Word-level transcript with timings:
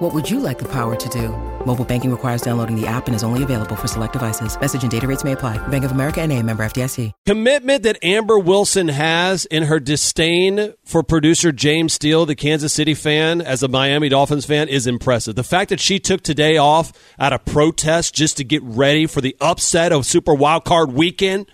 What 0.00 0.14
would 0.14 0.30
you 0.30 0.40
like 0.40 0.58
the 0.58 0.68
power 0.68 0.96
to 0.96 1.08
do? 1.10 1.28
Mobile 1.66 1.84
banking 1.84 2.10
requires 2.10 2.40
downloading 2.40 2.74
the 2.74 2.86
app 2.86 3.06
and 3.06 3.14
is 3.14 3.22
only 3.22 3.42
available 3.42 3.76
for 3.76 3.86
select 3.86 4.14
devices. 4.14 4.58
Message 4.58 4.80
and 4.80 4.90
data 4.90 5.06
rates 5.06 5.24
may 5.24 5.32
apply. 5.32 5.58
Bank 5.68 5.84
of 5.84 5.90
America 5.90 6.22
and 6.22 6.32
a 6.32 6.42
member 6.42 6.64
FDIC. 6.64 7.12
Commitment 7.26 7.82
that 7.82 7.98
Amber 8.02 8.38
Wilson 8.38 8.88
has 8.88 9.44
in 9.44 9.64
her 9.64 9.78
disdain 9.78 10.72
for 10.86 11.02
producer 11.02 11.52
James 11.52 11.92
Steele, 11.92 12.24
the 12.24 12.34
Kansas 12.34 12.72
City 12.72 12.94
fan, 12.94 13.42
as 13.42 13.62
a 13.62 13.68
Miami 13.68 14.08
Dolphins 14.08 14.46
fan, 14.46 14.70
is 14.70 14.86
impressive. 14.86 15.34
The 15.34 15.44
fact 15.44 15.68
that 15.68 15.80
she 15.80 15.98
took 15.98 16.22
today 16.22 16.56
off 16.56 16.94
out 17.18 17.34
of 17.34 17.44
protest 17.44 18.14
just 18.14 18.38
to 18.38 18.44
get 18.44 18.62
ready 18.62 19.04
for 19.04 19.20
the 19.20 19.36
upset 19.38 19.92
of 19.92 20.06
Super 20.06 20.32
Wild 20.32 20.64
Card 20.64 20.92
Weekend, 20.92 21.52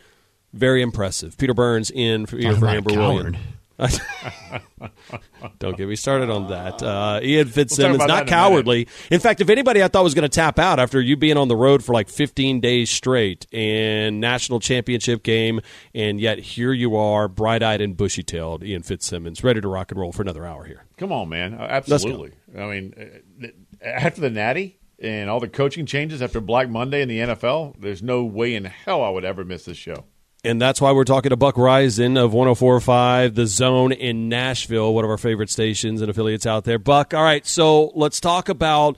very 0.53 0.83
impressive. 0.83 1.37
Peter 1.37 1.53
Burns 1.53 1.91
in 1.91 2.27
for, 2.27 2.41
for 2.41 2.69
Amber 2.69 2.95
Wilson. 2.95 3.37
Don't 5.59 5.77
get 5.77 5.89
me 5.89 5.97
started 5.97 6.31
on 6.31 6.49
that. 6.49 6.83
Uh, 6.83 7.21
Ian 7.23 7.49
Fitzsimmons, 7.49 7.99
we'll 7.99 8.09
not 8.09 8.27
cowardly. 8.27 8.89
In 9.11 9.21
fact, 9.21 9.41
if 9.41 9.51
anybody 9.51 9.83
I 9.83 9.89
thought 9.89 10.05
was 10.05 10.15
going 10.15 10.23
to 10.23 10.29
tap 10.29 10.59
out 10.59 10.79
after 10.79 11.01
you 11.01 11.17
being 11.17 11.37
on 11.37 11.49
the 11.49 11.57
road 11.57 11.85
for 11.85 11.93
like 11.93 12.09
15 12.09 12.61
days 12.61 12.91
straight 12.91 13.47
and 13.53 14.21
national 14.21 14.61
championship 14.61 15.23
game, 15.23 15.61
and 15.95 16.19
yet 16.21 16.39
here 16.39 16.73
you 16.73 16.97
are, 16.97 17.29
bright 17.29 17.63
eyed 17.63 17.81
and 17.81 17.97
bushy 17.97 18.23
tailed, 18.23 18.65
Ian 18.65 18.83
Fitzsimmons, 18.83 19.45
ready 19.45 19.61
to 19.61 19.69
rock 19.69 19.91
and 19.91 20.01
roll 20.01 20.13
for 20.13 20.23
another 20.23 20.47
hour 20.47 20.65
here. 20.65 20.85
Come 20.97 21.13
on, 21.13 21.29
man. 21.29 21.55
Uh, 21.55 21.67
Absolutely. 21.69 22.33
I 22.57 22.67
mean, 22.67 22.95
uh, 23.43 23.47
after 23.85 24.23
the 24.23 24.31
Natty 24.31 24.79
and 24.99 25.29
all 25.29 25.41
the 25.41 25.49
coaching 25.49 25.85
changes 25.85 26.23
after 26.23 26.41
Black 26.41 26.71
Monday 26.71 27.03
in 27.03 27.09
the 27.09 27.19
NFL, 27.19 27.75
there's 27.79 28.03
no 28.03 28.25
way 28.25 28.55
in 28.55 28.65
hell 28.65 29.05
I 29.05 29.11
would 29.11 29.25
ever 29.25 29.45
miss 29.45 29.67
this 29.67 29.77
show. 29.77 30.05
And 30.45 30.63
that's 30.63 30.81
why 30.81 30.93
we're 30.93 31.05
talking 31.05 31.31
to 31.31 31.37
Buck 31.37 31.57
Reising 31.57 32.17
of 32.17 32.33
1045 32.33 33.35
The 33.35 33.47
Zone 33.47 33.91
in 33.93 34.29
Nashville, 34.29 34.95
one 34.95 35.05
of 35.05 35.11
our 35.11 35.19
favorite 35.19 35.51
stations 35.51 36.01
and 36.01 36.11
affiliates 36.11 36.47
out 36.47 36.65
there. 36.65 36.79
Buck, 36.79 37.15
all 37.15 37.23
right, 37.23 37.45
so 37.45 37.87
let's 37.97 38.21
talk 38.21 38.49
about 38.49 38.97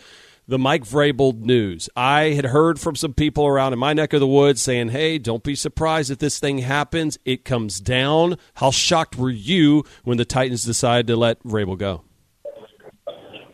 the 0.49 0.59
Mike 0.59 0.85
Vrabel 0.85 1.39
news. 1.39 1.91
I 1.95 2.31
had 2.31 2.47
heard 2.47 2.81
from 2.81 2.97
some 2.97 3.13
people 3.13 3.47
around 3.47 3.75
in 3.75 3.79
my 3.79 3.93
neck 3.93 4.15
of 4.15 4.21
the 4.21 4.27
woods 4.27 4.63
saying, 4.63 4.89
hey, 4.89 5.19
don't 5.19 5.43
be 5.43 5.55
surprised 5.55 6.11
if 6.11 6.19
this 6.19 6.39
thing 6.39 6.59
happens. 6.59 7.19
It 7.25 7.45
comes 7.45 7.81
down. 7.81 8.39
How 8.55 8.71
shocked 8.71 9.17
were 9.17 9.31
you 9.31 9.85
when 10.05 10.17
the 10.17 10.25
Titans 10.25 10.65
decided 10.65 11.07
to 11.09 11.17
let 11.17 11.43
Vrabel 11.45 11.79
go? 11.79 12.03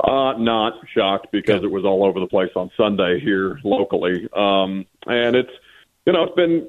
Uh, 0.02 0.34
not 0.38 0.74
shocked 0.94 1.28
because 1.32 1.64
it 1.64 1.70
was 1.70 1.84
all 1.84 2.04
over 2.04 2.20
the 2.20 2.26
place 2.26 2.50
on 2.54 2.70
Sunday 2.76 3.20
here 3.20 3.58
locally. 3.64 4.28
Um, 4.36 4.86
and 5.06 5.34
it's, 5.34 5.52
you 6.06 6.12
know, 6.12 6.24
it's 6.24 6.34
been 6.36 6.68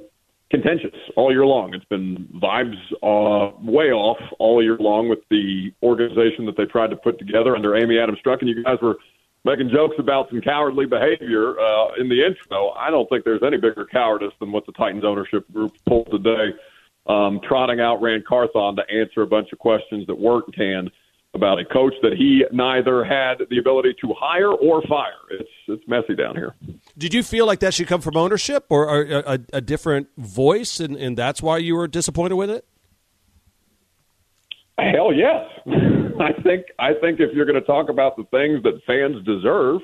contentious 0.52 0.94
all 1.16 1.32
year 1.32 1.46
long. 1.46 1.74
It's 1.74 1.86
been 1.86 2.28
vibes 2.42 2.78
uh, 3.02 3.56
way 3.62 3.92
off 3.92 4.20
all 4.40 4.64
year 4.64 4.78
long 4.80 5.10
with 5.10 5.20
the 5.30 5.74
organization 5.82 6.46
that 6.46 6.58
they 6.58 6.66
tried 6.66 6.92
to 6.92 6.96
put 6.96 7.18
together 7.20 7.56
under 7.56 7.76
Amy 7.76 7.98
Adams 7.98 8.20
Strunk. 8.26 8.42
And 8.42 8.50
you 8.50 8.64
guys 8.64 8.78
were 8.82 8.98
making 9.44 9.70
jokes 9.70 9.96
about 10.00 10.30
some 10.30 10.42
cowardly 10.42 10.86
behavior 10.86 11.60
uh, 11.60 11.94
in 12.00 12.10
the 12.10 12.26
intro. 12.26 12.72
I 12.72 12.90
don't 12.90 13.08
think 13.10 13.26
there's 13.26 13.44
any 13.46 13.58
bigger 13.58 13.86
cowardice 13.86 14.34
than 14.40 14.52
what 14.52 14.66
the 14.66 14.72
Titans 14.74 15.04
ownership 15.04 15.52
group 15.52 15.74
pulled 15.88 16.10
today, 16.12 16.54
um, 17.08 17.40
trotting 17.48 17.80
out 17.80 18.02
Ran 18.02 18.24
Carthon 18.28 18.76
to 18.76 18.84
answer 18.92 19.22
a 19.22 19.28
bunch 19.28 19.52
of 19.52 19.60
questions 19.60 20.06
that 20.08 20.16
weren't 20.16 20.54
canned 20.56 20.92
about 21.36 21.60
a 21.60 21.66
coach 21.66 21.94
that 22.02 22.14
he 22.14 22.46
neither 22.52 23.04
had 23.04 23.36
the 23.50 23.58
ability 23.58 23.94
to 24.02 24.14
hire 24.18 24.52
or 24.52 24.82
fire. 24.84 25.12
It's 25.32 25.50
it's 25.68 25.84
messy 25.88 26.16
down 26.16 26.36
here. 26.36 26.56
Did 26.98 27.14
you 27.14 27.24
feel 27.24 27.46
like 27.46 27.60
that 27.60 27.74
should 27.74 27.88
come 27.88 28.02
from 28.02 28.16
ownership 28.16 28.66
or, 28.70 28.88
or 28.88 29.02
a, 29.04 29.40
a, 29.54 29.62
different 29.62 30.08
voice, 30.18 30.80
and, 30.80 30.96
and 30.96 31.18
that's 31.18 31.42
why 31.42 31.58
you 31.58 31.76
were 31.76 31.88
disappointed 31.88 32.36
with 32.36 32.50
it? 32.50 32.66
Hell 34.80 35.14
yes. 35.14 35.46
I 36.20 36.32
think 36.42 36.68
I 36.80 36.94
think 37.02 37.20
if 37.20 37.34
you're 37.34 37.46
going 37.46 37.60
to 37.60 37.68
talk 37.68 37.90
about 37.90 38.16
the 38.16 38.24
things 38.32 38.64
that 38.64 38.80
fans 38.88 39.26
deserve 39.26 39.82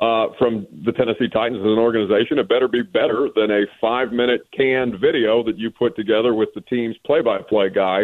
uh, 0.00 0.34
from 0.38 0.66
the 0.84 0.92
Tennessee 0.92 1.28
Titans 1.28 1.60
as 1.60 1.66
an 1.66 1.78
organization, 1.78 2.38
it 2.38 2.48
better 2.48 2.66
be 2.66 2.82
better 2.82 3.28
than 3.34 3.50
a 3.50 3.62
five 3.80 4.12
minute 4.12 4.42
canned 4.56 4.98
video 5.00 5.44
that 5.44 5.56
you 5.58 5.70
put 5.70 5.94
together 5.94 6.34
with 6.34 6.48
the 6.54 6.62
team's 6.62 6.96
play 7.04 7.20
by 7.22 7.38
play 7.48 7.70
guy 7.70 8.02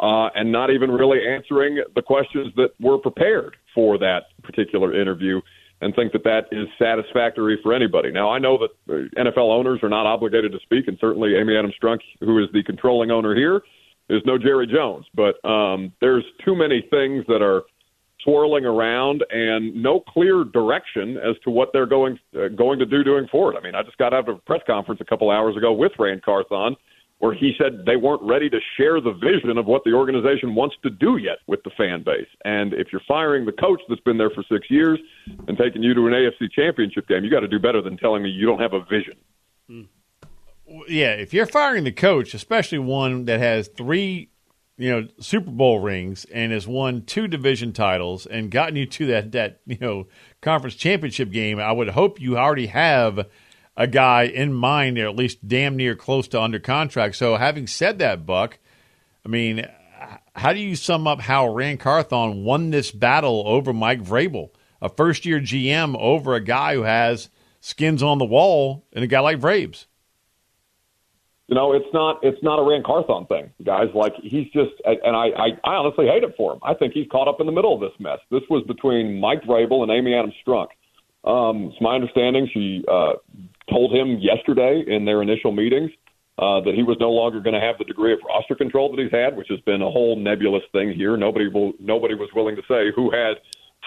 uh, 0.00 0.28
and 0.34 0.50
not 0.50 0.70
even 0.70 0.90
really 0.90 1.18
answering 1.26 1.82
the 1.94 2.02
questions 2.02 2.52
that 2.56 2.70
were 2.80 2.98
prepared 2.98 3.56
for 3.74 3.98
that 3.98 4.24
particular 4.42 4.98
interview 4.98 5.40
and 5.82 5.94
think 5.96 6.12
that 6.12 6.22
that 6.22 6.44
is 6.52 6.68
satisfactory 6.78 7.58
for 7.62 7.74
anybody. 7.74 8.12
Now, 8.12 8.30
I 8.30 8.38
know 8.38 8.56
that 8.58 9.10
NFL 9.18 9.50
owners 9.50 9.80
are 9.82 9.88
not 9.88 10.06
obligated 10.06 10.52
to 10.52 10.60
speak, 10.60 10.86
and 10.86 10.96
certainly 11.00 11.34
Amy 11.36 11.56
Adams 11.56 11.74
Strunk, 11.82 11.98
who 12.20 12.42
is 12.42 12.48
the 12.52 12.62
controlling 12.62 13.10
owner 13.10 13.34
here, 13.34 13.62
is 14.08 14.22
no 14.24 14.38
Jerry 14.38 14.68
Jones. 14.68 15.06
But 15.14 15.44
um, 15.44 15.92
there's 16.00 16.24
too 16.44 16.54
many 16.54 16.86
things 16.88 17.24
that 17.26 17.42
are 17.42 17.62
swirling 18.22 18.64
around 18.64 19.24
and 19.30 19.74
no 19.74 19.98
clear 19.98 20.44
direction 20.44 21.16
as 21.16 21.34
to 21.42 21.50
what 21.50 21.70
they're 21.72 21.86
going 21.86 22.16
uh, 22.36 22.46
going 22.48 22.78
to 22.78 22.86
do 22.86 23.02
doing 23.02 23.26
forward. 23.26 23.56
I 23.56 23.60
mean, 23.60 23.74
I 23.74 23.82
just 23.82 23.98
got 23.98 24.14
out 24.14 24.28
of 24.28 24.36
a 24.36 24.38
press 24.38 24.60
conference 24.64 25.00
a 25.00 25.04
couple 25.04 25.30
hours 25.30 25.56
ago 25.56 25.72
with 25.72 25.90
Ran 25.98 26.20
Carthon 26.24 26.76
where 27.22 27.32
he 27.32 27.52
said 27.56 27.84
they 27.86 27.94
weren't 27.94 28.20
ready 28.22 28.50
to 28.50 28.58
share 28.76 29.00
the 29.00 29.12
vision 29.12 29.56
of 29.56 29.66
what 29.66 29.84
the 29.84 29.92
organization 29.92 30.56
wants 30.56 30.74
to 30.82 30.90
do 30.90 31.18
yet 31.18 31.38
with 31.46 31.62
the 31.62 31.70
fan 31.76 32.02
base. 32.02 32.26
And 32.44 32.74
if 32.74 32.88
you're 32.90 33.00
firing 33.06 33.46
the 33.46 33.52
coach 33.52 33.80
that's 33.88 34.00
been 34.00 34.18
there 34.18 34.30
for 34.30 34.42
six 34.50 34.68
years 34.68 34.98
and 35.46 35.56
taking 35.56 35.84
you 35.84 35.94
to 35.94 36.08
an 36.08 36.14
AFC 36.14 36.50
championship 36.50 37.06
game, 37.06 37.22
you 37.22 37.30
got 37.30 37.40
to 37.40 37.48
do 37.48 37.60
better 37.60 37.80
than 37.80 37.96
telling 37.96 38.24
me 38.24 38.28
you 38.28 38.44
don't 38.44 38.58
have 38.58 38.72
a 38.72 38.80
vision. 38.80 39.14
Mm. 39.70 39.86
Yeah, 40.88 41.12
if 41.12 41.32
you're 41.32 41.46
firing 41.46 41.84
the 41.84 41.92
coach, 41.92 42.34
especially 42.34 42.80
one 42.80 43.26
that 43.26 43.38
has 43.38 43.68
three, 43.68 44.30
you 44.76 44.90
know, 44.90 45.06
Super 45.20 45.52
Bowl 45.52 45.78
rings 45.78 46.24
and 46.24 46.50
has 46.50 46.66
won 46.66 47.04
two 47.04 47.28
division 47.28 47.72
titles 47.72 48.26
and 48.26 48.50
gotten 48.50 48.74
you 48.74 48.86
to 48.86 49.06
that 49.06 49.30
that 49.30 49.60
you 49.66 49.78
know 49.80 50.08
conference 50.40 50.74
championship 50.74 51.30
game, 51.30 51.60
I 51.60 51.70
would 51.70 51.90
hope 51.90 52.20
you 52.20 52.36
already 52.36 52.66
have 52.66 53.28
a 53.76 53.86
guy 53.86 54.24
in 54.24 54.52
mind, 54.52 54.98
or 54.98 55.08
at 55.08 55.16
least 55.16 55.46
damn 55.46 55.76
near 55.76 55.94
close 55.94 56.28
to 56.28 56.40
under 56.40 56.58
contract. 56.58 57.16
So, 57.16 57.36
having 57.36 57.66
said 57.66 57.98
that, 57.98 58.26
Buck, 58.26 58.58
I 59.24 59.28
mean, 59.28 59.66
how 60.34 60.52
do 60.52 60.60
you 60.60 60.76
sum 60.76 61.06
up 61.06 61.20
how 61.20 61.52
Ran 61.52 61.78
Carthon 61.78 62.44
won 62.44 62.70
this 62.70 62.90
battle 62.90 63.44
over 63.46 63.72
Mike 63.72 64.02
Vrabel, 64.02 64.50
a 64.80 64.88
first 64.88 65.24
year 65.24 65.40
GM 65.40 65.96
over 65.98 66.34
a 66.34 66.40
guy 66.40 66.74
who 66.74 66.82
has 66.82 67.28
skins 67.60 68.02
on 68.02 68.18
the 68.18 68.24
wall 68.24 68.84
and 68.92 69.04
a 69.04 69.06
guy 69.06 69.20
like 69.20 69.38
Vrabes? 69.38 69.86
You 71.48 71.56
know, 71.56 71.74
it's 71.74 71.92
not 71.92 72.20
it's 72.22 72.42
not 72.42 72.58
a 72.58 72.62
Ran 72.62 72.82
Carthon 72.82 73.26
thing, 73.26 73.50
guys. 73.62 73.88
Like 73.94 74.14
he's 74.22 74.48
just, 74.52 74.72
and 74.86 75.14
I, 75.14 75.26
I, 75.36 75.48
I 75.64 75.74
honestly 75.74 76.06
hate 76.06 76.22
it 76.22 76.34
for 76.34 76.54
him. 76.54 76.60
I 76.62 76.72
think 76.72 76.94
he's 76.94 77.06
caught 77.10 77.28
up 77.28 77.40
in 77.40 77.46
the 77.46 77.52
middle 77.52 77.74
of 77.74 77.80
this 77.80 77.92
mess. 78.00 78.20
This 78.30 78.42
was 78.48 78.64
between 78.66 79.20
Mike 79.20 79.42
Vrabel 79.42 79.82
and 79.82 79.90
Amy 79.90 80.14
Adams 80.14 80.34
Strunk. 80.46 80.68
Um, 81.24 81.64
it's 81.64 81.80
my 81.80 81.94
understanding 81.94 82.48
she 82.52 82.84
uh, 82.90 83.14
told 83.72 83.92
him 83.92 84.18
yesterday 84.18 84.84
in 84.86 85.04
their 85.04 85.22
initial 85.22 85.52
meetings 85.52 85.90
uh, 86.38 86.60
that 86.60 86.74
he 86.74 86.82
was 86.82 86.96
no 87.00 87.10
longer 87.10 87.40
going 87.40 87.54
to 87.54 87.60
have 87.60 87.76
the 87.78 87.84
degree 87.84 88.12
of 88.12 88.18
roster 88.26 88.54
control 88.54 88.90
that 88.90 89.02
he's 89.02 89.12
had, 89.12 89.36
which 89.36 89.48
has 89.48 89.60
been 89.60 89.82
a 89.82 89.90
whole 89.90 90.16
nebulous 90.16 90.62
thing 90.72 90.92
here. 90.92 91.16
Nobody 91.16 91.48
will, 91.48 91.72
nobody 91.80 92.14
was 92.14 92.28
willing 92.34 92.56
to 92.56 92.62
say 92.68 92.92
who 92.94 93.10
had 93.10 93.34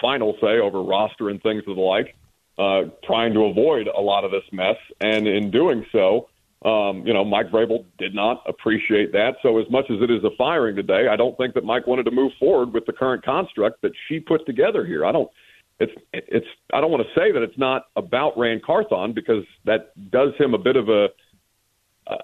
final 0.00 0.36
say 0.40 0.58
over 0.58 0.82
roster 0.82 1.30
and 1.30 1.42
things 1.42 1.62
of 1.66 1.76
the 1.76 1.82
like, 1.82 2.16
uh, 2.58 2.90
trying 3.04 3.32
to 3.34 3.44
avoid 3.44 3.88
a 3.88 4.00
lot 4.00 4.24
of 4.24 4.30
this 4.30 4.44
mess. 4.52 4.76
And 5.00 5.26
in 5.26 5.50
doing 5.50 5.86
so, 5.92 6.28
um, 6.64 7.06
you 7.06 7.12
know, 7.12 7.24
Mike 7.24 7.50
Vrabel 7.50 7.84
did 7.98 8.14
not 8.14 8.42
appreciate 8.48 9.12
that. 9.12 9.36
So 9.42 9.58
as 9.58 9.70
much 9.70 9.86
as 9.90 10.00
it 10.02 10.10
is 10.10 10.24
a 10.24 10.34
firing 10.36 10.74
today, 10.74 11.08
I 11.08 11.16
don't 11.16 11.36
think 11.36 11.54
that 11.54 11.64
Mike 11.64 11.86
wanted 11.86 12.04
to 12.04 12.10
move 12.10 12.32
forward 12.38 12.72
with 12.72 12.86
the 12.86 12.92
current 12.92 13.24
construct 13.24 13.82
that 13.82 13.92
she 14.08 14.20
put 14.20 14.46
together 14.46 14.84
here. 14.84 15.04
I 15.04 15.12
don't– 15.12 15.30
it's 15.78 15.92
it's 16.12 16.46
I 16.72 16.80
don't 16.80 16.90
want 16.90 17.04
to 17.06 17.20
say 17.20 17.32
that 17.32 17.42
it's 17.42 17.58
not 17.58 17.86
about 17.96 18.38
Ran 18.38 18.60
Carthon 18.64 19.12
because 19.12 19.44
that 19.64 19.92
does 20.10 20.30
him 20.38 20.54
a 20.54 20.58
bit 20.58 20.76
of 20.76 20.88
a 20.88 21.08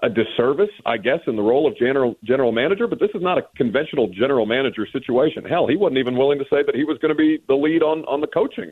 a 0.01 0.09
disservice, 0.09 0.69
I 0.85 0.95
guess, 0.95 1.19
in 1.27 1.35
the 1.35 1.41
role 1.41 1.67
of 1.67 1.77
general 1.77 2.15
general 2.23 2.51
manager. 2.51 2.87
But 2.87 2.99
this 2.99 3.11
is 3.13 3.21
not 3.21 3.37
a 3.37 3.43
conventional 3.55 4.07
general 4.07 4.45
manager 4.45 4.87
situation. 4.91 5.43
Hell, 5.43 5.67
he 5.67 5.75
wasn't 5.75 5.97
even 5.97 6.17
willing 6.17 6.39
to 6.39 6.45
say 6.45 6.63
that 6.65 6.75
he 6.75 6.83
was 6.83 6.97
going 6.99 7.09
to 7.09 7.15
be 7.15 7.39
the 7.47 7.55
lead 7.55 7.83
on 7.83 8.05
on 8.05 8.21
the 8.21 8.27
coaching 8.27 8.71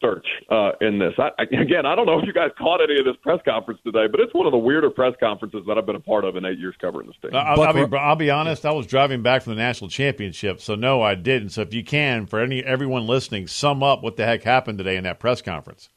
search 0.00 0.26
uh, 0.50 0.72
in 0.80 0.98
this. 0.98 1.14
I, 1.18 1.30
I, 1.38 1.42
again, 1.60 1.86
I 1.86 1.94
don't 1.94 2.06
know 2.06 2.18
if 2.18 2.26
you 2.26 2.32
guys 2.32 2.50
caught 2.58 2.80
any 2.82 2.98
of 2.98 3.06
this 3.06 3.16
press 3.22 3.40
conference 3.44 3.80
today, 3.84 4.06
but 4.10 4.20
it's 4.20 4.34
one 4.34 4.44
of 4.46 4.52
the 4.52 4.58
weirder 4.58 4.90
press 4.90 5.14
conferences 5.18 5.62
that 5.66 5.78
I've 5.78 5.86
been 5.86 5.96
a 5.96 6.00
part 6.00 6.24
of 6.24 6.36
in 6.36 6.44
eight 6.44 6.58
years 6.58 6.74
covering 6.80 7.06
this 7.06 7.16
team. 7.22 7.30
I'll, 7.34 7.62
I'll, 7.62 7.86
be, 7.88 7.96
I'll 7.96 8.16
be 8.16 8.30
honest. 8.30 8.66
I 8.66 8.72
was 8.72 8.86
driving 8.86 9.22
back 9.22 9.42
from 9.42 9.54
the 9.54 9.62
national 9.62 9.88
championship, 9.88 10.60
so 10.60 10.74
no, 10.74 11.00
I 11.00 11.14
didn't. 11.14 11.50
So 11.50 11.62
if 11.62 11.72
you 11.72 11.82
can, 11.82 12.26
for 12.26 12.40
any 12.40 12.62
everyone 12.62 13.06
listening, 13.06 13.46
sum 13.46 13.82
up 13.82 14.02
what 14.02 14.16
the 14.16 14.26
heck 14.26 14.42
happened 14.42 14.78
today 14.78 14.96
in 14.96 15.04
that 15.04 15.18
press 15.18 15.40
conference. 15.40 15.88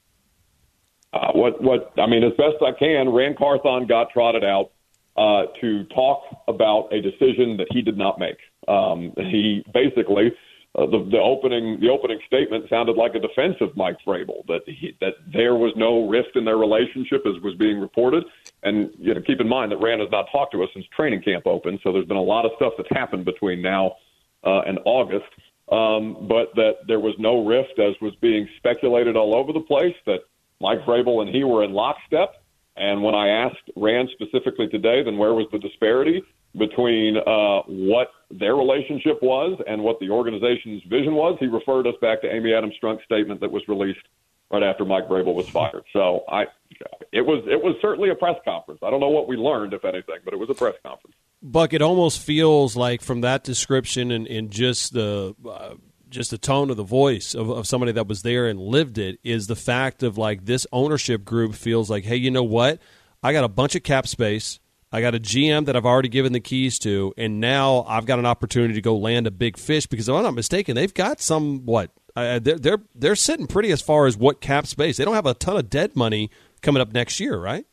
Uh, 1.11 1.31
what 1.33 1.61
what 1.61 1.91
I 1.97 2.07
mean, 2.07 2.23
as 2.23 2.31
best 2.37 2.63
I 2.65 2.71
can, 2.77 3.09
Ran 3.09 3.35
Carthon 3.35 3.85
got 3.87 4.11
trotted 4.11 4.43
out. 4.43 4.71
uh, 5.19 5.47
to 5.59 5.83
talk 5.85 6.23
about 6.47 6.87
a 6.93 7.01
decision 7.01 7.57
that 7.57 7.67
he 7.71 7.81
did 7.81 7.97
not 7.97 8.19
make. 8.19 8.37
Um, 8.69 9.11
he 9.17 9.65
basically 9.73 10.31
uh, 10.75 10.85
the, 10.85 11.07
the 11.11 11.17
opening 11.17 11.79
the 11.79 11.89
opening 11.89 12.19
statement 12.27 12.69
sounded 12.69 12.95
like 12.95 13.15
a 13.15 13.19
defense 13.19 13.55
of 13.59 13.75
Mike 13.75 13.97
Vrabel 14.05 14.45
that 14.47 14.61
he, 14.67 14.95
that 15.01 15.13
there 15.33 15.55
was 15.55 15.73
no 15.75 16.07
rift 16.07 16.35
in 16.35 16.45
their 16.45 16.57
relationship 16.57 17.25
as 17.25 17.41
was 17.41 17.55
being 17.55 17.79
reported. 17.79 18.23
And 18.61 18.91
you 18.99 19.13
know, 19.13 19.21
keep 19.21 19.41
in 19.41 19.49
mind 19.49 19.71
that 19.71 19.77
Ran 19.77 19.99
has 19.99 20.09
not 20.11 20.27
talked 20.31 20.53
to 20.53 20.63
us 20.63 20.69
since 20.73 20.85
training 20.95 21.23
camp 21.23 21.47
opened, 21.47 21.79
so 21.83 21.91
there's 21.91 22.05
been 22.05 22.17
a 22.17 22.21
lot 22.21 22.45
of 22.45 22.51
stuff 22.57 22.73
that's 22.77 22.89
happened 22.91 23.25
between 23.25 23.61
now 23.61 23.95
uh, 24.43 24.61
and 24.61 24.79
August. 24.85 25.25
Um, 25.71 26.27
but 26.27 26.55
that 26.55 26.87
there 26.87 26.99
was 26.99 27.13
no 27.19 27.45
rift 27.45 27.77
as 27.77 27.93
was 28.01 28.15
being 28.21 28.47
speculated 28.57 29.15
all 29.15 29.35
over 29.35 29.53
the 29.53 29.59
place. 29.59 29.95
That 30.05 30.21
Mike 30.59 30.79
Vrabel 30.85 31.21
and 31.21 31.33
he 31.33 31.43
were 31.43 31.63
in 31.63 31.73
lockstep. 31.73 32.43
And 32.75 33.03
when 33.03 33.13
I 33.13 33.27
asked 33.27 33.69
Ran 33.75 34.07
specifically 34.13 34.67
today, 34.67 35.03
then 35.03 35.17
where 35.17 35.33
was 35.33 35.47
the 35.51 35.59
disparity? 35.59 36.23
Between 36.57 37.17
uh, 37.17 37.61
what 37.67 38.07
their 38.31 38.55
relationship 38.55 39.21
was 39.21 39.59
and 39.67 39.81
what 39.83 39.99
the 39.99 40.09
organization's 40.09 40.81
vision 40.83 41.13
was. 41.13 41.37
He 41.39 41.47
referred 41.47 41.87
us 41.87 41.95
back 42.01 42.21
to 42.21 42.33
Amy 42.33 42.53
Adams 42.53 42.73
Strunk's 42.81 43.03
statement 43.05 43.41
that 43.41 43.51
was 43.51 43.63
released 43.67 43.99
right 44.51 44.63
after 44.63 44.85
Mike 44.85 45.07
Vrabel 45.07 45.35
was 45.35 45.47
fired. 45.49 45.83
So 45.93 46.23
I, 46.27 46.45
it 47.11 47.21
was 47.21 47.43
it 47.47 47.61
was 47.61 47.75
certainly 47.81 48.09
a 48.09 48.15
press 48.15 48.37
conference. 48.43 48.81
I 48.83 48.89
don't 48.89 48.99
know 48.99 49.09
what 49.09 49.27
we 49.27 49.35
learned, 49.35 49.73
if 49.73 49.85
anything, 49.85 50.17
but 50.25 50.33
it 50.33 50.37
was 50.37 50.49
a 50.49 50.55
press 50.55 50.75
conference. 50.83 51.15
Buck, 51.41 51.73
it 51.73 51.81
almost 51.81 52.19
feels 52.19 52.75
like 52.75 53.01
from 53.01 53.21
that 53.21 53.43
description 53.43 54.11
and, 54.11 54.27
and 54.27 54.51
just 54.51 54.93
the. 54.93 55.35
Uh, 55.47 55.75
just 56.09 56.31
the 56.31 56.39
tone 56.39 56.71
of 56.71 56.75
the 56.75 56.83
voice 56.83 57.35
of, 57.35 57.51
of 57.51 57.67
somebody 57.67 57.91
that 57.91 58.07
was 58.07 58.23
there 58.23 58.47
and 58.47 58.59
lived 58.59 58.97
it 58.97 59.19
is 59.23 59.45
the 59.45 59.55
fact 59.55 60.01
of 60.01 60.17
like 60.17 60.43
this 60.43 60.65
ownership 60.71 61.23
group 61.23 61.53
feels 61.53 61.87
like, 61.87 62.03
hey, 62.03 62.15
you 62.15 62.31
know 62.31 62.41
what? 62.41 62.79
I 63.21 63.31
got 63.31 63.43
a 63.43 63.47
bunch 63.47 63.75
of 63.75 63.83
cap 63.83 64.07
space. 64.07 64.59
I 64.91 65.01
got 65.01 65.13
a 65.13 65.19
GM 65.19 65.65
that 65.65 65.75
I've 65.75 65.85
already 65.85 66.09
given 66.09 66.33
the 66.33 66.39
keys 66.39 66.79
to, 66.79 67.13
and 67.15 67.39
now 67.39 67.85
I've 67.87 68.05
got 68.05 68.17
an 68.17 68.25
opportunity 68.25 68.73
to 68.73 68.81
go 68.81 68.97
land 68.97 69.27
a 69.27 69.31
big 69.31 69.57
fish 69.57 69.85
because 69.85 70.09
if 70.09 70.15
I'm 70.15 70.23
not 70.23 70.33
mistaken, 70.33 70.75
they've 70.75 70.93
got 70.93 71.21
some 71.21 71.65
what 71.65 71.91
uh, 72.15 72.39
they're 72.39 72.57
they're 72.57 72.81
they're 72.95 73.15
sitting 73.15 73.45
pretty 73.45 73.71
as 73.71 73.81
far 73.81 74.07
as 74.07 74.17
what 74.17 74.41
cap 74.41 74.65
space. 74.65 74.97
They 74.97 75.05
don't 75.05 75.13
have 75.13 75.27
a 75.27 75.35
ton 75.35 75.57
of 75.57 75.69
dead 75.69 75.95
money 75.95 76.31
coming 76.61 76.81
up 76.81 76.91
next 76.91 77.19
year, 77.19 77.37
right? 77.37 77.65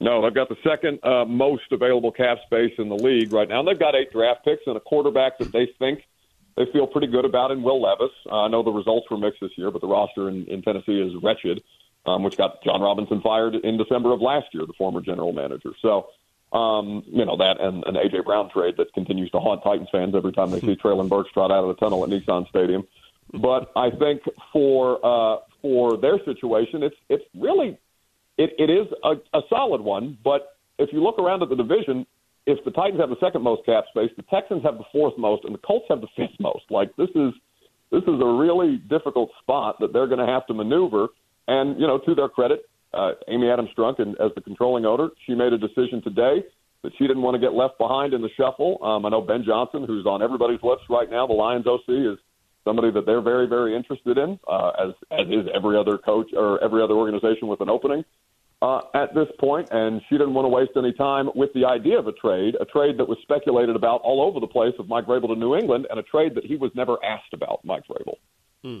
No, 0.00 0.22
they've 0.22 0.34
got 0.34 0.48
the 0.48 0.56
second 0.64 0.98
uh, 1.04 1.26
most 1.26 1.70
available 1.70 2.10
cap 2.10 2.38
space 2.46 2.72
in 2.78 2.88
the 2.88 2.96
league 2.96 3.32
right 3.32 3.48
now. 3.48 3.60
And 3.60 3.68
they've 3.68 3.78
got 3.78 3.94
eight 3.94 4.10
draft 4.10 4.44
picks 4.44 4.62
and 4.66 4.76
a 4.76 4.80
quarterback 4.80 5.38
that 5.38 5.52
they 5.52 5.68
think 5.78 6.02
they 6.56 6.64
feel 6.72 6.86
pretty 6.86 7.06
good 7.06 7.26
about 7.26 7.50
in 7.50 7.62
Will 7.62 7.80
Levis. 7.80 8.10
Uh, 8.30 8.42
I 8.42 8.48
know 8.48 8.62
the 8.62 8.70
results 8.70 9.06
were 9.10 9.18
mixed 9.18 9.40
this 9.42 9.50
year, 9.56 9.70
but 9.70 9.82
the 9.82 9.86
roster 9.86 10.28
in, 10.28 10.46
in 10.46 10.62
Tennessee 10.62 11.00
is 11.00 11.12
wretched 11.22 11.62
um, 12.06 12.22
which 12.22 12.36
got 12.36 12.62
Jon 12.62 12.80
Robinson 12.80 13.20
fired 13.20 13.54
in 13.54 13.76
December 13.76 14.12
of 14.12 14.20
last 14.20 14.46
year, 14.52 14.66
the 14.66 14.72
former 14.74 15.00
general 15.00 15.32
manager. 15.32 15.70
So, 15.82 16.08
um, 16.52 17.04
you 17.06 17.24
know, 17.24 17.36
that 17.36 17.60
and 17.60 17.84
an 17.86 17.96
A.J. 17.96 18.20
Brown 18.20 18.50
trade 18.50 18.74
that 18.78 18.92
continues 18.92 19.30
to 19.30 19.38
haunt 19.38 19.62
Titans 19.62 19.88
fans 19.92 20.14
every 20.14 20.32
time 20.32 20.50
they 20.50 20.60
see 20.60 20.76
Treylon 20.76 21.08
Burks 21.08 21.30
trot 21.32 21.50
out 21.50 21.64
of 21.64 21.68
the 21.68 21.74
tunnel 21.74 22.02
at 22.02 22.10
Nissan 22.10 22.48
Stadium. 22.48 22.86
But 23.32 23.70
I 23.76 23.90
think 23.90 24.22
for 24.52 24.98
uh, 25.04 25.40
for 25.62 25.96
their 25.96 26.18
situation, 26.24 26.82
it's 26.82 26.96
it's 27.08 27.24
really 27.34 27.78
it, 28.38 28.50
it 28.58 28.70
is 28.70 28.86
a, 29.04 29.16
a 29.36 29.42
solid 29.48 29.80
one. 29.80 30.18
But 30.24 30.56
if 30.78 30.92
you 30.92 31.02
look 31.02 31.18
around 31.18 31.42
at 31.42 31.50
the 31.50 31.56
division, 31.56 32.06
if 32.46 32.64
the 32.64 32.70
Titans 32.70 33.00
have 33.00 33.10
the 33.10 33.20
second 33.20 33.42
most 33.42 33.64
cap 33.66 33.84
space, 33.90 34.10
the 34.16 34.22
Texans 34.24 34.62
have 34.64 34.78
the 34.78 34.84
fourth 34.90 35.16
most, 35.18 35.44
and 35.44 35.54
the 35.54 35.58
Colts 35.58 35.86
have 35.88 36.00
the 36.00 36.08
fifth 36.16 36.40
most. 36.40 36.64
Like 36.70 36.94
this 36.96 37.10
is 37.14 37.32
this 37.90 38.02
is 38.02 38.20
a 38.20 38.26
really 38.26 38.76
difficult 38.76 39.30
spot 39.40 39.76
that 39.80 39.92
they're 39.92 40.06
going 40.06 40.24
to 40.24 40.32
have 40.32 40.46
to 40.46 40.54
maneuver. 40.54 41.08
And, 41.50 41.80
you 41.80 41.86
know, 41.88 41.98
to 41.98 42.14
their 42.14 42.28
credit, 42.28 42.70
uh, 42.94 43.12
Amy 43.26 43.50
Adams 43.50 43.70
Strunk, 43.76 43.98
and 43.98 44.14
as 44.20 44.30
the 44.36 44.40
controlling 44.40 44.86
owner, 44.86 45.08
she 45.26 45.34
made 45.34 45.52
a 45.52 45.58
decision 45.58 46.00
today 46.00 46.44
that 46.82 46.92
she 46.96 47.08
didn't 47.08 47.22
want 47.22 47.34
to 47.34 47.40
get 47.40 47.54
left 47.54 47.76
behind 47.76 48.14
in 48.14 48.22
the 48.22 48.30
shuffle. 48.36 48.78
Um, 48.82 49.04
I 49.04 49.08
know 49.08 49.20
Ben 49.20 49.42
Johnson, 49.44 49.84
who's 49.84 50.06
on 50.06 50.22
everybody's 50.22 50.62
lips 50.62 50.82
right 50.88 51.10
now, 51.10 51.26
the 51.26 51.32
Lions 51.32 51.66
OC, 51.66 51.88
is 51.88 52.18
somebody 52.64 52.92
that 52.92 53.04
they're 53.04 53.20
very, 53.20 53.48
very 53.48 53.74
interested 53.74 54.16
in, 54.16 54.38
uh, 54.46 54.70
as 54.78 54.94
as 55.10 55.26
is 55.26 55.48
every 55.52 55.76
other 55.76 55.98
coach 55.98 56.30
or 56.32 56.62
every 56.62 56.82
other 56.82 56.94
organization 56.94 57.48
with 57.48 57.60
an 57.60 57.68
opening 57.68 58.04
uh, 58.62 58.82
at 58.94 59.12
this 59.12 59.28
point. 59.40 59.68
And 59.72 60.00
she 60.08 60.18
didn't 60.18 60.34
want 60.34 60.44
to 60.44 60.50
waste 60.50 60.72
any 60.76 60.92
time 60.92 61.30
with 61.34 61.52
the 61.52 61.64
idea 61.64 61.98
of 61.98 62.06
a 62.06 62.12
trade, 62.12 62.56
a 62.60 62.64
trade 62.64 62.96
that 62.98 63.08
was 63.08 63.18
speculated 63.22 63.74
about 63.74 64.02
all 64.02 64.22
over 64.22 64.38
the 64.38 64.46
place 64.46 64.74
of 64.78 64.88
Mike 64.88 65.06
Vrabel 65.06 65.34
to 65.34 65.36
New 65.36 65.56
England, 65.56 65.88
and 65.90 65.98
a 65.98 66.04
trade 66.04 66.36
that 66.36 66.44
he 66.44 66.54
was 66.54 66.70
never 66.76 66.96
asked 67.04 67.32
about, 67.32 67.64
Mike 67.64 67.82
Vrabel. 67.88 68.14
Hmm. 68.62 68.80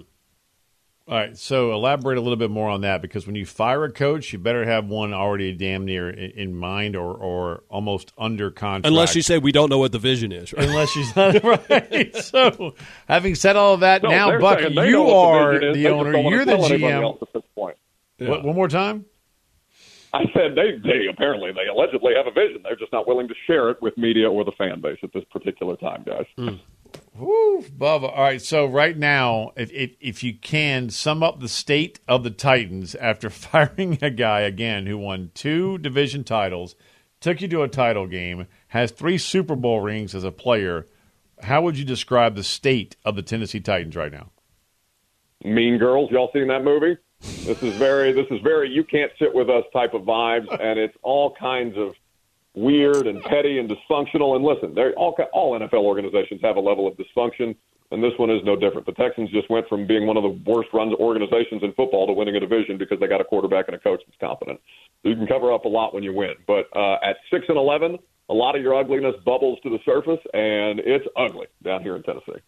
All 1.10 1.16
right, 1.16 1.36
so 1.36 1.72
elaborate 1.72 2.18
a 2.18 2.20
little 2.20 2.36
bit 2.36 2.52
more 2.52 2.68
on 2.68 2.82
that 2.82 3.02
because 3.02 3.26
when 3.26 3.34
you 3.34 3.44
fire 3.44 3.82
a 3.82 3.90
coach, 3.90 4.32
you 4.32 4.38
better 4.38 4.64
have 4.64 4.86
one 4.86 5.12
already 5.12 5.52
damn 5.52 5.84
near 5.84 6.08
in 6.08 6.54
mind 6.54 6.94
or, 6.94 7.12
or 7.12 7.64
almost 7.68 8.12
under 8.16 8.52
contract. 8.52 8.86
Unless 8.86 9.16
you 9.16 9.22
say 9.22 9.36
we 9.38 9.50
don't 9.50 9.70
know 9.70 9.78
what 9.78 9.90
the 9.90 9.98
vision 9.98 10.30
is, 10.30 10.52
right? 10.52 10.68
Unless 10.68 10.90
she's 10.90 11.16
not 11.16 11.42
right. 11.42 12.14
so, 12.14 12.76
having 13.08 13.34
said 13.34 13.56
all 13.56 13.74
of 13.74 13.80
that, 13.80 14.04
no, 14.04 14.10
now 14.10 14.38
Buck, 14.38 14.60
you 14.60 15.08
are 15.08 15.58
the, 15.58 15.72
the 15.72 15.88
owner. 15.88 16.16
You're 16.16 16.44
the 16.44 16.52
GM. 16.52 17.20
At 17.20 17.32
this 17.32 17.42
point. 17.56 17.76
Yeah. 18.18 18.28
What, 18.28 18.44
one 18.44 18.54
more 18.54 18.68
time. 18.68 19.04
I 20.12 20.26
said 20.32 20.54
they, 20.54 20.78
they 20.82 21.06
apparently 21.10 21.50
they 21.50 21.66
allegedly 21.66 22.14
have 22.16 22.28
a 22.28 22.32
vision. 22.32 22.62
They're 22.62 22.76
just 22.76 22.92
not 22.92 23.08
willing 23.08 23.26
to 23.26 23.34
share 23.48 23.70
it 23.70 23.82
with 23.82 23.98
media 23.98 24.30
or 24.30 24.44
the 24.44 24.52
fan 24.52 24.80
base 24.80 24.98
at 25.02 25.12
this 25.12 25.24
particular 25.32 25.76
time, 25.76 26.04
guys. 26.06 26.26
Mm. 26.38 26.60
Woo, 27.14 27.62
Bubba. 27.62 28.16
All 28.16 28.22
right, 28.22 28.40
so 28.40 28.66
right 28.66 28.96
now, 28.96 29.52
if, 29.56 29.70
if, 29.72 29.96
if 30.00 30.22
you 30.22 30.34
can 30.34 30.90
sum 30.90 31.22
up 31.22 31.40
the 31.40 31.48
state 31.48 32.00
of 32.06 32.22
the 32.22 32.30
Titans 32.30 32.94
after 32.94 33.30
firing 33.30 33.98
a 34.00 34.10
guy 34.10 34.40
again 34.40 34.86
who 34.86 34.96
won 34.98 35.30
two 35.34 35.78
division 35.78 36.24
titles, 36.24 36.74
took 37.20 37.40
you 37.40 37.48
to 37.48 37.62
a 37.62 37.68
title 37.68 38.06
game, 38.06 38.46
has 38.68 38.90
three 38.90 39.18
Super 39.18 39.56
Bowl 39.56 39.80
rings 39.80 40.14
as 40.14 40.24
a 40.24 40.32
player, 40.32 40.86
how 41.42 41.62
would 41.62 41.78
you 41.78 41.84
describe 41.84 42.34
the 42.34 42.44
state 42.44 42.96
of 43.04 43.16
the 43.16 43.22
Tennessee 43.22 43.60
Titans 43.60 43.96
right 43.96 44.12
now? 44.12 44.30
Mean 45.44 45.78
Girls, 45.78 46.10
y'all 46.10 46.30
seen 46.32 46.48
that 46.48 46.64
movie? 46.64 46.96
This 47.20 47.62
is 47.62 47.74
very, 47.76 48.12
this 48.12 48.26
is 48.30 48.40
very, 48.42 48.70
you 48.70 48.84
can't 48.84 49.10
sit 49.18 49.34
with 49.34 49.50
us 49.50 49.64
type 49.72 49.94
of 49.94 50.02
vibes, 50.02 50.48
and 50.60 50.78
it's 50.78 50.96
all 51.02 51.34
kinds 51.34 51.76
of 51.76 51.94
weird 52.54 53.06
and 53.06 53.22
petty 53.22 53.58
and 53.58 53.68
dysfunctional. 53.68 54.36
And 54.36 54.44
listen, 54.44 54.74
they're 54.74 54.92
all 54.94 55.16
all 55.32 55.58
NFL 55.58 55.84
organizations 55.84 56.40
have 56.42 56.56
a 56.56 56.60
level 56.60 56.86
of 56.86 56.94
dysfunction, 56.94 57.54
and 57.90 58.02
this 58.02 58.12
one 58.16 58.30
is 58.30 58.40
no 58.44 58.56
different. 58.56 58.86
The 58.86 58.92
Texans 58.92 59.30
just 59.30 59.50
went 59.50 59.68
from 59.68 59.86
being 59.86 60.06
one 60.06 60.16
of 60.16 60.22
the 60.22 60.40
worst 60.50 60.68
run 60.72 60.94
organizations 60.94 61.62
in 61.62 61.72
football 61.72 62.06
to 62.06 62.12
winning 62.12 62.36
a 62.36 62.40
division 62.40 62.78
because 62.78 62.98
they 63.00 63.06
got 63.06 63.20
a 63.20 63.24
quarterback 63.24 63.66
and 63.68 63.76
a 63.76 63.80
coach 63.80 64.00
that's 64.06 64.18
competent. 64.20 64.60
So 65.02 65.08
you 65.08 65.16
can 65.16 65.26
cover 65.26 65.52
up 65.52 65.64
a 65.64 65.68
lot 65.68 65.94
when 65.94 66.02
you 66.02 66.12
win. 66.12 66.34
But 66.46 66.66
uh, 66.74 66.96
at 67.02 67.16
six 67.30 67.46
and 67.48 67.56
eleven, 67.56 67.98
a 68.28 68.34
lot 68.34 68.56
of 68.56 68.62
your 68.62 68.74
ugliness 68.74 69.14
bubbles 69.24 69.58
to 69.62 69.70
the 69.70 69.78
surface, 69.84 70.20
and 70.32 70.80
it's 70.80 71.06
ugly 71.16 71.46
down 71.62 71.82
here 71.82 71.96
in 71.96 72.02
Tennessee. 72.02 72.40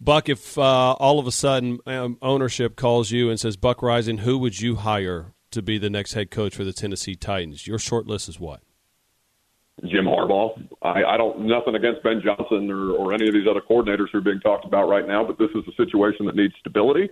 Buck, 0.00 0.28
if 0.28 0.56
uh, 0.56 0.92
all 0.92 1.18
of 1.18 1.26
a 1.26 1.32
sudden 1.32 1.80
um, 1.86 2.18
ownership 2.22 2.76
calls 2.76 3.10
you 3.10 3.30
and 3.30 3.38
says, 3.38 3.56
Buck 3.56 3.78
Reising, 3.78 4.20
who 4.20 4.38
would 4.38 4.60
you 4.60 4.76
hire 4.76 5.34
to 5.50 5.60
be 5.60 5.76
the 5.76 5.90
next 5.90 6.12
head 6.12 6.30
coach 6.30 6.54
for 6.54 6.62
the 6.62 6.72
Tennessee 6.72 7.16
Titans? 7.16 7.66
Your 7.66 7.80
short 7.80 8.06
list 8.06 8.28
is 8.28 8.38
what? 8.38 8.62
Jim 9.84 10.04
Harbaugh. 10.04 10.60
I, 10.82 11.04
I 11.04 11.16
don't 11.16 11.46
nothing 11.46 11.74
against 11.74 12.02
Ben 12.02 12.20
Johnson 12.24 12.70
or, 12.70 12.92
or 12.92 13.14
any 13.14 13.28
of 13.28 13.34
these 13.34 13.46
other 13.48 13.60
coordinators 13.60 14.06
who 14.12 14.18
are 14.18 14.22
being 14.22 14.40
talked 14.40 14.64
about 14.64 14.88
right 14.88 15.06
now, 15.06 15.24
but 15.24 15.38
this 15.38 15.50
is 15.54 15.62
a 15.68 15.74
situation 15.76 16.26
that 16.26 16.36
needs 16.36 16.54
stability. 16.60 17.08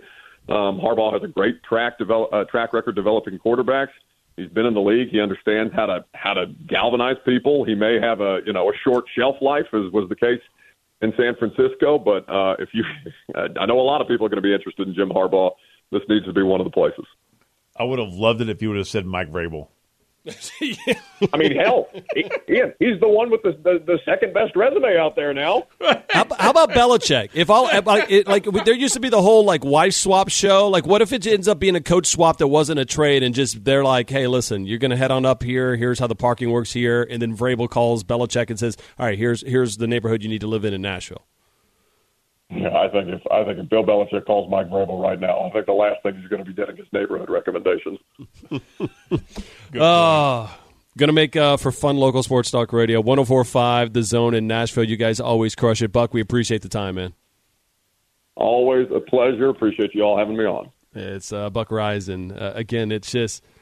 Um, 0.48 0.78
Harbaugh 0.78 1.12
has 1.12 1.22
a 1.22 1.28
great 1.28 1.62
track 1.62 1.98
develop, 1.98 2.32
uh, 2.32 2.44
track 2.44 2.72
record 2.72 2.94
developing 2.94 3.38
quarterbacks. 3.38 3.94
He's 4.36 4.50
been 4.50 4.66
in 4.66 4.74
the 4.74 4.80
league. 4.80 5.08
He 5.10 5.20
understands 5.20 5.72
how 5.74 5.86
to 5.86 6.04
how 6.14 6.34
to 6.34 6.46
galvanize 6.68 7.16
people. 7.24 7.64
He 7.64 7.74
may 7.74 7.98
have 8.00 8.20
a 8.20 8.40
you 8.44 8.52
know 8.52 8.68
a 8.68 8.72
short 8.84 9.04
shelf 9.16 9.36
life, 9.40 9.66
as 9.72 9.92
was 9.92 10.08
the 10.08 10.16
case 10.16 10.42
in 11.00 11.12
San 11.16 11.34
Francisco. 11.38 11.98
But 11.98 12.28
uh, 12.28 12.56
if 12.58 12.68
you, 12.72 12.84
I 13.34 13.66
know 13.66 13.80
a 13.80 13.82
lot 13.82 14.00
of 14.00 14.08
people 14.08 14.26
are 14.26 14.28
going 14.28 14.42
to 14.42 14.46
be 14.46 14.54
interested 14.54 14.86
in 14.86 14.94
Jim 14.94 15.08
Harbaugh. 15.08 15.52
This 15.90 16.02
needs 16.08 16.26
to 16.26 16.32
be 16.32 16.42
one 16.42 16.60
of 16.60 16.64
the 16.64 16.70
places. 16.70 17.06
I 17.78 17.84
would 17.84 17.98
have 17.98 18.12
loved 18.12 18.40
it 18.40 18.48
if 18.48 18.60
you 18.60 18.68
would 18.68 18.78
have 18.78 18.88
said 18.88 19.06
Mike 19.06 19.30
Vrabel. 19.30 19.68
I 21.32 21.36
mean, 21.36 21.56
hell, 21.56 21.88
he, 22.14 22.28
Ian, 22.48 22.74
he's 22.78 22.98
the 23.00 23.08
one 23.08 23.30
with 23.30 23.42
the, 23.42 23.52
the, 23.52 23.82
the, 23.84 23.98
second 24.04 24.34
best 24.34 24.56
resume 24.56 24.96
out 24.96 25.14
there 25.14 25.32
now. 25.32 25.64
How, 25.80 26.26
how 26.38 26.50
about 26.50 26.70
Belichick? 26.70 27.30
If 27.34 27.50
all 27.50 27.64
like, 27.84 28.26
like 28.26 28.44
there 28.64 28.74
used 28.74 28.94
to 28.94 29.00
be 29.00 29.08
the 29.08 29.22
whole 29.22 29.44
like 29.44 29.64
wife 29.64 29.94
swap 29.94 30.28
show. 30.28 30.68
Like, 30.68 30.86
what 30.86 31.02
if 31.02 31.12
it 31.12 31.26
ends 31.26 31.48
up 31.48 31.58
being 31.58 31.76
a 31.76 31.80
coach 31.80 32.06
swap 32.06 32.38
that 32.38 32.48
wasn't 32.48 32.80
a 32.80 32.84
trade, 32.84 33.22
and 33.22 33.34
just 33.34 33.64
they're 33.64 33.84
like, 33.84 34.10
hey, 34.10 34.26
listen, 34.26 34.66
you're 34.66 34.78
going 34.78 34.90
to 34.90 34.96
head 34.96 35.10
on 35.10 35.24
up 35.24 35.42
here. 35.42 35.76
Here's 35.76 35.98
how 35.98 36.06
the 36.06 36.16
parking 36.16 36.50
works 36.50 36.72
here, 36.72 37.06
and 37.08 37.20
then 37.22 37.36
Vrabel 37.36 37.68
calls 37.68 38.02
Belichick 38.04 38.50
and 38.50 38.58
says, 38.58 38.76
all 38.98 39.06
right, 39.06 39.18
here's 39.18 39.46
here's 39.46 39.76
the 39.76 39.86
neighborhood 39.86 40.22
you 40.22 40.28
need 40.28 40.40
to 40.40 40.48
live 40.48 40.64
in 40.64 40.74
in 40.74 40.82
Nashville. 40.82 41.26
Yeah, 42.50 42.76
I 42.76 42.88
think 42.88 43.08
if 43.08 43.20
I 43.30 43.44
think 43.44 43.58
if 43.58 43.68
Bill 43.68 43.82
Belichick 43.82 44.24
calls 44.24 44.48
Mike 44.50 44.68
Vrabel 44.68 45.02
right 45.02 45.18
now, 45.18 45.40
I 45.40 45.50
think 45.50 45.66
the 45.66 45.72
last 45.72 46.02
thing 46.02 46.14
he's 46.16 46.28
going 46.28 46.44
to 46.44 46.48
be 46.48 46.54
getting 46.54 46.78
is 46.78 46.86
neighborhood 46.92 47.28
recommendations. 47.28 47.98
oh, 49.74 50.58
going 50.96 51.08
to 51.08 51.12
make 51.12 51.34
uh, 51.34 51.56
for 51.56 51.72
fun 51.72 51.96
local 51.96 52.22
sports 52.22 52.50
talk 52.50 52.72
radio 52.72 53.02
104.5 53.02 53.92
The 53.92 54.02
Zone 54.02 54.34
in 54.34 54.46
Nashville. 54.46 54.84
You 54.84 54.96
guys 54.96 55.18
always 55.18 55.56
crush 55.56 55.82
it, 55.82 55.90
Buck. 55.90 56.14
We 56.14 56.20
appreciate 56.20 56.62
the 56.62 56.68
time, 56.68 56.94
man. 56.94 57.14
Always 58.36 58.88
a 58.94 59.00
pleasure. 59.00 59.48
Appreciate 59.48 59.94
you 59.94 60.02
all 60.02 60.16
having 60.16 60.36
me 60.36 60.44
on. 60.44 60.70
It's 60.94 61.32
uh, 61.32 61.50
Buck 61.50 61.70
Reising 61.70 62.40
Uh, 62.40 62.52
again, 62.54 62.92
it's 62.92 63.10
just 63.10 63.42
Yeah, 63.42 63.55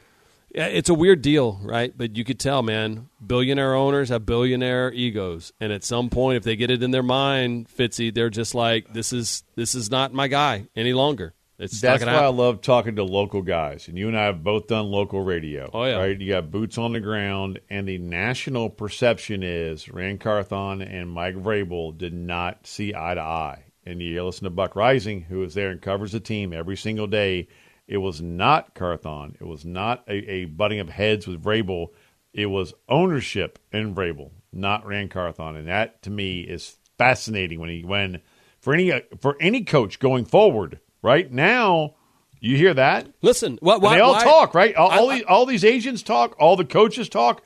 it's 0.54 0.88
a 0.88 0.94
weird 0.94 1.20
deal, 1.23 1.61
right? 1.62 1.92
But 1.96 2.16
you 2.16 2.25
could 2.25 2.38
tell, 2.38 2.62
man, 2.62 3.08
billionaire 3.25 3.75
owners 3.75 4.08
have 4.08 4.25
billionaire 4.25 4.92
egos, 4.92 5.52
and 5.61 5.73
at 5.73 5.84
some 5.84 6.08
point, 6.11 6.37
if 6.37 6.44
they 6.44 6.56
get 6.56 6.70
it 6.70 6.82
in 6.82 6.90
their 6.90 7.02
mind, 7.02 7.68
Fitzy, 7.68 8.14
they're 8.14 8.30
just 8.30 8.54
like, 8.54 8.92
"This 8.92 9.12
is 9.12 9.42
this 9.56 9.75
is 9.75 9.90
not 9.90 10.12
my 10.12 10.28
guy 10.28 10.66
any 10.76 10.92
longer." 10.92 11.34
It's 11.58 11.80
That's 11.80 12.04
why 12.04 12.12
gonna 12.12 12.26
I 12.26 12.28
love 12.28 12.62
talking 12.62 12.96
to 12.96 13.04
local 13.04 13.40
guys, 13.42 13.87
and 13.87 13.96
you 13.96 14.08
and 14.08 14.18
I 14.18 14.25
have 14.25 14.42
both 14.42 14.66
done 14.66 14.87
local 14.87 15.20
radio. 15.20 15.70
Oh, 15.73 15.84
yeah. 15.84 15.96
right. 15.96 16.20
You 16.20 16.32
got 16.32 16.50
boots 16.50 16.78
on 16.78 16.92
the 16.92 17.00
ground, 17.00 17.61
and 17.70 17.87
the 17.87 17.99
national 17.99 18.70
perception 18.70 19.44
is 19.44 19.88
Ran 19.88 20.18
Carthon 20.18 20.82
and 20.82 21.08
Mike 21.08 21.37
Vrabel 21.37 21.96
did 21.96 22.12
not 22.12 22.66
see 22.66 22.92
eye 22.92 23.14
to 23.14 23.20
eye. 23.20 23.64
And 23.87 24.02
you 24.02 24.25
listen 24.25 24.44
to 24.44 24.50
Buck 24.50 24.75
Reising, 24.75 25.26
who 25.26 25.44
is 25.44 25.54
there 25.54 25.70
and 25.70 25.80
covers 25.80 26.12
the 26.12 26.20
team 26.20 26.52
every 26.52 26.76
single 26.76 27.06
day. 27.06 27.49
It 27.86 27.98
was 27.98 28.20
not 28.22 28.74
Carthon. 28.74 29.36
It 29.40 29.46
was 29.46 29.64
not 29.64 30.04
a, 30.08 30.14
a 30.14 30.44
butting 30.46 30.80
of 30.80 30.88
heads 30.88 31.26
with 31.26 31.42
Vrabel. 31.42 31.88
It 32.32 32.46
was 32.46 32.74
ownership 32.88 33.58
in 33.72 33.94
Vrabel, 33.94 34.30
not 34.52 34.86
Ran 34.86 35.08
Carthon, 35.08 35.56
and 35.56 35.68
that 35.68 36.02
to 36.02 36.10
me 36.10 36.40
is 36.40 36.76
fascinating. 36.98 37.60
When 37.60 37.68
he 37.70 37.84
when 37.84 38.20
for 38.60 38.72
any 38.74 38.90
uh, 38.90 39.00
for 39.20 39.36
any 39.40 39.64
coach 39.64 39.98
going 39.98 40.24
forward, 40.24 40.80
right 41.02 41.30
now, 41.30 41.94
you 42.40 42.56
hear 42.56 42.74
that 42.74 43.08
Listen, 43.22 43.58
why, 43.60 43.74
and 43.74 43.82
why, 43.82 43.94
they 43.96 44.00
all 44.00 44.12
why- 44.14 44.24
talk, 44.24 44.54
right? 44.54 44.74
All, 44.74 44.90
I- 44.90 44.96
all 44.96 45.08
these 45.08 45.22
all 45.24 45.46
these 45.46 45.64
agents 45.64 46.02
talk, 46.02 46.34
all 46.38 46.56
the 46.56 46.64
coaches 46.64 47.08
talk. 47.08 47.42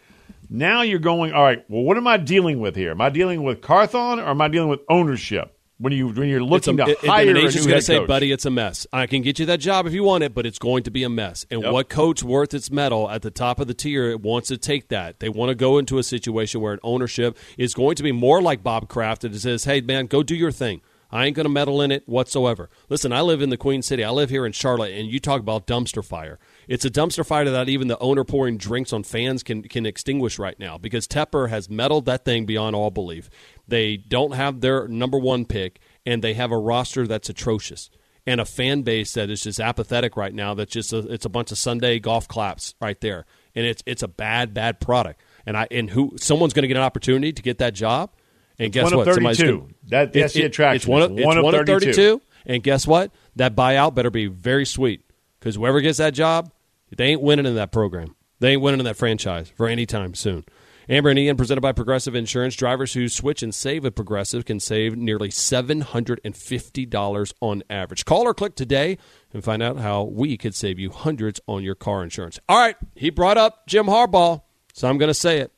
Now 0.51 0.81
you're 0.81 0.99
going, 0.99 1.33
all 1.35 1.43
right. 1.43 1.63
Well, 1.69 1.83
what 1.83 1.99
am 1.99 2.07
I 2.07 2.17
dealing 2.17 2.59
with 2.61 2.75
here? 2.75 2.93
Am 2.93 3.01
I 3.03 3.11
dealing 3.11 3.43
with 3.43 3.61
Carthon 3.61 4.19
or 4.19 4.29
am 4.29 4.41
I 4.41 4.49
dealing 4.49 4.71
with 4.71 4.81
ownership? 4.89 5.58
When 5.81 5.93
you 5.93 6.09
when 6.09 6.29
you're 6.29 6.43
looking 6.43 6.81
a, 6.81 6.87
to 6.87 6.91
it- 6.91 6.99
hire 7.07 7.31
an 7.31 7.37
agent's 7.37 7.65
going 7.67 7.79
to 7.79 7.83
say, 7.83 7.99
coach. 7.99 8.09
"Buddy, 8.09 8.33
it's 8.33 8.45
a 8.45 8.51
mess. 8.51 8.85
I 8.93 9.07
can 9.07 9.23
get 9.23 9.39
you 9.39 9.47
that 9.47 9.61
job 9.61 9.87
if 9.87 9.93
you 9.93 10.03
want 10.03 10.25
it, 10.25 10.35
but 10.35 10.45
it's 10.45 10.59
going 10.59 10.83
to 10.83 10.91
be 10.91 11.05
a 11.05 11.09
mess." 11.09 11.47
And 11.53 11.63
Yep. 11.63 11.73
what 11.73 11.89
coach 11.89 12.23
worth 12.25 12.53
its 12.53 12.69
mettle 12.71 13.09
at 13.09 13.23
the 13.23 13.31
top 13.31 13.61
of 13.61 13.69
the 13.69 13.75
tier 13.75 14.17
wants 14.17 14.49
to 14.49 14.57
take 14.59 14.89
that? 14.89 15.21
They 15.21 15.29
want 15.29 15.51
to 15.51 15.55
go 15.55 15.79
into 15.79 15.99
a 15.99 16.03
situation 16.03 16.61
where 16.61 16.73
an 16.73 16.81
ownership 16.83 17.37
is 17.57 17.75
going 17.75 17.95
to 17.95 18.03
be 18.03 18.11
more 18.11 18.43
like 18.43 18.65
Bob 18.65 18.89
Kraft 18.89 19.23
that 19.23 19.35
says, 19.37 19.65
"Hey, 19.65 19.81
man, 19.81 20.07
go 20.07 20.25
do 20.25 20.35
your 20.35 20.51
thing. 20.51 20.81
I 21.13 21.25
ain't 21.27 21.37
going 21.37 21.45
to 21.47 21.51
meddle 21.51 21.81
in 21.81 21.93
it 21.93 22.03
whatsoever." 22.09 22.69
Listen, 22.89 23.13
I 23.13 23.21
live 23.21 23.41
in 23.41 23.51
the 23.51 23.57
Queen 23.57 23.81
City. 23.81 24.03
I 24.03 24.11
live 24.11 24.31
here 24.31 24.45
in 24.45 24.51
Charlotte, 24.53 24.93
and 24.95 25.09
you 25.09 25.21
talk 25.21 25.41
about 25.41 25.69
dumpster 25.69 26.05
fire. 26.05 26.41
It's 26.69 26.85
a 26.85 26.91
dumpster 26.91 27.25
fire 27.27 27.49
that 27.51 27.69
even 27.71 27.89
the 27.89 27.99
owner 27.99 28.25
pouring 28.25 28.59
drinks 28.59 28.93
on 28.93 29.03
fans 29.03 29.43
can 29.43 29.63
can 29.63 29.87
extinguish 29.87 30.39
right 30.39 30.59
now 30.59 30.77
because 30.79 31.09
Tepper 31.09 31.49
has 31.49 31.69
meddled 31.71 32.05
that 32.05 32.25
thing 32.25 32.45
beyond 32.47 32.77
all 32.77 32.91
belief. 32.91 33.31
They 33.67 33.97
don't 33.97 34.33
have 34.35 34.61
their 34.61 34.87
number 34.87 35.19
one 35.19 35.47
pick, 35.47 35.81
and 36.05 36.23
they 36.23 36.35
have 36.35 36.53
a 36.53 36.59
roster 36.59 37.07
that's 37.07 37.29
atrocious 37.31 37.89
and 38.27 38.41
a 38.41 38.45
fan 38.45 38.83
base 38.83 39.15
that 39.15 39.31
is 39.31 39.43
just 39.43 39.59
apathetic 39.61 40.15
right 40.17 40.35
now. 40.35 40.53
That's 40.53 40.73
just 40.73 40.93
a, 40.93 40.99
it's 41.11 41.25
a 41.25 41.31
bunch 41.31 41.51
of 41.53 41.57
Sunday 41.59 41.99
golf 41.99 42.29
claps 42.29 42.75
right 42.81 43.01
there, 43.01 43.25
and 43.55 43.65
it's 43.65 43.83
it's 43.87 44.03
a 44.03 44.09
bad 44.09 44.53
bad 44.53 44.79
product. 44.81 45.23
And 45.47 45.57
I 45.57 45.67
and 45.71 45.89
who 45.89 46.17
someone's 46.19 46.53
going 46.53 46.65
to 46.65 46.69
get 46.69 46.77
an 46.77 46.83
opportunity 46.83 47.33
to 47.33 47.41
get 47.43 47.59
that 47.59 47.73
job, 47.73 48.11
and 48.59 48.71
guess 48.71 48.85
one 48.85 48.93
of 48.93 48.97
what? 48.99 49.15
Somebody's 49.15 49.39
32. 49.39 49.59
gonna- 49.59 49.73
That- 49.89 50.13
that's 50.13 50.35
the 50.35 50.43
attraction. 50.43 50.77
It's 50.77 50.87
one 50.87 51.01
of, 51.03 51.13
It's 51.19 51.25
one 51.27 51.39
of 51.39 51.45
one 51.45 51.55
of 51.55 51.67
32. 51.67 51.93
32. 51.95 52.23
And 52.45 52.63
guess 52.63 52.87
what? 52.87 53.11
That 53.37 53.57
buyout 53.57 53.95
better 53.95 54.11
be 54.11 54.27
very 54.27 54.67
sweet 54.67 55.01
because 55.41 55.55
whoever 55.57 55.81
gets 55.81 55.97
that 55.99 56.13
job, 56.13 56.51
they 56.97 57.07
ain't 57.07 57.23
winning 57.23 57.47
in 57.47 57.55
that 57.57 57.73
program. 57.73 58.15
They 58.41 58.53
ain't 58.53 58.63
winning 58.63 58.81
in 58.81 58.87
that 58.87 58.97
franchise 58.97 59.53
for 59.57 59.69
any 59.69 59.87
time 59.87 60.15
soon. 60.15 60.45
Amber 60.91 61.11
and 61.11 61.19
Ian, 61.19 61.37
presented 61.37 61.61
by 61.61 61.73
Progressive 61.73 62.15
Insurance. 62.15 62.57
Drivers 62.57 62.95
who 62.95 63.11
switch 63.11 63.43
and 63.43 63.55
save 63.55 63.85
at 63.85 63.95
Progressive 63.95 64.47
can 64.47 64.59
save 64.59 64.97
nearly 64.97 65.29
$750 65.29 67.33
on 67.43 67.63
average. 67.69 68.07
Call 68.07 68.27
or 68.27 68.33
click 68.33 68.55
today 68.55 68.97
and 69.35 69.45
find 69.45 69.63
out 69.63 69.77
how 69.77 70.05
we 70.05 70.39
could 70.39 70.55
save 70.55 70.79
you 70.79 70.91
hundreds 70.91 71.43
on 71.47 71.63
your 71.63 71.75
car 71.75 72.03
insurance. 72.03 72.41
All 72.49 72.59
right, 72.59 72.77
he 72.95 73.11
brought 73.11 73.37
up 73.37 73.67
Jim 73.67 73.85
Harbaugh, 73.85 74.41
so 74.73 74.89
I'm 74.89 74.97
going 74.97 75.09
to 75.09 75.15
say 75.15 75.41
it. 75.41 75.53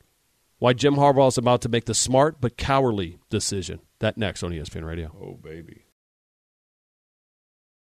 Why 0.59 0.73
Jim 0.73 0.95
Harbaugh 0.95 1.29
is 1.29 1.37
about 1.37 1.61
to 1.61 1.69
make 1.69 1.85
the 1.85 1.93
smart 1.93 2.41
but 2.41 2.57
cowardly 2.57 3.19
decision. 3.29 3.79
That 3.99 4.17
next 4.17 4.43
on 4.43 4.51
ESPN 4.51 4.85
Radio. 4.85 5.15
Oh 5.17 5.39
baby. 5.41 5.85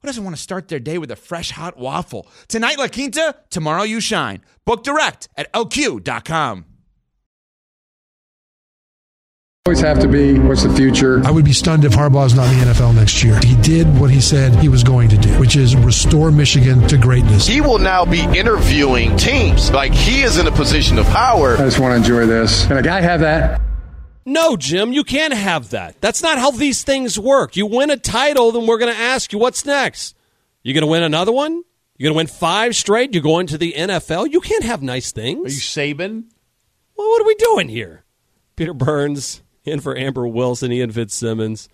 who 0.00 0.08
doesn't 0.08 0.24
want 0.24 0.34
to 0.34 0.42
start 0.42 0.68
their 0.68 0.80
day 0.80 0.98
with 0.98 1.10
a 1.10 1.16
fresh 1.16 1.50
hot 1.50 1.76
waffle? 1.76 2.26
Tonight, 2.48 2.78
La 2.78 2.88
Quinta, 2.88 3.34
tomorrow, 3.50 3.82
you 3.82 4.00
shine. 4.00 4.42
Book 4.64 4.82
direct 4.82 5.28
at 5.36 5.52
lq.com. 5.52 6.64
always 9.66 9.80
have 9.80 10.00
to 10.00 10.08
be 10.08 10.36
what's 10.36 10.64
the 10.64 10.72
future 10.74 11.22
I 11.24 11.30
would 11.30 11.44
be 11.44 11.52
stunned 11.52 11.84
if 11.84 11.92
Harbaugh's 11.92 12.34
not 12.34 12.52
in 12.52 12.58
the 12.58 12.64
NFL 12.74 12.96
next 12.96 13.22
year. 13.22 13.38
He 13.44 13.54
did 13.56 13.86
what 14.00 14.10
he 14.10 14.20
said 14.20 14.52
he 14.56 14.68
was 14.68 14.82
going 14.82 15.08
to 15.10 15.16
do, 15.18 15.28
which 15.38 15.54
is 15.54 15.76
restore 15.76 16.32
Michigan 16.32 16.88
to 16.88 16.96
greatness. 16.96 17.46
He 17.46 17.60
will 17.60 17.78
now 17.78 18.04
be 18.04 18.22
interviewing 18.36 19.16
teams 19.16 19.70
like 19.70 19.92
he 19.92 20.22
is 20.22 20.38
in 20.38 20.46
a 20.48 20.50
position 20.50 20.98
of 20.98 21.06
power. 21.06 21.54
i 21.54 21.58
just 21.58 21.78
want 21.78 21.92
to 21.92 21.96
enjoy 21.96 22.26
this 22.26 22.66
Can 22.66 22.78
a 22.78 22.82
guy 22.82 23.00
have 23.00 23.20
that 23.20 23.60
No, 24.24 24.56
Jim, 24.56 24.92
you 24.92 25.02
can't 25.02 25.32
have 25.32 25.70
that. 25.70 26.00
That's 26.00 26.22
not 26.22 26.38
how 26.38 26.50
these 26.50 26.82
things 26.82 27.18
work. 27.18 27.56
You 27.56 27.66
win 27.66 27.90
a 27.90 27.96
title, 27.96 28.52
then 28.52 28.66
we're 28.66 28.78
going 28.78 28.92
to 28.92 29.00
ask 29.00 29.32
you 29.32 29.38
what's 29.38 29.64
next. 29.64 30.14
You 30.62 30.74
going 30.74 30.82
to 30.82 30.90
win 30.90 31.02
another 31.02 31.32
one? 31.32 31.62
You're 31.96 32.08
going 32.08 32.14
to 32.14 32.32
win 32.32 32.38
five 32.38 32.76
straight? 32.76 33.14
You're 33.14 33.22
going 33.22 33.46
to 33.48 33.58
the 33.58 33.72
NFL? 33.76 34.30
You 34.30 34.40
can't 34.40 34.64
have 34.64 34.82
nice 34.82 35.12
things. 35.12 35.46
Are 35.46 35.54
you. 35.54 35.60
Saban? 35.94 36.24
Well, 36.96 37.08
what 37.08 37.22
are 37.22 37.26
we 37.26 37.34
doing 37.36 37.68
here? 37.68 38.04
Peter 38.56 38.74
Burns 38.74 39.42
in 39.64 39.80
for 39.80 39.96
Amber 39.96 40.26
Wilson, 40.26 40.72
Ian 40.72 40.90
Fitzsimmons. 40.92 41.68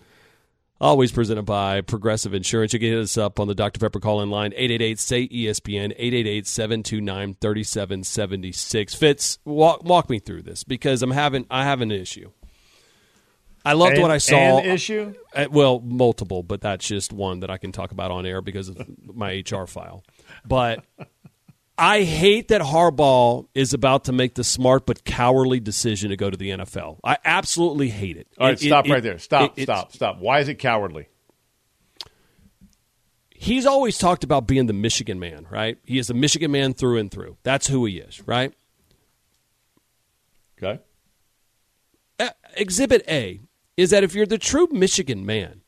Always 0.79 1.11
presented 1.11 1.43
by 1.43 1.81
Progressive 1.81 2.35
Insurance. 2.35 2.71
You 2.71 2.79
can 2.79 2.89
hit 2.89 2.99
us 2.99 3.17
up 3.17 3.39
on 3.39 3.47
the 3.47 3.55
Dr. 3.55 3.79
Pepper 3.79 3.99
call 3.99 4.21
in 4.21 4.29
line 4.29 4.53
888 4.55 4.99
say 4.99 5.27
ESPN 5.27 5.91
888 5.97 6.45
729 6.45 7.33
3776. 7.41 8.93
Fitz, 8.93 9.39
walk, 9.43 9.83
walk 9.83 10.07
me 10.07 10.19
through 10.19 10.43
this 10.43 10.63
because 10.63 11.01
I'm 11.01 11.11
having 11.11 11.47
I 11.49 11.63
have 11.63 11.81
an 11.81 11.91
issue. 11.91 12.31
I 13.65 13.73
loved 13.73 13.97
what 13.97 14.11
I 14.11 14.19
saw. 14.19 14.59
an 14.59 14.65
issue? 14.65 15.13
Uh, 15.35 15.47
well, 15.51 15.79
multiple, 15.81 16.41
but 16.43 16.61
that's 16.61 16.87
just 16.87 17.11
one 17.11 17.41
that 17.41 17.49
I 17.49 17.57
can 17.57 17.71
talk 17.71 17.91
about 17.91 18.11
on 18.11 18.25
air 18.25 18.41
because 18.41 18.69
of 18.69 18.79
my 19.03 19.43
HR 19.45 19.65
file. 19.65 20.03
But 20.45 20.85
I 21.77 22.03
hate 22.03 22.47
that 22.47 22.61
Harbaugh 22.61 23.47
is 23.53 23.73
about 23.73 24.05
to 24.05 24.11
make 24.11 24.33
the 24.33 24.43
smart 24.43 24.85
but 24.87 25.03
cowardly 25.05 25.59
decision 25.59 26.09
to 26.09 26.15
go 26.17 26.29
to 26.29 26.37
the 26.37 26.49
NFL. 26.49 26.99
I 27.03 27.17
absolutely 27.23 27.89
hate 27.89 28.17
it. 28.17 28.27
All 28.39 28.47
right, 28.47 28.59
It- 28.61 28.65
stop 28.65 28.87
it- 28.87 28.91
right 28.91 29.03
there. 29.03 29.19
Stop, 29.19 29.59
it- 29.59 29.63
stop, 29.63 29.91
stop. 29.93 30.19
Why 30.19 30.39
is 30.39 30.47
it 30.47 30.55
cowardly? 30.55 31.07
He's 33.29 33.67
always 33.67 33.99
talked 33.99 34.23
about 34.23 34.47
being 34.47 34.65
the 34.65 34.73
Michigan 34.73 35.19
man, 35.19 35.45
right? 35.51 35.77
He 35.85 35.99
is 35.99 36.09
a 36.09 36.15
Michigan 36.15 36.49
man 36.49 36.73
through 36.73 36.97
and 36.97 37.11
through. 37.11 37.37
That's 37.43 37.67
who 37.67 37.85
he 37.85 37.99
is, 37.99 38.25
right? 38.27 38.51
Okay. 40.57 40.81
Uh, 42.19 42.29
Exhibit 42.55 43.05
A 43.07 43.39
is 43.77 43.91
that 43.91 44.03
if 44.03 44.15
you're 44.15 44.25
the 44.25 44.39
true 44.39 44.67
Michigan 44.71 45.23
man, 45.23 45.61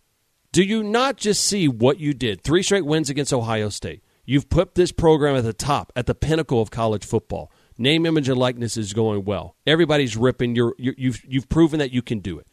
do 0.51 0.63
you 0.63 0.81
not 0.81 1.17
just 1.17 1.45
see 1.45 1.67
what 1.67 1.99
you 1.99 2.15
did? 2.15 2.41
Three 2.41 2.63
straight 2.63 2.87
wins 2.87 3.11
against 3.11 3.31
Ohio 3.31 3.69
State. 3.69 4.01
You've 4.29 4.47
put 4.47 4.75
this 4.75 4.91
program 4.91 5.35
at 5.35 5.43
the 5.43 5.53
top, 5.53 5.91
at 5.95 6.05
the 6.05 6.13
pinnacle 6.13 6.61
of 6.61 6.69
college 6.69 7.03
football. 7.03 7.51
Name, 7.79 8.05
image, 8.05 8.29
and 8.29 8.37
likeness 8.37 8.77
is 8.77 8.93
going 8.93 9.25
well. 9.25 9.55
Everybody's 9.65 10.15
ripping. 10.15 10.55
You're, 10.55 10.75
you're, 10.77 10.93
you've, 10.99 11.25
you've 11.27 11.49
proven 11.49 11.79
that 11.79 11.91
you 11.91 12.03
can 12.03 12.19
do 12.19 12.37
it. 12.37 12.45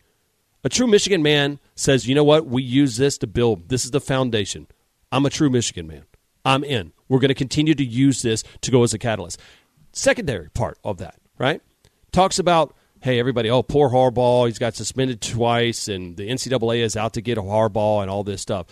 A 0.64 0.70
true 0.70 0.86
Michigan 0.86 1.22
man 1.22 1.58
says, 1.74 2.08
you 2.08 2.14
know 2.14 2.24
what? 2.24 2.46
We 2.46 2.62
use 2.62 2.96
this 2.96 3.18
to 3.18 3.26
build. 3.26 3.68
This 3.68 3.84
is 3.84 3.90
the 3.90 4.00
foundation. 4.00 4.68
I'm 5.12 5.26
a 5.26 5.30
true 5.30 5.50
Michigan 5.50 5.86
man. 5.86 6.04
I'm 6.46 6.64
in. 6.64 6.94
We're 7.10 7.18
going 7.18 7.28
to 7.28 7.34
continue 7.34 7.74
to 7.74 7.84
use 7.84 8.22
this 8.22 8.42
to 8.62 8.70
go 8.70 8.82
as 8.82 8.94
a 8.94 8.98
catalyst. 8.98 9.38
Secondary 9.92 10.48
part 10.48 10.78
of 10.82 10.96
that, 10.96 11.16
right? 11.36 11.60
Talks 12.10 12.38
about 12.38 12.74
hey, 13.02 13.18
everybody, 13.18 13.50
oh, 13.50 13.62
poor 13.62 13.90
Harbaugh, 13.90 14.46
he's 14.46 14.58
got 14.58 14.74
suspended 14.74 15.20
twice, 15.20 15.86
and 15.88 16.16
the 16.16 16.28
NCAA 16.28 16.78
is 16.78 16.96
out 16.96 17.12
to 17.12 17.20
get 17.20 17.36
Harbaugh 17.36 18.00
and 18.00 18.10
all 18.10 18.24
this 18.24 18.40
stuff. 18.40 18.66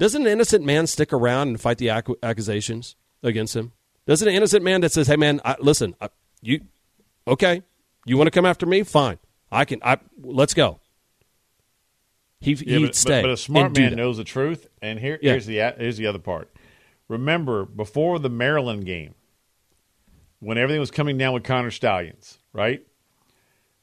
Doesn't 0.00 0.22
an 0.22 0.28
innocent 0.28 0.64
man 0.64 0.86
stick 0.86 1.12
around 1.12 1.48
and 1.48 1.60
fight 1.60 1.76
the 1.76 1.90
ac- 1.90 2.14
accusations 2.22 2.96
against 3.22 3.54
him? 3.54 3.72
Doesn't 4.06 4.26
an 4.26 4.34
innocent 4.34 4.64
man 4.64 4.80
that 4.80 4.92
says, 4.92 5.06
hey, 5.06 5.16
man, 5.16 5.42
I, 5.44 5.56
listen, 5.60 5.94
I, 6.00 6.08
you, 6.40 6.62
okay, 7.28 7.62
you 8.06 8.16
want 8.16 8.26
to 8.26 8.30
come 8.30 8.46
after 8.46 8.64
me? 8.64 8.82
Fine. 8.82 9.18
I 9.52 9.66
can, 9.66 9.78
I, 9.84 9.98
let's 10.22 10.54
go. 10.54 10.80
He, 12.40 12.52
yeah, 12.54 12.78
he'd 12.78 12.86
but, 12.86 12.94
stay. 12.94 13.20
But, 13.20 13.28
but 13.28 13.32
a 13.32 13.36
smart 13.36 13.76
man 13.76 13.94
knows 13.94 14.16
the 14.16 14.24
truth. 14.24 14.66
And 14.80 14.98
here, 14.98 15.18
Yeah. 15.20 15.32
here's 15.32 15.44
the 15.44 15.58
here's 15.76 15.98
the 15.98 16.06
other 16.06 16.18
part. 16.18 16.50
Remember, 17.06 17.66
before 17.66 18.18
the 18.18 18.30
Maryland 18.30 18.86
game, 18.86 19.14
when 20.38 20.56
everything 20.56 20.80
was 20.80 20.90
coming 20.90 21.18
down 21.18 21.34
with 21.34 21.44
Connor 21.44 21.70
Stalions, 21.70 22.38
right? 22.54 22.86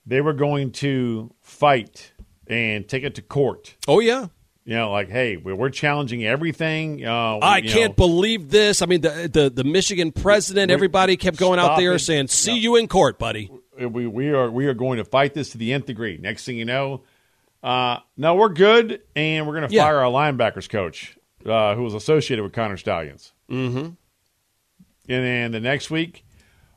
They 0.07 0.21
were 0.21 0.33
going 0.33 0.71
to 0.71 1.31
fight 1.41 2.13
and 2.47 2.87
take 2.87 3.03
it 3.03 3.13
to 3.15 3.21
court. 3.21 3.75
Oh, 3.87 3.99
yeah. 3.99 4.29
You 4.67 4.75
know, 4.75 4.91
like, 4.91 5.07
hey, 5.07 5.37
we're, 5.37 5.55
we're 5.55 5.69
challenging 5.69 6.25
everything. 6.25 7.05
Uh, 7.05 7.39
I 7.41 7.61
can't 7.61 7.91
know, 7.97 8.05
believe 8.05 8.49
this. 8.49 8.81
I 8.81 8.85
mean, 8.85 8.99
the 8.99 9.29
the, 9.31 9.49
the 9.49 9.63
Michigan 9.63 10.11
president, 10.11 10.69
We- 10.69 10.73
everybody 10.73 11.15
kept 11.15 11.37
going 11.37 11.57
out 11.57 11.77
there 11.77 11.97
saying, 11.97 12.27
"See 12.27 12.51
No. 12.51 12.57
you 12.57 12.75
in 12.75 12.89
court, 12.89 13.17
buddy." 13.17 13.49
we 13.79 14.07
we 14.07 14.29
are 14.33 14.51
we 14.51 14.65
are 14.67 14.73
going 14.73 14.97
to 14.97 15.05
fight 15.05 15.33
this 15.33 15.51
to 15.51 15.57
the 15.57 15.71
nth 15.71 15.85
degree. 15.85 16.17
Next 16.17 16.43
thing 16.43 16.57
you 16.57 16.65
know, 16.65 17.03
uh, 17.63 17.99
no, 18.17 18.35
we're 18.35 18.49
good, 18.49 19.01
and 19.15 19.47
we're 19.47 19.53
going 19.57 19.69
to 19.69 19.73
Yeah. 19.73 19.83
fire 19.83 19.99
our 19.99 20.11
linebackers 20.11 20.67
coach, 20.67 21.17
uh, 21.45 21.73
who 21.75 21.83
was 21.83 21.93
associated 21.93 22.43
with 22.43 22.51
Connor 22.51 22.75
Stalions. 22.75 23.31
Mm-hmm. 23.49 23.77
And 23.77 23.95
then 25.07 25.51
the 25.53 25.59
next 25.61 25.89
week, 25.89 26.25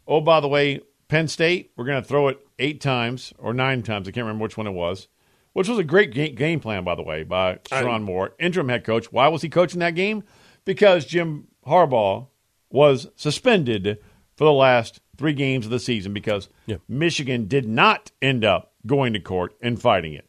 oh 0.06 0.20
by 0.20 0.38
the 0.38 0.47
way, 0.49 0.80
Penn 1.09 1.26
State, 1.26 1.73
we're 1.76 1.87
going 1.87 2.00
to 2.00 2.09
throw 2.09 2.28
it 2.28 2.38
eight 2.61 2.80
times 2.80 3.32
or 3.38 3.52
nine 3.52 3.82
times. 3.82 4.06
I 4.06 4.12
can't 4.12 4.25
remember 4.26 4.42
which 4.44 4.56
one 4.56 4.68
it 4.68 4.73
was. 4.75 5.09
Which 5.52 5.69
was 5.69 5.78
a 5.78 5.85
great 5.85 6.12
game 6.37 6.61
plan, 6.61 6.85
by 6.85 6.95
the 6.95 7.02
way, 7.02 7.25
by 7.25 7.57
Sherrone 7.64 8.02
Moore, 8.02 8.35
interim 8.38 8.69
head 8.69 8.85
coach. 8.85 9.11
Why 9.12 9.26
was 9.28 9.42
he 9.42 9.49
coaching 9.49 9.80
that 9.80 9.97
game? 9.97 10.23
Because 10.64 11.04
Jim 11.04 11.49
Harbaugh 11.66 12.28
was 12.71 13.09
suspended 13.16 13.99
for 14.37 14.45
the 14.45 14.52
last 14.52 15.00
three 15.16 15.33
games 15.33 15.66
of 15.66 15.73
the 15.73 15.80
season 15.80 16.12
because 16.12 16.49
Yeah. 16.66 16.76
Michigan 16.88 17.49
did 17.49 17.66
not 17.69 18.12
end 18.23 18.45
up 18.45 18.73
going 18.87 19.12
to 19.14 19.21
court 19.21 19.54
and 19.61 19.80
fighting 19.80 20.14
it. 20.14 20.26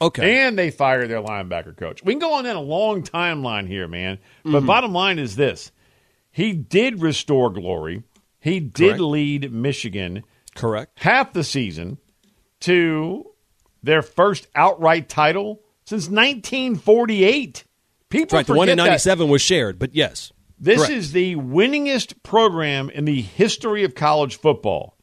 Okay. 0.00 0.46
And 0.46 0.58
they 0.58 0.70
fired 0.70 1.08
their 1.08 1.22
linebacker 1.22 1.74
coach. 1.74 2.04
We 2.04 2.12
can 2.12 2.18
go 2.20 2.34
on 2.34 2.44
in 2.44 2.54
a 2.54 2.60
long 2.60 3.02
timeline 3.02 3.66
here, 3.66 3.88
man. 3.88 4.18
But 4.44 4.50
Mm-hmm. 4.50 4.66
bottom 4.66 4.92
line 4.92 5.18
is 5.18 5.36
this 5.36 5.72
he 6.30 6.52
did 6.52 7.00
restore 7.00 7.48
glory, 7.50 8.02
he 8.38 8.60
did 8.60 8.74
Correct. 8.88 9.00
lead 9.00 9.52
Michigan 9.52 10.22
Correct. 10.54 10.92
half 11.02 11.32
the 11.32 11.42
season 11.42 11.96
to 12.60 13.26
their 13.86 14.02
first 14.02 14.46
outright 14.54 15.08
title 15.08 15.62
since 15.84 16.08
1948. 16.10 17.64
People 18.08 18.36
right. 18.36 18.46
The 18.46 18.54
one 18.54 18.68
in 18.68 18.74
forget 18.74 18.84
that. 18.84 18.90
'97 18.90 19.28
was 19.28 19.42
shared, 19.42 19.78
but 19.78 19.94
yes, 19.94 20.32
This 20.58 20.78
Correct. 20.78 20.92
is 20.92 21.12
the 21.12 21.36
winningest 21.36 22.22
program 22.22 22.88
in 22.90 23.04
the 23.04 23.20
history 23.22 23.84
of 23.84 23.94
college 23.94 24.36
football. 24.36 24.96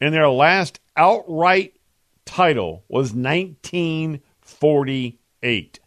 And 0.00 0.12
their 0.14 0.28
last 0.28 0.80
outright 0.96 1.74
title 2.24 2.84
was 2.88 3.12
1948. 3.14 5.80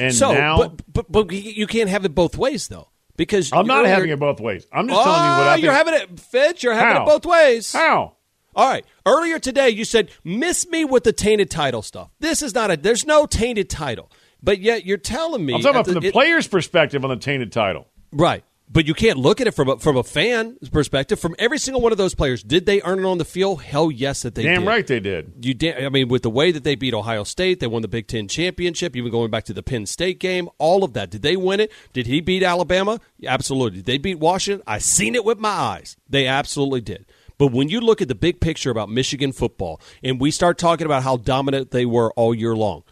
And 0.00 0.14
so, 0.14 0.32
now 0.32 0.58
but, 0.58 0.82
but 0.92 1.10
but 1.12 1.32
you 1.32 1.66
can't 1.66 1.90
have 1.90 2.04
it 2.04 2.14
both 2.14 2.36
ways 2.38 2.68
though, 2.68 2.88
because 3.16 3.52
I'm 3.52 3.66
not 3.66 3.84
having 3.86 4.10
it 4.10 4.18
both 4.20 4.38
ways. 4.40 4.64
I'm 4.72 4.86
just 4.88 5.02
telling 5.02 5.24
you 5.24 5.30
what 5.30 5.46
Oh, 5.46 5.50
I 5.50 5.52
ah, 5.52 5.56
you're 5.56 5.72
having 5.72 5.94
it, 5.94 6.20
Fitch. 6.20 6.62
You're 6.62 6.74
having 6.74 6.94
How? 6.96 7.02
it 7.02 7.06
both 7.06 7.26
ways. 7.26 7.72
How? 7.72 8.14
All 8.54 8.68
right. 8.68 8.84
Earlier 9.06 9.38
today, 9.38 9.70
you 9.70 9.84
said 9.84 10.10
miss 10.24 10.66
me 10.68 10.84
with 10.84 11.04
the 11.04 11.12
tainted 11.12 11.50
title 11.50 11.82
stuff. 11.82 12.10
This 12.20 12.42
is 12.42 12.54
not 12.54 12.70
a. 12.70 12.76
There's 12.76 13.06
no 13.06 13.26
tainted 13.26 13.70
title, 13.70 14.10
but 14.42 14.60
yet 14.60 14.84
you're 14.84 14.98
telling 14.98 15.44
me 15.46 15.54
I'm 15.54 15.60
talking 15.60 15.76
about 15.76 15.86
from 15.86 16.00
the 16.00 16.08
it- 16.08 16.12
player's 16.12 16.48
perspective 16.48 17.04
on 17.04 17.10
the 17.10 17.16
tainted 17.16 17.52
title. 17.52 17.86
Right. 18.12 18.44
But 18.70 18.86
you 18.86 18.92
can't 18.92 19.18
look 19.18 19.40
at 19.40 19.46
it 19.46 19.52
from 19.52 19.70
a, 19.70 19.78
from 19.78 19.96
a 19.96 20.02
fan's 20.02 20.68
perspective. 20.68 21.18
From 21.18 21.34
every 21.38 21.56
single 21.56 21.80
one 21.80 21.90
of 21.90 21.96
those 21.96 22.14
players, 22.14 22.42
did 22.42 22.66
they 22.66 22.82
earn 22.82 22.98
it 22.98 23.06
on 23.06 23.16
the 23.16 23.24
field? 23.24 23.62
Hell 23.62 23.90
yes, 23.90 24.20
that 24.22 24.34
they 24.34 24.42
Damn 24.42 24.60
did. 24.60 24.68
right 24.68 24.86
they 24.86 25.00
did. 25.00 25.32
You 25.42 25.72
I 25.72 25.88
mean, 25.88 26.08
with 26.08 26.22
the 26.22 26.28
way 26.28 26.52
that 26.52 26.64
they 26.64 26.74
beat 26.74 26.92
Ohio 26.92 27.24
State, 27.24 27.60
they 27.60 27.66
won 27.66 27.80
the 27.80 27.88
Big 27.88 28.08
Ten 28.08 28.28
championship. 28.28 28.94
Even 28.94 29.10
going 29.10 29.30
back 29.30 29.44
to 29.44 29.54
the 29.54 29.62
Penn 29.62 29.86
State 29.86 30.20
game, 30.20 30.50
all 30.58 30.84
of 30.84 30.92
that. 30.92 31.08
Did 31.08 31.22
they 31.22 31.34
win 31.34 31.60
it? 31.60 31.72
Did 31.94 32.06
he 32.08 32.20
beat 32.20 32.42
Alabama? 32.42 33.00
Absolutely. 33.24 33.78
Did 33.78 33.86
they 33.86 33.96
beat 33.96 34.18
Washington? 34.18 34.62
I 34.66 34.80
seen 34.80 35.14
it 35.14 35.24
with 35.24 35.38
my 35.38 35.48
eyes. 35.48 35.96
They 36.06 36.26
absolutely 36.26 36.82
did. 36.82 37.06
But 37.38 37.52
when 37.52 37.68
you 37.68 37.80
look 37.80 38.02
at 38.02 38.08
the 38.08 38.14
big 38.16 38.40
picture 38.40 38.70
about 38.70 38.90
Michigan 38.90 39.32
football, 39.32 39.80
and 40.02 40.20
we 40.20 40.30
start 40.30 40.58
talking 40.58 40.84
about 40.86 41.04
how 41.04 41.16
dominant 41.16 41.70
they 41.70 41.86
were 41.86 42.12
all 42.14 42.34
year 42.34 42.56
long, 42.56 42.82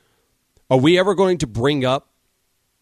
are 0.70 0.78
we 0.78 0.98
ever 0.98 1.14
going 1.14 1.38
to 1.38 1.46
bring 1.46 1.84
up 1.84 2.10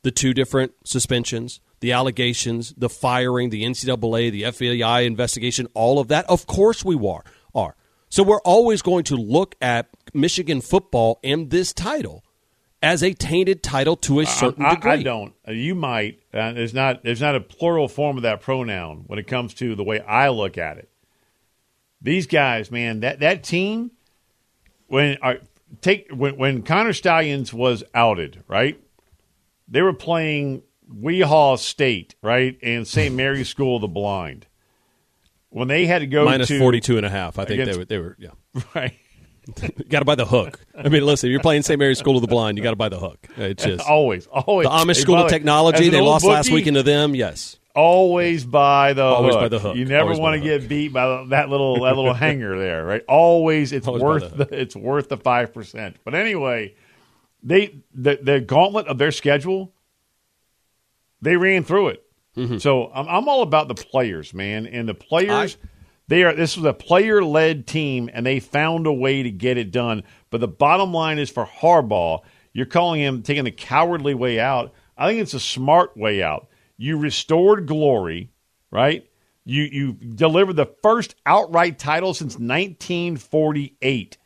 the 0.03 0.11
two 0.11 0.35
different 0.35 0.73
suspensions, 0.85 1.61
the 1.81 1.93
allegations, 1.93 2.75
the 2.77 2.91
firing, 2.91 3.49
the 3.51 3.63
NCAA, 3.65 4.31
the 4.31 4.43
FBI 4.43 5.07
investigation, 5.07 5.67
all 5.75 5.99
of 5.99 6.09
that? 6.09 6.27
Of 6.29 6.47
course 6.47 6.85
we 6.85 6.97
are. 6.97 7.25
Are. 7.55 7.77
So 8.11 8.23
we're 8.23 8.41
always 8.43 8.83
going 8.83 9.05
to 9.05 9.17
look 9.17 9.55
at 9.61 9.89
Michigan 10.13 10.61
football 10.61 11.19
and 11.25 11.51
this 11.51 11.73
title 11.73 12.25
as 12.83 13.03
a 13.03 13.13
tainted 13.15 13.63
title 13.63 13.97
to 13.97 14.21
a 14.21 14.27
certain 14.27 14.65
I, 14.65 14.69
I- 14.71 14.75
degree. 14.75 14.91
I 14.91 15.03
don't. 15.03 15.35
Uh, 15.49 15.53
You 15.53 15.75
might. 15.75 16.21
Uh, 16.33 16.53
there's 16.53 16.75
not. 16.75 17.03
There's 17.03 17.21
not 17.21 17.35
a 17.35 17.41
plural 17.41 17.89
form 17.89 18.17
of 18.19 18.23
that 18.25 18.41
pronoun 18.43 19.05
when 19.07 19.19
it 19.19 19.27
comes 19.27 19.55
to 19.55 19.75
the 19.75 19.83
way 19.85 20.01
I 20.01 20.29
look 20.29 20.59
at 20.59 20.77
it. 20.79 20.91
These 22.05 22.27
guys, 22.27 22.71
man, 22.71 23.01
that 23.01 23.21
that 23.21 23.43
team, 23.43 23.91
when 24.89 25.17
uh, 25.23 25.35
take 25.81 26.11
when 26.11 26.37
when 26.37 26.63
Connor 26.63 26.93
Stalions 26.93 27.53
was 27.53 27.83
outed, 27.95 28.45
right? 28.47 28.79
They 29.67 29.81
were 29.81 29.95
playing 29.95 30.63
Weehaw 30.93 31.59
State, 31.59 32.15
right, 32.23 32.59
and 32.63 32.87
St. 32.87 33.15
Mary's 33.17 33.49
School 33.49 33.77
of 33.77 33.81
the 33.81 33.89
Blind. 33.89 34.47
When 35.49 35.67
they 35.69 35.87
had 35.87 36.01
to 36.01 36.07
go 36.07 36.27
Minus 36.27 36.49
to 36.49 36.59
42 36.59 36.99
and 36.99 37.07
a 37.07 37.09
half. 37.09 37.39
I 37.39 37.47
think 37.47 37.57
they 37.57 37.63
against- 37.63 37.79
were, 37.79 37.85
they 37.87 37.99
were 37.99 38.17
yeah. 38.19 38.31
right. 38.75 38.95
got 39.89 40.01
to 40.01 40.05
buy 40.05 40.15
the 40.15 40.27
hook. 40.27 40.61
I 40.77 40.89
mean, 40.89 41.07
listen, 41.07 41.29
if 41.29 41.31
you're 41.31 41.41
playing 41.41 41.63
St. 41.63 41.79
Mary's 41.79 41.99
School 41.99 42.17
of 42.17 42.23
the 42.23 42.29
Blind, 42.29 42.59
you 42.59 42.65
got 42.65 42.71
to 42.71 42.77
buy 42.77 42.89
the 42.89 42.99
hook. 42.99 43.27
It's 43.37 43.65
just 43.65 43.87
always, 43.87 44.27
always 44.27 44.67
the 44.67 44.71
Amish 44.71 45.01
School 45.01 45.17
of 45.17 45.31
Technology. 45.31 45.89
They 45.89 46.01
lost 46.01 46.25
last 46.27 46.51
weekend 46.51 46.77
to 46.77 46.83
them. 46.83 47.15
Yes. 47.15 47.59
Always 47.75 48.45
by 48.45 48.93
the 48.93 49.03
Always 49.03 49.35
hook. 49.35 49.43
by 49.43 49.49
the 49.49 49.59
hook. 49.59 49.77
You 49.77 49.85
never 49.85 50.15
want 50.15 50.41
to 50.41 50.41
get 50.41 50.69
beat 50.69 50.93
by 50.93 51.25
that 51.31 51.49
little 51.49 51.83
that 51.83 51.97
little 51.97 52.15
hanger 52.25 52.57
there, 52.59 52.85
right? 52.85 53.03
Always, 53.09 53.73
it's 53.73 53.89
Always 53.89 54.03
worth 54.03 54.37
the 54.37 54.45
the, 54.45 54.61
it's 54.61 54.77
worth 54.77 55.09
the 55.09 55.17
five 55.17 55.53
percent. 55.53 55.97
But 56.05 56.15
anyway, 56.15 56.75
they 57.43 57.81
the 57.93 58.19
the 58.23 58.41
gauntlet 58.41 58.87
of 58.87 58.99
their 58.99 59.11
schedule, 59.11 59.73
they 61.21 61.37
ran 61.37 61.65
through 61.65 61.89
it. 61.89 62.07
Mm-hmm. 62.37 62.59
So 62.59 62.91
I'm 62.95 63.09
I'm 63.09 63.29
all 63.29 63.43
about 63.43 63.69
the 63.69 63.75
players, 63.75 64.33
man, 64.33 64.67
and 64.67 64.89
the 64.89 64.95
players. 64.95 65.57
they 66.07 66.23
are. 66.23 66.33
This 66.33 66.57
was 66.57 66.65
a 66.67 66.73
player 66.75 67.25
led 67.25 67.67
team, 67.67 68.09
and 68.13 68.25
they 68.25 68.39
found 68.41 68.87
a 68.87 68.93
way 68.93 69.23
to 69.25 69.31
get 69.31 69.59
it 69.59 69.73
done. 69.73 70.05
But 70.31 70.41
the 70.41 70.49
bottom 70.49 70.93
line 70.93 71.19
is 71.19 71.31
for 71.31 71.45
Harbaugh, 71.45 72.21
you're 72.53 72.67
calling 72.67 73.01
him 73.01 73.23
taking 73.23 73.45
the 73.45 73.51
cowardly 73.51 74.15
way 74.15 74.39
out. 74.39 74.73
I 74.97 75.09
think 75.09 75.21
it's 75.21 75.35
a 75.35 75.41
smart 75.41 75.97
way 75.97 76.23
out. 76.23 76.49
You 76.77 76.99
restored 76.99 77.67
glory, 77.67 78.31
right? 78.71 79.09
You 79.45 79.63
you 79.65 79.93
delivered 79.93 80.57
the 80.57 80.67
first 80.83 81.15
outright 81.27 81.79
title 81.79 82.15
since 82.15 82.35
1948. 82.39 84.19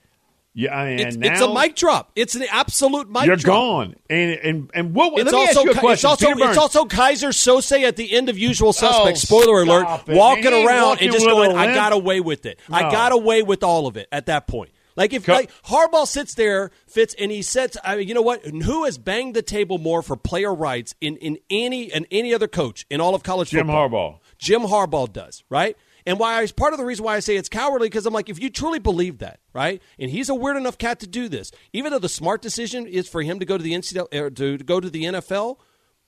Yeah, 0.54 0.80
and 0.82 1.00
It's, 1.00 1.16
now 1.16 1.32
it's 1.32 1.40
a 1.40 1.54
mic 1.54 1.76
drop. 1.76 2.10
It's 2.16 2.34
an 2.34 2.42
absolute 2.50 3.08
mic 3.08 3.26
you're 3.26 3.36
drop. 3.36 3.54
gone. 3.56 3.94
And 4.10 4.30
and 4.32 4.70
and 4.74 4.94
what? 4.94 5.12
It's 5.20 5.30
let 5.30 5.32
me 5.32 5.38
also, 5.46 5.60
ask 5.60 5.64
you 5.64 5.70
a 5.70 5.74
question. 5.74 5.92
it's 6.10 6.24
also 6.24 6.32
it's 6.32 6.58
also 6.58 6.84
Keyser 6.86 7.28
Söze 7.28 7.82
at 7.82 7.94
the 7.94 8.12
end 8.12 8.28
of 8.28 8.36
Usual 8.38 8.72
Suspects. 8.72 9.30
Oh, 9.30 9.40
Spoiler 9.40 9.62
alert! 9.62 10.08
it. 10.08 10.16
Walking 10.16 10.52
around 10.66 11.00
and 11.00 11.12
just 11.12 11.26
going, 11.26 11.56
"I 11.56 11.74
got 11.74 11.92
away 11.92 12.18
with 12.20 12.44
it. 12.46 12.58
I 12.70 12.90
got 12.90 13.12
away 13.12 13.42
with 13.42 13.62
all 13.62 13.86
of 13.86 13.96
it." 13.96 14.08
At 14.10 14.26
that 14.26 14.48
point, 14.48 14.70
like 14.98 15.12
if 15.12 15.24
Co- 15.24 15.32
like 15.32 15.50
Harbaugh 15.62 16.08
sits 16.08 16.34
there, 16.34 16.72
Fitz, 16.88 17.14
and 17.18 17.30
he 17.30 17.40
sets. 17.40 17.76
I 17.84 17.96
mean, 17.96 18.08
you 18.08 18.14
know 18.14 18.22
what? 18.22 18.44
Who 18.44 18.84
has 18.84 18.98
banged 18.98 19.36
the 19.36 19.42
table 19.42 19.78
more 19.78 20.02
for 20.02 20.16
player 20.16 20.52
rights 20.52 20.94
in 21.00 21.16
in 21.18 21.38
any 21.48 21.92
and 21.92 22.04
any 22.10 22.34
other 22.34 22.48
coach 22.48 22.84
in 22.90 23.00
all 23.00 23.14
of 23.14 23.22
college 23.22 23.50
Jim 23.50 23.68
football? 23.68 23.88
Harbaugh. 23.88 24.18
Jim 24.38 24.62
Harbaugh 24.62 25.10
does, 25.12 25.44
right? 25.48 25.76
And 26.04 26.18
why 26.18 26.42
is 26.42 26.50
part 26.50 26.72
of 26.72 26.80
the 26.80 26.84
reason 26.84 27.04
why 27.04 27.14
I 27.14 27.20
say 27.20 27.36
it's 27.36 27.48
cowardly 27.48 27.86
because 27.86 28.06
I'm 28.06 28.14
like, 28.14 28.28
if 28.28 28.42
you 28.42 28.50
truly 28.50 28.80
believe 28.80 29.18
that, 29.18 29.38
right? 29.52 29.80
And 30.00 30.10
he's 30.10 30.28
a 30.28 30.34
weird 30.34 30.56
enough 30.56 30.78
cat 30.78 31.00
to 31.00 31.06
do 31.06 31.28
this, 31.28 31.52
even 31.72 31.92
though 31.92 31.98
the 32.00 32.08
smart 32.08 32.42
decision 32.42 32.86
is 32.86 33.08
for 33.08 33.22
him 33.22 33.38
to 33.38 33.44
go 33.44 33.56
to 33.56 33.62
the 33.62 33.74
NCAA 33.74 34.06
er, 34.14 34.30
to, 34.30 34.58
to 34.58 34.64
go 34.64 34.80
to 34.80 34.90
the 34.90 35.04
NFL, 35.04 35.58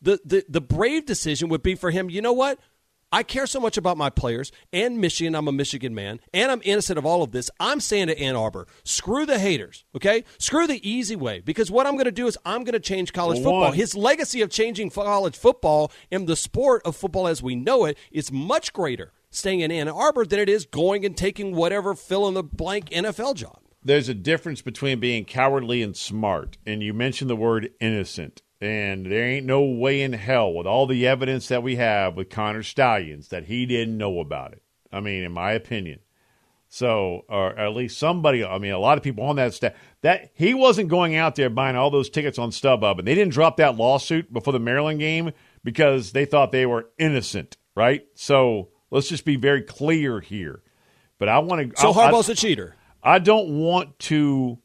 the, 0.03 0.19
the 0.25 0.45
the 0.49 0.61
brave 0.61 1.07
decision 1.07 1.49
would 1.51 1.63
be 1.63 1.75
for 1.75 1.91
him. 1.91 2.11
You 2.11 2.23
know 2.23 2.33
what? 2.33 2.59
I 3.13 3.25
care 3.25 3.47
so 3.47 3.59
much 3.59 3.77
about 3.77 3.97
my 3.97 4.09
players 4.09 4.53
and 4.73 5.01
Michigan. 5.01 5.35
I'm 5.35 5.49
a 5.49 5.53
Michigan 5.53 5.95
man, 5.95 6.21
and 6.33 6.51
I'm 6.53 6.61
innocent 6.65 6.97
of 6.99 7.05
all 7.05 7.23
of 7.25 7.33
this. 7.33 7.51
I'm 7.59 7.81
saying 7.81 8.07
to 8.07 8.19
Ann 8.19 8.37
Arbor, 8.37 8.67
screw 8.85 9.27
the 9.27 9.39
haters, 9.39 9.85
okay? 9.97 10.23
Screw 10.39 10.67
the 10.69 10.89
easy 10.89 11.17
way, 11.17 11.41
because 11.41 11.71
what 11.73 11.87
I'm 11.89 11.95
going 11.95 12.05
to 12.05 12.13
do 12.13 12.29
is 12.29 12.39
I'm 12.45 12.63
going 12.63 12.75
to 12.75 12.81
change 12.81 13.13
college 13.13 13.37
Well, 13.39 13.45
football. 13.45 13.61
one- 13.71 13.75
His 13.75 13.97
legacy 13.97 14.43
of 14.43 14.51
changing 14.51 14.91
college 14.91 15.37
football 15.37 15.91
and 16.13 16.27
the 16.29 16.37
sport 16.37 16.83
of 16.85 16.95
football 16.95 17.27
as 17.27 17.43
we 17.43 17.57
know 17.57 17.85
it 17.85 17.99
is 18.13 18.31
much 18.31 18.73
greater 18.73 19.13
staying 19.31 19.61
in 19.61 19.73
Ann 19.73 19.89
Arbor 19.89 20.25
than 20.25 20.39
it 20.39 20.49
is 20.49 20.65
going 20.67 21.05
and 21.05 21.17
taking 21.17 21.55
whatever 21.55 21.95
fill 21.95 22.29
in 22.29 22.35
the 22.35 22.43
blank 22.45 22.91
NFL 22.91 23.35
job. 23.35 23.59
there's 23.83 24.09
a 24.09 24.15
difference 24.15 24.61
between 24.63 25.01
being 25.01 25.25
cowardly 25.25 25.83
and 25.83 25.97
smart. 25.97 26.59
And 26.67 26.83
you 26.83 26.93
mentioned 26.93 27.31
the 27.31 27.37
word 27.37 27.71
innocent. 27.81 28.43
And 28.61 29.07
there 29.07 29.27
ain't 29.27 29.47
no 29.47 29.63
way 29.63 30.03
in 30.03 30.13
hell, 30.13 30.53
with 30.53 30.67
all 30.67 30.87
the 30.87 31.07
evidence 31.07 31.49
that 31.49 31.63
we 31.63 31.77
have 31.77 32.17
with 32.17 32.29
Connor 32.29 32.63
Stalions 32.63 33.29
that 33.29 33.45
he 33.45 33.65
didn't 33.65 33.97
know 33.97 34.21
about 34.21 34.53
it. 34.53 34.63
I 34.93 35.01
mean, 35.01 35.23
in 35.23 35.33
my 35.33 35.53
opinion. 35.53 36.01
So, 36.73 37.25
or 37.29 37.59
at 37.59 37.75
least 37.75 37.99
somebody, 37.99 38.45
I 38.45 38.59
mean, 38.59 38.73
a 38.73 38.79
lot 38.79 38.97
of 38.97 39.03
people 39.03 39.25
on 39.25 39.37
that 39.37 39.55
staff, 39.55 39.73
that 40.03 40.31
he 40.35 40.55
wasn't 40.55 40.89
going 40.89 41.17
out 41.17 41.35
there 41.35 41.51
buying 41.51 41.75
all 41.75 41.91
those 41.91 42.11
tickets 42.11 42.39
on 42.39 42.51
StubHub. 42.51 42.99
And 42.99 43.09
they 43.09 43.15
didn't 43.15 43.33
drop 43.33 43.57
that 43.57 43.77
lawsuit 43.77 44.33
before 44.33 44.53
the 44.53 44.61
Maryland 44.61 45.01
game 45.01 45.33
because 45.65 46.13
they 46.13 46.27
thought 46.27 46.53
they 46.53 46.67
were 46.67 46.89
innocent, 46.97 47.57
right? 47.75 48.07
So 48.15 48.69
let's 48.91 49.09
just 49.09 49.25
be 49.25 49.35
very 49.37 49.63
clear 49.63 50.21
here. 50.21 50.63
But 51.19 51.29
I 51.29 51.41
want 51.41 51.75
to. 51.75 51.81
So 51.81 51.91
I, 51.93 52.11
Harbaugh's 52.11 52.31
I, 52.31 52.35
a 52.35 52.37
cheater. 52.37 52.77
I 53.03 53.19
don't 53.19 53.59
want 53.59 53.99
to 54.01 54.59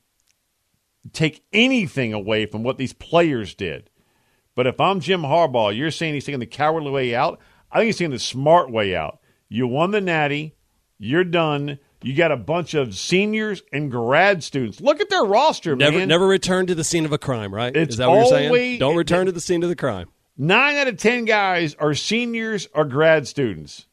take 1.14 1.44
anything 1.54 2.14
away 2.14 2.46
from 2.46 2.64
what 2.64 2.78
these 2.78 2.94
players 2.94 3.54
did. 3.56 3.90
But 4.56 4.68
if 4.68 4.80
I'm 4.80 5.00
Jim 5.00 5.22
Harbaugh, 5.22 5.76
you're 5.76 5.92
saying 5.92 6.14
he's 6.14 6.26
taking 6.26 6.40
the 6.40 6.46
cowardly 6.46 6.92
way 6.92 7.14
out. 7.14 7.40
I 7.72 7.80
think 7.80 7.88
he's 7.88 7.98
taking 7.98 8.12
the 8.12 8.20
smart 8.20 8.72
way 8.72 8.96
out. 8.96 9.20
You 9.50 9.68
won 9.68 9.92
the 9.92 10.02
Natty. 10.02 10.56
You're 10.98 11.26
done. 11.26 11.80
You 12.02 12.16
got 12.16 12.32
a 12.32 12.38
bunch 12.38 12.74
of 12.74 12.96
seniors 12.96 13.64
and 13.74 13.92
grad 13.92 14.44
students. 14.44 14.80
Look 14.80 15.02
at 15.02 15.10
their 15.10 15.24
roster, 15.24 15.76
Never, 15.76 15.98
man. 16.00 16.08
never 16.08 16.28
return 16.28 16.68
to 16.68 16.76
the 16.76 16.84
scene 16.84 17.04
of 17.04 17.12
a 17.12 17.18
crime, 17.18 17.54
right? 17.54 17.76
It's 17.76 17.94
Is 17.94 17.98
that 17.98 18.10
what 18.10 18.18
you're 18.18 18.52
saying? 18.52 18.80
Don't 18.80 18.96
return 18.96 19.26
to 19.26 19.32
the 19.32 19.42
scene 19.42 19.64
of 19.64 19.70
the 19.70 19.76
crime. 19.76 20.08
Nine 20.38 20.76
out 20.76 20.88
of 20.88 20.98
ten 20.98 21.26
guys 21.26 21.76
are 21.76 21.94
seniors 21.94 22.68
or 22.74 22.86
grad 22.86 23.28
students. 23.28 23.88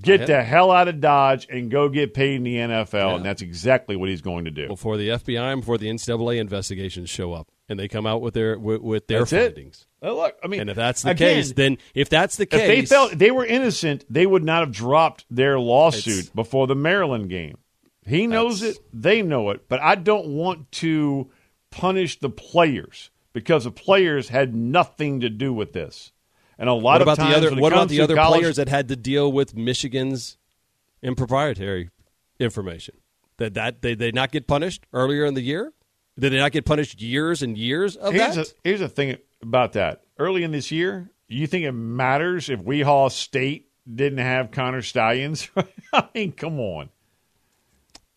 Get 0.00 0.26
the 0.26 0.42
hell 0.42 0.70
out 0.70 0.88
of 0.88 1.00
Dodge 1.00 1.46
and 1.48 1.70
go 1.70 1.88
get 1.88 2.12
paid 2.12 2.36
in 2.36 2.42
the 2.42 2.56
NFL, 2.56 2.92
Yeah. 2.92 3.16
and 3.16 3.24
that's 3.24 3.40
exactly 3.42 3.96
what 3.96 4.08
he's 4.08 4.20
going 4.20 4.44
to 4.44 4.50
do. 4.50 4.68
Before 4.68 4.96
the 4.96 5.08
FBI 5.08 5.52
and 5.52 5.62
before 5.62 5.78
the 5.78 5.88
NCAA 5.88 6.38
investigations 6.38 7.08
show 7.08 7.32
up 7.32 7.48
and 7.68 7.78
they 7.78 7.88
come 7.88 8.06
out 8.06 8.20
with 8.20 8.34
their 8.34 8.58
with, 8.58 8.82
with 8.82 9.06
their 9.06 9.20
That's 9.24 9.30
findings. 9.30 9.86
Uh, 10.02 10.12
look, 10.12 10.36
I 10.44 10.48
mean, 10.48 10.60
And 10.60 10.70
if 10.70 10.76
that's 10.76 11.02
the 11.02 11.10
again, 11.10 11.36
case, 11.36 11.52
then 11.52 11.78
if 11.94 12.08
that's 12.10 12.36
the 12.36 12.46
case, 12.46 12.60
if 12.60 12.66
they 12.68 12.84
felt 12.84 13.12
they 13.18 13.30
were 13.30 13.46
innocent, 13.46 14.04
they 14.10 14.26
would 14.26 14.44
not 14.44 14.60
have 14.60 14.72
dropped 14.72 15.24
their 15.30 15.58
lawsuit 15.58 16.34
before 16.34 16.66
the 16.66 16.74
Maryland 16.76 17.30
game. 17.30 17.56
He 18.06 18.26
knows 18.26 18.62
it, 18.62 18.78
they 18.92 19.22
know 19.22 19.50
it, 19.50 19.68
but 19.68 19.80
I 19.80 19.94
don't 19.96 20.28
want 20.28 20.70
to 20.72 21.30
punish 21.70 22.20
the 22.20 22.30
players 22.30 23.10
because 23.32 23.64
the 23.64 23.70
players 23.72 24.28
had 24.28 24.54
nothing 24.54 25.20
to 25.20 25.28
do 25.28 25.52
with 25.52 25.72
this. 25.72 26.12
And 26.58 26.68
a 26.68 26.72
lot 26.72 26.82
what 26.82 27.02
of 27.02 27.08
about 27.08 27.16
times 27.18 27.40
the 27.40 27.48
other? 27.48 27.60
What 27.60 27.72
about 27.72 27.88
the 27.88 28.00
other 28.00 28.14
college- 28.14 28.40
players 28.40 28.56
that 28.56 28.68
had 28.68 28.88
to 28.88 28.96
deal 28.96 29.30
with 29.30 29.54
Michigan's 29.56 30.38
improprietary 31.02 31.90
information? 32.38 32.96
That 33.38 33.54
that 33.54 33.82
they 33.82 33.94
they 33.94 34.10
not 34.12 34.32
get 34.32 34.46
punished 34.46 34.86
earlier 34.92 35.24
in 35.24 35.34
the 35.34 35.42
year? 35.42 35.72
Did 36.18 36.32
they 36.32 36.38
not 36.38 36.52
get 36.52 36.64
punished 36.64 37.02
years 37.02 37.42
and 37.42 37.58
years 37.58 37.96
of 37.96 38.14
here's 38.14 38.36
that? 38.36 38.48
A, 38.48 38.54
here's 38.64 38.80
the 38.80 38.88
thing 38.88 39.18
about 39.42 39.74
that. 39.74 40.02
Early 40.18 40.44
in 40.44 40.50
this 40.50 40.70
year, 40.70 41.10
you 41.28 41.46
think 41.46 41.64
it 41.64 41.72
matters 41.72 42.48
if 42.48 42.60
Weehawken 42.60 43.12
State 43.12 43.68
didn't 43.92 44.18
have 44.18 44.50
Connor 44.50 44.80
Stalions? 44.80 45.50
I 45.92 46.08
mean, 46.14 46.32
come 46.32 46.58
on. 46.58 46.88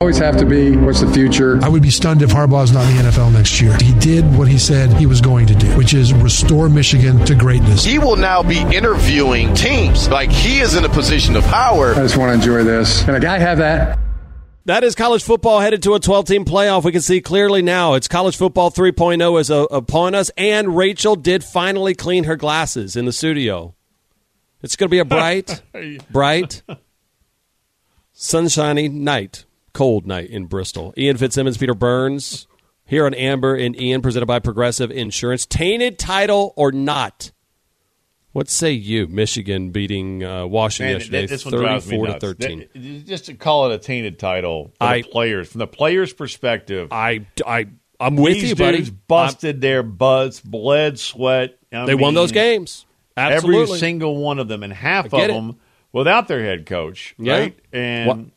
Always 0.00 0.18
have 0.18 0.36
to 0.38 0.44
be, 0.44 0.76
what's 0.76 1.00
the 1.00 1.10
future? 1.10 1.58
I 1.62 1.68
would 1.68 1.80
be 1.82 1.88
stunned 1.88 2.20
if 2.20 2.30
Harbaugh's 2.30 2.72
not 2.72 2.84
in 2.90 2.96
the 2.96 3.02
NFL 3.04 3.32
next 3.32 3.60
year. 3.60 3.76
He 3.80 3.94
did 4.00 4.24
what 4.36 4.48
he 4.48 4.58
said 4.58 4.92
he 4.94 5.06
was 5.06 5.20
going 5.20 5.46
to 5.46 5.54
do, 5.54 5.68
which 5.76 5.94
is 5.94 6.12
restore 6.12 6.68
Michigan 6.68 7.24
to 7.24 7.34
greatness. 7.34 7.84
He 7.84 7.98
will 7.98 8.16
now 8.16 8.42
be 8.42 8.58
interviewing 8.60 9.54
teams 9.54 10.08
like 10.08 10.30
he 10.30 10.58
is 10.58 10.74
in 10.74 10.84
a 10.84 10.88
position 10.88 11.36
of 11.36 11.44
power. 11.44 11.92
I 11.94 12.02
just 12.02 12.16
want 12.16 12.30
to 12.30 12.34
enjoy 12.34 12.64
this. 12.64 13.04
Can 13.04 13.14
a 13.14 13.20
guy 13.20 13.38
have 13.38 13.58
that. 13.58 13.98
That 14.66 14.82
is 14.82 14.94
college 14.94 15.22
football 15.22 15.60
headed 15.60 15.82
to 15.84 15.94
a 15.94 16.00
12 16.00 16.26
team 16.26 16.44
playoff. 16.44 16.84
We 16.84 16.92
can 16.92 17.00
see 17.00 17.20
clearly 17.20 17.62
now. 17.62 17.94
It's 17.94 18.08
college 18.08 18.36
football 18.36 18.70
3.0 18.70 19.40
is 19.40 19.50
uh, 19.50 19.64
upon 19.70 20.14
us, 20.14 20.30
and 20.36 20.76
Rachel 20.76 21.16
did 21.16 21.44
finally 21.44 21.94
clean 21.94 22.24
her 22.24 22.36
glasses 22.36 22.96
in 22.96 23.04
the 23.04 23.12
studio. 23.12 23.74
It's 24.60 24.74
going 24.74 24.88
to 24.88 24.90
be 24.90 24.98
a 24.98 25.04
bright, 25.04 25.62
bright, 26.10 26.62
sunshiny 28.12 28.88
night, 28.88 29.44
cold 29.74 30.06
night 30.06 30.30
in 30.30 30.46
Bristol. 30.46 30.94
Ian 30.96 31.18
Fitzsimmons, 31.18 31.58
Peter 31.58 31.74
Burns, 31.74 32.46
here 32.86 33.04
on 33.04 33.12
Amber 33.12 33.54
and 33.54 33.78
Ian, 33.78 34.00
presented 34.00 34.26
by 34.26 34.38
Progressive 34.38 34.90
Insurance. 34.90 35.44
Tainted 35.44 35.98
title 35.98 36.54
or 36.56 36.72
not? 36.72 37.30
What 38.32 38.48
say 38.48 38.72
you? 38.72 39.06
Michigan 39.06 39.70
beating 39.70 40.24
uh, 40.24 40.44
Washington 40.46 40.94
Man, 40.94 41.00
yesterday, 41.00 41.26
this 41.26 41.44
one 41.44 41.52
34 41.52 42.06
to 42.06 42.18
13. 42.20 42.58
That- 42.74 43.06
just 43.06 43.26
to 43.26 43.34
call 43.34 43.70
it 43.70 43.74
a 43.74 43.78
tainted 43.78 44.18
title 44.18 44.72
for 44.78 44.84
I- 44.86 45.02
the 45.02 45.08
players, 45.08 45.48
from 45.52 45.58
the 45.60 45.66
players' 45.68 46.12
perspective, 46.12 46.88
I, 46.90 47.26
I, 47.46 47.66
I'm 48.00 48.16
with 48.16 48.38
you, 48.38 48.56
buddy. 48.56 48.90
busted 49.06 49.60
their 49.60 49.82
butts, 49.84 50.40
bled, 50.40 50.98
sweat. 50.98 51.58
I 51.72 51.86
They 51.86 51.94
won 51.94 52.14
those 52.14 52.32
games. 52.32 52.86
Absolutely. 53.16 53.62
Every 53.62 53.78
single 53.78 54.16
one 54.16 54.40
of 54.40 54.48
them, 54.48 54.64
and 54.64 54.72
half 54.72 55.06
of 55.06 55.14
it. 55.14 55.28
them 55.28 55.60
without 55.92 56.26
their 56.26 56.42
head 56.42 56.66
coach, 56.66 57.14
Yeah. 57.18 57.38
right? 57.38 57.58
And 57.72 58.32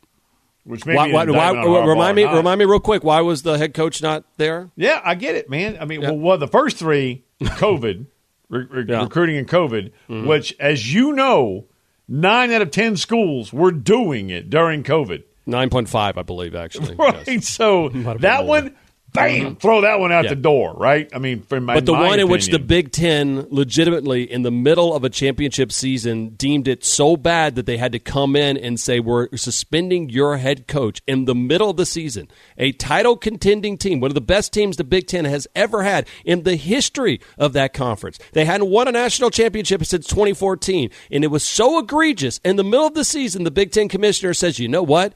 which 0.68 0.86
maybe 0.86 0.98
why, 0.98 1.08
why, 1.26 1.52
why, 1.52 1.86
remind 1.86 2.16
me, 2.16 2.26
remind 2.26 2.60
me 2.60 2.66
real 2.66 2.80
quick. 2.80 3.04
Why 3.04 3.22
was 3.22 3.42
the 3.44 3.58
head 3.58 3.74
coach 3.74 4.02
not 4.02 4.24
there? 4.38 4.70
Yeah, 4.76 5.02
I 5.04 5.16
get 5.16 5.36
it, 5.36 5.50
man. 5.50 5.78
I 5.82 5.86
mean, 5.86 6.02
Yeah. 6.02 6.12
well, 6.12 6.20
well, 6.20 6.38
the 6.38 6.48
first 6.48 6.78
three, 6.78 7.24
COVID, 7.42 8.06
re- 8.50 8.66
re- 8.70 8.86
Yeah. 8.88 9.04
recruiting 9.04 9.38
and 9.38 9.48
COVID, 9.48 9.92
Mm-hmm. 10.10 10.28
which, 10.28 10.56
as 10.60 10.94
you 10.94 11.14
know, 11.14 11.66
nine 12.08 12.52
out 12.52 12.62
of 12.62 12.72
ten 12.72 12.98
schools 12.98 13.52
were 13.54 13.72
doing 13.72 14.30
it 14.30 14.50
during 14.50 14.84
COVID. 14.84 15.24
Nine 15.46 15.70
point 15.70 15.88
five, 15.90 16.18
I 16.18 16.24
believe, 16.24 16.56
actually. 16.56 16.96
Right. 17.00 17.26
Yes. 17.28 17.48
So 17.48 17.90
that 18.20 18.46
one, 18.46 18.76
bam, 19.14 19.30
mm-hmm. 19.30 19.54
throw 19.56 19.82
that 19.82 20.00
one 20.00 20.12
out 20.12 20.26
Yeah. 20.26 20.32
the 20.32 20.36
door, 20.36 20.74
right? 20.78 21.10
I 21.14 21.20
mean, 21.20 21.42
from 21.42 21.66
my, 21.66 21.74
But 21.74 21.86
the 21.86 21.94
one 21.94 22.20
in 22.20 22.28
which 22.28 22.48
the. 22.48 22.60
Big 22.60 22.92
Ten 22.92 23.48
legitimately, 23.50 24.30
in 24.30 24.42
the 24.42 24.52
middle 24.52 24.94
of 24.94 25.04
a 25.04 25.10
championship 25.10 25.72
season, 25.72 26.30
deemed 26.30 26.68
it 26.68 26.84
so 26.84 27.16
bad 27.16 27.56
that 27.56 27.66
they 27.66 27.78
had 27.78 27.94
to 27.94 28.00
come 28.00 28.36
in 28.36 28.58
and 28.58 28.80
say, 28.80 29.00
We're 29.00 29.30
suspending 29.38 30.10
your 30.10 30.38
head 30.38 30.68
coach 30.68 31.02
in 31.08 31.26
the 31.26 31.36
middle 31.36 31.70
of 31.70 31.78
the 31.78 31.86
season. 31.86 32.28
A 32.58 32.72
title 32.74 33.16
contending 33.16 33.78
team, 33.78 34.00
one 34.00 34.12
of 34.12 34.16
the 34.16 34.22
best 34.22 34.52
teams 34.52 34.78
the 34.78 34.84
Big 34.84 35.08
Ten 35.08 35.26
has 35.26 35.48
ever 35.56 35.84
had 35.84 36.08
in 36.26 36.44
the 36.44 36.56
history 36.56 37.22
of 37.38 37.54
that 37.54 37.74
conference. 37.74 38.20
They 38.34 38.46
hadn't 38.46 38.70
won 38.70 38.88
a 38.88 38.92
national 38.92 39.30
championship 39.30 39.86
since 39.86 40.08
2014. 40.08 40.90
And 41.12 41.24
it 41.24 41.28
was 41.28 41.44
so 41.44 41.80
egregious. 41.80 42.40
In 42.44 42.58
the 42.58 42.64
middle 42.64 42.88
of 42.88 42.96
the 42.96 43.06
season, 43.06 43.44
the 43.44 43.52
Big 43.52 43.72
Ten 43.72 43.88
commissioner 43.88 44.34
says, 44.34 44.60
You 44.60 44.68
know 44.68 44.84
what? 44.84 45.14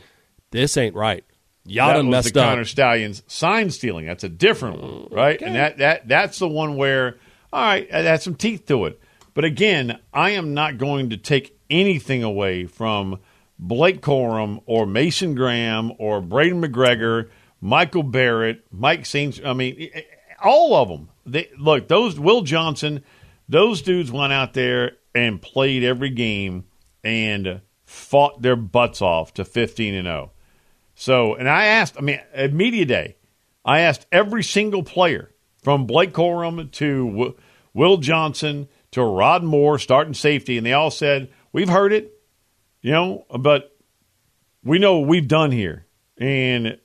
This 0.51 0.77
ain't 0.77 0.95
right. 0.95 1.23
Y'all 1.65 1.87
that 1.87 1.93
done 1.93 2.07
was 2.07 2.11
messed 2.13 2.33
the 2.33 2.41
up. 2.41 2.49
Connor 2.49 2.65
Stalions 2.65 3.23
sign 3.27 3.69
stealing. 3.69 4.05
That's 4.05 4.23
a 4.23 4.29
different 4.29 4.81
one, 4.81 4.91
mm, 4.91 5.15
right? 5.15 5.41
And 5.41 5.55
that 5.55 5.77
that 5.77 6.07
that's 6.07 6.39
the 6.39 6.47
one 6.47 6.75
where 6.75 7.17
all 7.53 7.61
right, 7.61 7.89
that 7.91 8.05
has 8.05 8.23
some 8.23 8.35
teeth 8.35 8.65
to 8.67 8.85
it. 8.85 8.99
But 9.33 9.45
again, 9.45 9.99
I 10.13 10.31
am 10.31 10.53
not 10.53 10.77
going 10.77 11.09
to 11.11 11.17
take 11.17 11.57
anything 11.69 12.23
away 12.23 12.65
from 12.65 13.19
Blake 13.59 14.01
Corum 14.01 14.61
or 14.65 14.85
Mason 14.85 15.35
Graham 15.35 15.93
or 15.97 16.21
Braiden 16.21 16.63
McGregor, 16.65 17.29
Michael 17.61 18.03
Barrett, 18.03 18.65
Mike 18.71 19.05
Saints. 19.05 19.39
I 19.43 19.53
mean, 19.53 19.89
all 20.43 20.75
of 20.75 20.89
them. 20.89 21.09
They, 21.25 21.49
look, 21.57 21.87
those 21.87 22.19
Will 22.19 22.41
Johnson, 22.41 23.03
those 23.47 23.81
dudes 23.81 24.11
went 24.11 24.33
out 24.33 24.53
there 24.53 24.93
and 25.13 25.41
played 25.41 25.83
every 25.83 26.09
game 26.09 26.65
and 27.03 27.61
fought 27.85 28.41
their 28.41 28.55
butts 28.55 29.01
off 29.01 29.33
to 29.35 29.45
15 29.45 29.93
and 29.93 30.05
0. 30.05 30.31
So, 31.01 31.33
and 31.33 31.49
I 31.49 31.65
asked, 31.65 31.95
I 31.97 32.01
mean, 32.01 32.19
at 32.31 32.53
Media 32.53 32.85
Day, 32.85 33.17
I 33.65 33.79
asked 33.79 34.05
every 34.11 34.43
single 34.43 34.83
player 34.83 35.31
from 35.63 35.87
Blake 35.87 36.13
Corum 36.13 36.69
to 36.73 37.09
w- 37.09 37.33
Will 37.73 37.97
Johnson 37.97 38.67
to 38.91 39.03
Rod 39.03 39.43
Moore, 39.43 39.79
starting 39.79 40.13
safety, 40.13 40.57
and 40.57 40.65
they 40.65 40.73
all 40.73 40.91
said, 40.91 41.31
We've 41.53 41.69
heard 41.69 41.91
it, 41.91 42.13
you 42.83 42.91
know, 42.91 43.25
but 43.35 43.75
we 44.63 44.77
know 44.77 44.99
what 44.99 45.07
we've 45.09 45.27
done 45.27 45.51
here. 45.51 45.87
And 46.19 46.77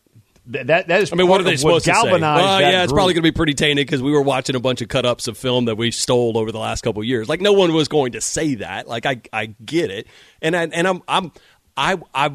th- 0.50 0.66
that, 0.66 0.88
that 0.88 1.02
is 1.02 1.12
I 1.12 1.16
mean, 1.16 1.28
what 1.28 1.42
are 1.42 1.44
they 1.44 1.58
supposed 1.58 1.84
to 1.84 1.94
say? 1.94 2.02
galvanized 2.02 2.42
Well, 2.42 2.60
yeah, 2.62 2.84
it's 2.84 2.90
group. 2.90 2.96
probably 2.96 3.12
going 3.12 3.22
to 3.22 3.30
be 3.30 3.36
pretty 3.36 3.52
tainted 3.52 3.86
because 3.86 4.00
we 4.00 4.12
were 4.12 4.22
watching 4.22 4.56
a 4.56 4.60
bunch 4.60 4.80
of 4.80 4.88
cut 4.88 5.04
ups 5.04 5.28
of 5.28 5.36
film 5.36 5.66
that 5.66 5.76
we 5.76 5.90
stole 5.90 6.38
over 6.38 6.50
the 6.50 6.58
last 6.58 6.80
couple 6.80 7.02
of 7.02 7.06
years. 7.06 7.28
Like, 7.28 7.42
no 7.42 7.52
one 7.52 7.74
was 7.74 7.88
going 7.88 8.12
to 8.12 8.22
say 8.22 8.54
that. 8.56 8.88
Like, 8.88 9.04
I, 9.04 9.20
I 9.30 9.46
get 9.46 9.90
it, 9.90 10.06
and 10.40 10.56
I, 10.56 10.62
and 10.62 10.88
I'm, 10.88 11.02
I'm, 11.06 11.32
I, 11.76 11.98
I, 12.14 12.28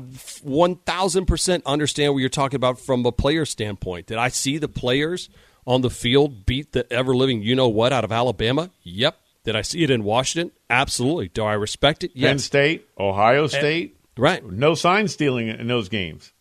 one 0.43 0.75
thousand 0.75 1.25
percent 1.25 1.63
understand 1.65 2.13
what 2.13 2.19
you're 2.19 2.29
talking 2.29 2.57
about 2.57 2.79
from 2.79 3.05
a 3.05 3.11
player 3.11 3.45
standpoint. 3.45 4.07
Did 4.07 4.17
I 4.17 4.29
see 4.29 4.57
the 4.57 4.67
players 4.67 5.29
on 5.65 5.81
the 5.81 5.89
field 5.89 6.45
beat 6.45 6.71
the 6.73 6.91
ever 6.91 7.15
living 7.15 7.41
you 7.41 7.55
know 7.55 7.67
what 7.67 7.93
out 7.93 8.03
of 8.03 8.11
Alabama? 8.11 8.71
Yep. 8.83 9.17
Did 9.43 9.55
I 9.55 9.63
see 9.63 9.83
it 9.83 9.89
in 9.89 10.03
Washington? 10.03 10.51
Absolutely. 10.69 11.29
Do 11.29 11.43
I 11.43 11.53
respect 11.53 12.03
it? 12.03 12.13
Penn 12.13 12.21
Yes. 12.21 12.43
State, 12.43 12.87
Ohio 12.99 13.47
State, 13.47 13.97
right. 14.17 14.45
No 14.45 14.75
sign 14.75 15.07
stealing 15.07 15.47
in 15.47 15.67
those 15.67 15.89
games. 15.89 16.31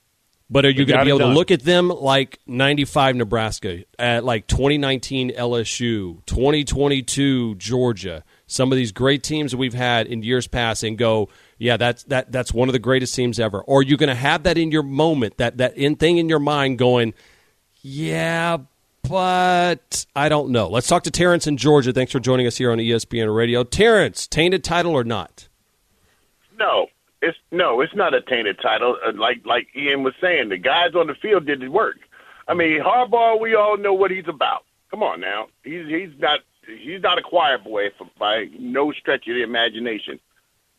But 0.53 0.67
are 0.67 0.71
you 0.71 0.85
going 0.85 0.99
to 0.99 1.05
be 1.05 1.11
able 1.11 1.21
done. 1.21 1.29
to 1.29 1.35
look 1.35 1.53
at 1.53 1.63
them 1.63 1.89
like 1.89 2.41
95 2.47 3.15
Nebraska, 3.15 3.85
at 4.01 4.25
like 4.25 4.49
2019 4.49 5.31
LSU, 5.31 6.27
2022 6.27 7.55
Georgia, 7.55 8.25
some 8.49 8.73
of 8.73 8.77
these 8.77 8.91
great 8.91 9.23
teams 9.23 9.55
we've 9.55 9.75
had 9.75 10.09
in 10.09 10.25
years 10.25 10.49
past 10.49 10.83
and 10.83 10.99
go, 10.99 11.29
yeah, 11.61 11.77
that's 11.77 12.05
that 12.05 12.33
that's 12.33 12.55
one 12.55 12.71
of 12.71 12.73
the 12.73 12.79
greatest 12.79 13.15
teams 13.15 13.39
ever. 13.39 13.61
Or 13.61 13.83
you're 13.83 13.91
you 13.91 13.97
going 13.99 14.09
to 14.09 14.15
have 14.15 14.45
that 14.45 14.57
in 14.57 14.73
your 14.73 14.83
moment, 14.83 15.37
that 15.37 15.59
that 15.59 15.77
in 15.77 15.95
thing 15.95 16.17
in 16.17 16.27
your 16.27 16.39
mind 16.39 16.79
going, 16.79 17.13
yeah, 17.83 18.57
but 19.07 20.07
I 20.17 20.31
don't 20.31 20.51
know. 20.53 20.69
Let's 20.69 20.87
talk 20.87 21.03
to 21.03 21.11
Terrence 21.11 21.47
in 21.47 21.59
Georgia. 21.59 21.93
Thanks 21.93 22.13
for 22.13 22.19
joining 22.19 22.47
us 22.47 22.57
here 22.57 22.73
on 22.73 22.79
ESPN 22.79 23.35
Radio. 23.35 23.63
Terrence, 23.63 24.27
tainted 24.27 24.65
title 24.65 24.93
or 24.93 25.05
not? 25.05 25.49
No, 26.59 26.87
it's 27.21 27.37
no, 27.51 27.83
it's 27.83 27.95
not 27.95 28.15
a 28.15 28.23
tainted 28.23 28.59
title. 28.63 28.97
Uh, 29.07 29.13
Like 29.15 29.45
like 29.45 29.69
Ian 29.77 30.03
was 30.03 30.15
saying, 30.19 30.49
the 30.49 30.57
guys 30.57 30.95
on 30.95 31.09
the 31.09 31.15
field 31.15 31.45
did 31.45 31.61
the 31.61 31.69
work. 31.69 31.99
I 32.49 32.55
mean, 32.55 32.81
Harbaugh, 32.81 33.39
we 33.39 33.55
all 33.55 33.77
know 33.77 33.93
what 33.93 34.11
he's 34.11 34.29
about. 34.29 34.65
Come 34.91 35.03
on 35.03 35.21
now, 35.21 35.49
he's 35.63 35.87
he's 35.89 36.19
not 36.19 36.41
he's 36.67 37.03
not 37.03 37.19
a 37.19 37.23
choir 37.23 37.59
boy 37.59 37.91
for, 37.99 38.09
by 38.19 38.47
no 38.59 38.93
stretch 38.93 39.29
of 39.29 39.35
the 39.35 39.43
imagination. 39.43 40.19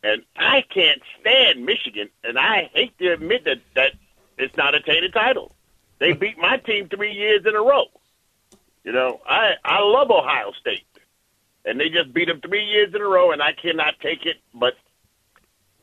And 0.02 0.22
I 0.36 0.62
can't 0.62 1.00
stand 1.20 1.64
Michigan, 1.64 2.08
and 2.24 2.36
I 2.38 2.70
hate 2.74 2.98
to 2.98 3.12
admit 3.12 3.44
that 3.44 3.58
that 3.76 3.92
it's 4.36 4.56
not 4.56 4.74
a 4.74 4.80
tainted 4.80 5.12
title. 5.12 5.54
They 5.98 6.12
beat 6.24 6.38
my 6.38 6.56
team 6.56 6.88
three 6.88 7.12
years 7.12 7.46
in 7.46 7.54
a 7.54 7.62
row. 7.62 7.84
You 8.84 8.92
know, 8.92 9.20
I 9.26 9.52
I 9.64 9.80
love 9.80 10.10
Ohio 10.10 10.52
State, 10.60 10.84
and 11.64 11.78
they 11.78 11.88
just 11.88 12.12
beat 12.12 12.26
them 12.26 12.40
three 12.40 12.64
years 12.64 12.92
in 12.94 13.00
a 13.00 13.06
row, 13.06 13.30
and 13.30 13.40
I 13.40 13.52
cannot 13.52 13.94
take 14.00 14.26
it. 14.26 14.38
But 14.52 14.74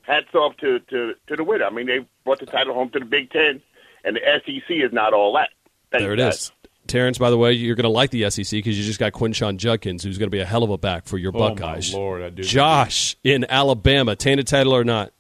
hats 0.02 0.34
off 0.34 0.58
to 0.58 0.80
to 0.80 1.14
to 1.28 1.36
the 1.36 1.44
winner. 1.44 1.66
I 1.66 1.70
mean, 1.70 1.88
they 1.88 2.06
brought 2.26 2.40
the 2.40 2.46
title 2.46 2.74
home 2.74 2.90
to 2.90 3.00
the 3.00 3.06
Big 3.06 3.32
Ten, 3.32 3.62
and 4.04 4.18
the 4.18 4.22
SEC 4.46 4.70
is 4.70 4.92
not 4.92 5.14
all 5.14 5.34
that. 5.34 5.50
Thank 5.92 6.04
there 6.04 6.14
it 6.14 6.18
guys. 6.18 6.36
is. 6.36 6.52
Terrence, 6.90 7.18
by 7.18 7.30
the 7.30 7.38
way, 7.38 7.54
you're 7.54 7.76
going 7.76 7.84
to 7.84 7.90
like 7.90 8.10
the 8.12 8.30
SEC 8.30 8.52
because 8.52 8.78
you 8.78 8.84
just 8.84 9.00
got 9.00 9.14
Quinshon 9.14 9.56
Judkins, 9.58 10.04
who's 10.04 10.18
going 10.18 10.28
to 10.28 10.36
be 10.36 10.40
a 10.42 10.46
hell 10.46 10.64
of 10.64 10.70
a 10.70 10.78
back 10.78 11.06
for 11.06 11.18
your 11.18 11.32
Oh, 11.36 11.40
my 11.40 11.50
Buckeyes. 11.50 11.94
Lord, 11.94 12.22
I 12.22 12.30
do. 12.30 12.44
Josh 12.44 13.16
in 13.24 13.46
Alabama, 13.50 14.16
tainted 14.16 14.48
title 14.48 14.74
or 14.76 14.84
not? 14.84 15.14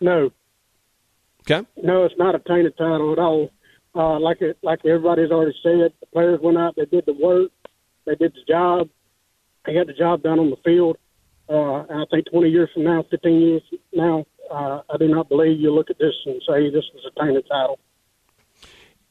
No, 0.00 0.30
Okay. 1.42 1.66
no, 1.82 2.04
it's 2.04 2.14
not 2.18 2.34
a 2.36 2.38
tainted 2.38 2.76
title 2.76 3.12
at 3.12 3.18
all. 3.18 3.50
Uh, 3.94 4.18
like 4.20 4.40
it, 4.40 4.56
like 4.62 4.78
everybody's 4.86 5.30
already 5.30 5.54
said, 5.62 5.92
the 6.00 6.06
players 6.12 6.38
went 6.40 6.56
out, 6.56 6.74
they 6.76 6.84
did 6.86 7.04
the 7.06 7.12
work, 7.12 7.50
they 8.06 8.14
did 8.14 8.32
the 8.32 8.40
job, 8.52 8.88
they 9.66 9.74
got 9.74 9.86
the 9.86 9.92
job 9.92 10.22
done 10.22 10.38
on 10.38 10.50
the 10.50 10.56
field. 10.64 10.96
Uh, 11.48 11.82
and 11.90 12.00
I 12.00 12.04
think 12.10 12.26
20 12.30 12.48
years 12.48 12.70
from 12.72 12.84
now, 12.84 13.04
15 13.10 13.40
years 13.40 13.62
from 13.68 13.78
now, 13.92 14.24
uh, 14.50 14.82
I 14.88 14.96
do 14.98 15.08
not 15.08 15.28
believe 15.28 15.58
you 15.60 15.72
look 15.74 15.90
at 15.90 15.98
this 15.98 16.14
and 16.26 16.40
say 16.48 16.70
this 16.70 16.84
is 16.94 17.04
a 17.14 17.20
tainted 17.20 17.46
title. 17.48 17.78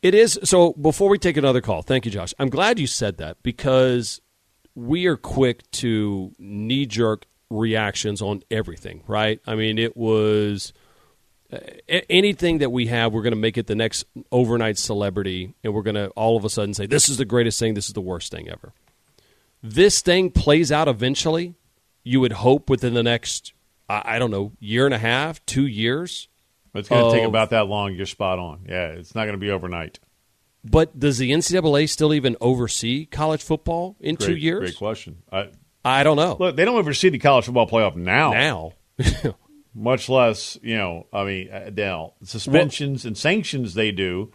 It 0.02 0.16
is. 0.16 0.40
So 0.44 0.74
before 0.74 1.10
we 1.10 1.18
take 1.20 1.38
another 1.38 1.62
call, 1.62 1.82
thank 1.82 2.06
you, 2.06 2.12
Josh. 2.12 2.34
I'm 2.40 2.50
glad 2.50 2.80
you 2.80 2.88
said 2.88 3.18
that 3.18 3.42
because 3.44 4.20
we 4.74 5.06
are 5.06 5.18
quick 5.18 5.70
to 5.72 6.34
knee 6.40 6.86
jerk 6.86 7.26
reactions 7.50 8.22
on 8.22 8.42
everything, 8.50 9.04
right? 9.08 9.40
I 9.46 9.56
mean, 9.56 9.78
it 9.78 9.96
was 9.96 10.74
uh, 11.52 11.60
anything 12.10 12.60
that 12.60 12.72
we 12.72 12.88
have, 12.88 13.14
we're 13.14 13.22
going 13.22 13.34
to 13.34 13.40
make 13.40 13.58
it 13.58 13.68
the 13.68 13.76
next 13.76 14.06
overnight 14.32 14.78
celebrity, 14.78 15.54
and 15.64 15.74
we're 15.74 15.82
going 15.82 15.96
to 15.96 16.08
all 16.10 16.38
of 16.38 16.46
a 16.46 16.50
sudden 16.50 16.74
say, 16.74 16.86
this 16.86 17.10
is 17.10 17.18
the 17.18 17.26
greatest 17.26 17.60
thing, 17.60 17.74
this 17.74 17.88
is 17.88 17.94
the 17.94 18.02
worst 18.02 18.32
thing 18.32 18.50
ever. 18.50 18.74
This 19.62 20.02
thing 20.02 20.32
plays 20.32 20.72
out 20.72 20.88
eventually, 20.88 21.54
you 22.04 22.20
would 22.22 22.32
hope 22.32 22.70
within 22.70 22.94
the 22.94 23.04
next, 23.04 23.54
I 23.88 24.16
I 24.16 24.20
don't 24.20 24.32
know, 24.32 24.54
year 24.60 24.86
and 24.86 24.94
a 24.94 24.98
half, 24.98 25.46
two 25.46 25.68
years. 25.68 26.28
It's 26.74 26.90
going 26.90 27.12
to 27.12 27.18
take 27.18 27.28
about 27.28 27.50
that 27.50 27.68
long. 27.68 27.94
You're 27.94 28.06
spot 28.06 28.40
on. 28.40 28.66
Yeah, 28.68 28.88
it's 28.90 29.14
not 29.14 29.24
going 29.24 29.34
to 29.34 29.40
be 29.40 29.52
overnight. 29.52 30.00
But 30.64 30.98
does 30.98 31.18
the 31.18 31.32
NCAA 31.32 31.90
still 31.90 32.14
even 32.14 32.38
oversee 32.40 33.06
college 33.06 33.44
football 33.44 33.98
in 34.00 34.16
two 34.16 34.36
years? 34.36 34.60
Great 34.60 34.78
question. 34.78 35.24
I, 35.32 35.50
I 35.84 36.04
don't 36.04 36.18
know. 36.18 36.38
Look, 36.40 36.56
they 36.56 36.66
don't 36.66 36.78
oversee 36.78 37.10
the 37.10 37.18
college 37.18 37.46
football 37.46 37.68
playoff 37.68 37.96
now. 37.96 38.32
Now, 38.32 38.74
much 39.74 40.08
less, 40.08 40.58
you 40.62 40.78
know, 40.78 41.08
I 41.12 41.24
mean, 41.24 41.52
uh, 41.52 41.72
now 41.76 42.14
suspensions 42.24 43.06
and 43.06 43.18
sanctions 43.18 43.74
they 43.74 43.92
do, 43.92 44.32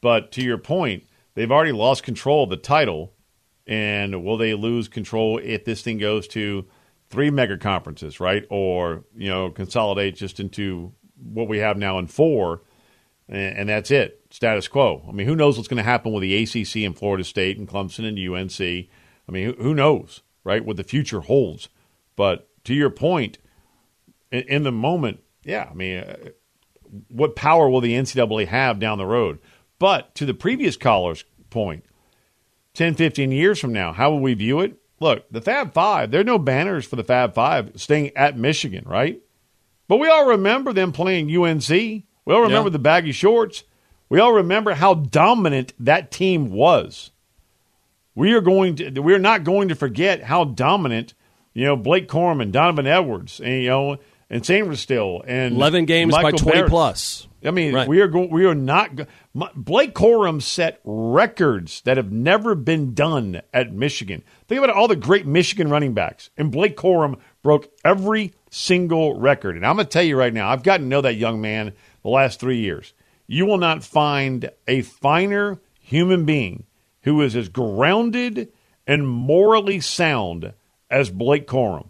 but 0.00 0.32
to 0.32 0.42
your 0.42 0.58
point, 0.58 1.04
they've 1.34 1.50
already 1.50 1.72
lost 1.72 2.02
control 2.02 2.44
of 2.44 2.50
the 2.50 2.56
title, 2.56 3.12
and 3.66 4.24
will 4.24 4.36
they 4.36 4.54
lose 4.54 4.88
control 4.88 5.38
if 5.38 5.64
this 5.64 5.82
thing 5.82 5.98
goes 5.98 6.26
to 6.28 6.66
three 7.10 7.30
mega 7.30 7.56
conferences, 7.56 8.18
right, 8.18 8.44
or 8.50 9.04
you 9.16 9.28
know, 9.28 9.50
consolidate 9.50 10.16
just 10.16 10.40
into 10.40 10.92
what 11.22 11.48
we 11.48 11.58
have 11.58 11.76
now 11.76 11.98
in 11.98 12.06
four, 12.06 12.62
and, 13.28 13.58
and 13.58 13.68
that's 13.68 13.90
it, 13.90 14.24
status 14.30 14.68
quo. 14.68 15.04
I 15.08 15.12
mean, 15.12 15.26
who 15.26 15.36
knows 15.36 15.56
what's 15.56 15.68
going 15.68 15.78
to 15.78 15.82
happen 15.82 16.12
with 16.12 16.22
the 16.22 16.42
ACC 16.42 16.84
and 16.84 16.96
Florida 16.96 17.24
State 17.24 17.58
and 17.58 17.68
Clemson 17.68 18.06
and 18.06 18.18
UNC? 18.18 18.60
I 18.60 19.32
mean, 19.32 19.46
who, 19.46 19.62
who 19.62 19.74
knows, 19.74 20.22
right, 20.44 20.64
what 20.64 20.76
the 20.76 20.84
future 20.84 21.20
holds? 21.20 21.68
But 22.16 22.48
to 22.64 22.74
your 22.74 22.90
point 22.90 23.38
in, 24.30 24.42
in 24.42 24.62
the 24.62 24.72
moment, 24.72 25.20
yeah, 25.44 25.68
I 25.70 25.74
mean, 25.74 25.98
uh, 25.98 26.16
what 27.08 27.36
power 27.36 27.68
will 27.68 27.80
the 27.80 27.94
NCAA 27.94 28.46
have 28.48 28.78
down 28.78 28.98
the 28.98 29.06
road? 29.06 29.38
But 29.78 30.14
to 30.16 30.26
the 30.26 30.34
previous 30.34 30.76
caller's 30.76 31.24
point, 31.50 31.84
10, 32.74 32.94
15 32.94 33.32
years 33.32 33.58
from 33.58 33.72
now, 33.72 33.92
how 33.92 34.10
will 34.10 34.20
we 34.20 34.34
view 34.34 34.60
it? 34.60 34.78
Look, 35.00 35.30
the 35.30 35.40
Fab 35.40 35.72
Five, 35.72 36.10
there 36.10 36.20
are 36.20 36.24
no 36.24 36.38
banners 36.38 36.84
for 36.84 36.96
the 36.96 37.04
Fab 37.04 37.34
Five 37.34 37.72
staying 37.76 38.16
at 38.16 38.36
Michigan, 38.36 38.84
right? 38.86 39.20
But 39.88 39.96
we 39.98 40.08
all 40.08 40.26
remember 40.26 40.72
them 40.72 40.92
playing 40.92 41.34
UNC. 41.34 41.68
We 41.70 42.34
all 42.34 42.42
remember 42.42 42.68
Yeah. 42.68 42.72
the 42.72 42.78
baggy 42.78 43.12
shorts. 43.12 43.64
We 44.10 44.20
all 44.20 44.32
remember 44.32 44.74
how 44.74 44.94
dominant 44.94 45.72
that 45.80 46.10
team 46.10 46.50
was. 46.50 47.10
We 48.14 48.32
are 48.34 48.40
going 48.40 48.76
to 48.76 49.00
we're 49.00 49.18
not 49.18 49.44
going 49.44 49.68
to 49.68 49.74
forget 49.74 50.22
how 50.22 50.44
dominant, 50.44 51.14
you 51.54 51.64
know, 51.64 51.76
Blake 51.76 52.08
Corum, 52.08 52.50
Donovan 52.50 52.86
Edwards, 52.86 53.40
and 53.40 53.62
you 53.62 53.68
know, 53.68 53.96
and 54.28 54.44
Sanders 54.44 54.80
still 54.80 55.22
and 55.26 55.54
11 55.54 55.84
games 55.86 56.14
by 56.14 56.32
20 56.32 56.44
Barrett. 56.50 56.70
plus. 56.70 57.26
I 57.44 57.52
mean, 57.52 57.72
Right. 57.74 57.86
we 57.88 58.00
are 58.00 58.08
going. 58.08 58.30
We 58.30 58.44
are 58.46 58.54
not. 58.54 58.96
go- 58.96 59.06
My, 59.32 59.48
Blake 59.54 59.94
Corum 59.94 60.42
set 60.42 60.80
records 60.84 61.80
that 61.82 61.96
have 61.96 62.10
never 62.10 62.56
been 62.56 62.94
done 62.94 63.40
at 63.54 63.72
Michigan. 63.72 64.24
Think 64.48 64.62
about 64.64 64.74
all 64.74 64.88
the 64.88 64.96
great 64.96 65.24
Michigan 65.24 65.68
running 65.70 65.94
backs, 65.94 66.30
and 66.36 66.50
Blake 66.50 66.76
Corum 66.76 67.18
broke 67.44 67.70
every 67.84 68.32
single 68.50 69.18
record. 69.18 69.56
And 69.56 69.66
I'm 69.66 69.76
going 69.76 69.86
to 69.86 69.90
tell 69.90 70.02
you 70.02 70.16
right 70.16 70.32
now, 70.32 70.48
I've 70.50 70.62
gotten 70.62 70.86
to 70.86 70.88
know 70.88 71.00
that 71.02 71.14
young 71.14 71.40
man 71.40 71.72
the 72.02 72.08
last 72.08 72.40
three 72.40 72.58
years. 72.58 72.92
You 73.26 73.46
will 73.46 73.58
not 73.58 73.84
find 73.84 74.50
a 74.66 74.82
finer 74.82 75.60
human 75.80 76.24
being 76.24 76.64
who 77.02 77.20
is 77.22 77.36
as 77.36 77.48
grounded 77.48 78.52
and 78.86 79.06
morally 79.06 79.80
sound 79.80 80.54
as 80.90 81.10
Blake 81.10 81.46
Corum. 81.46 81.88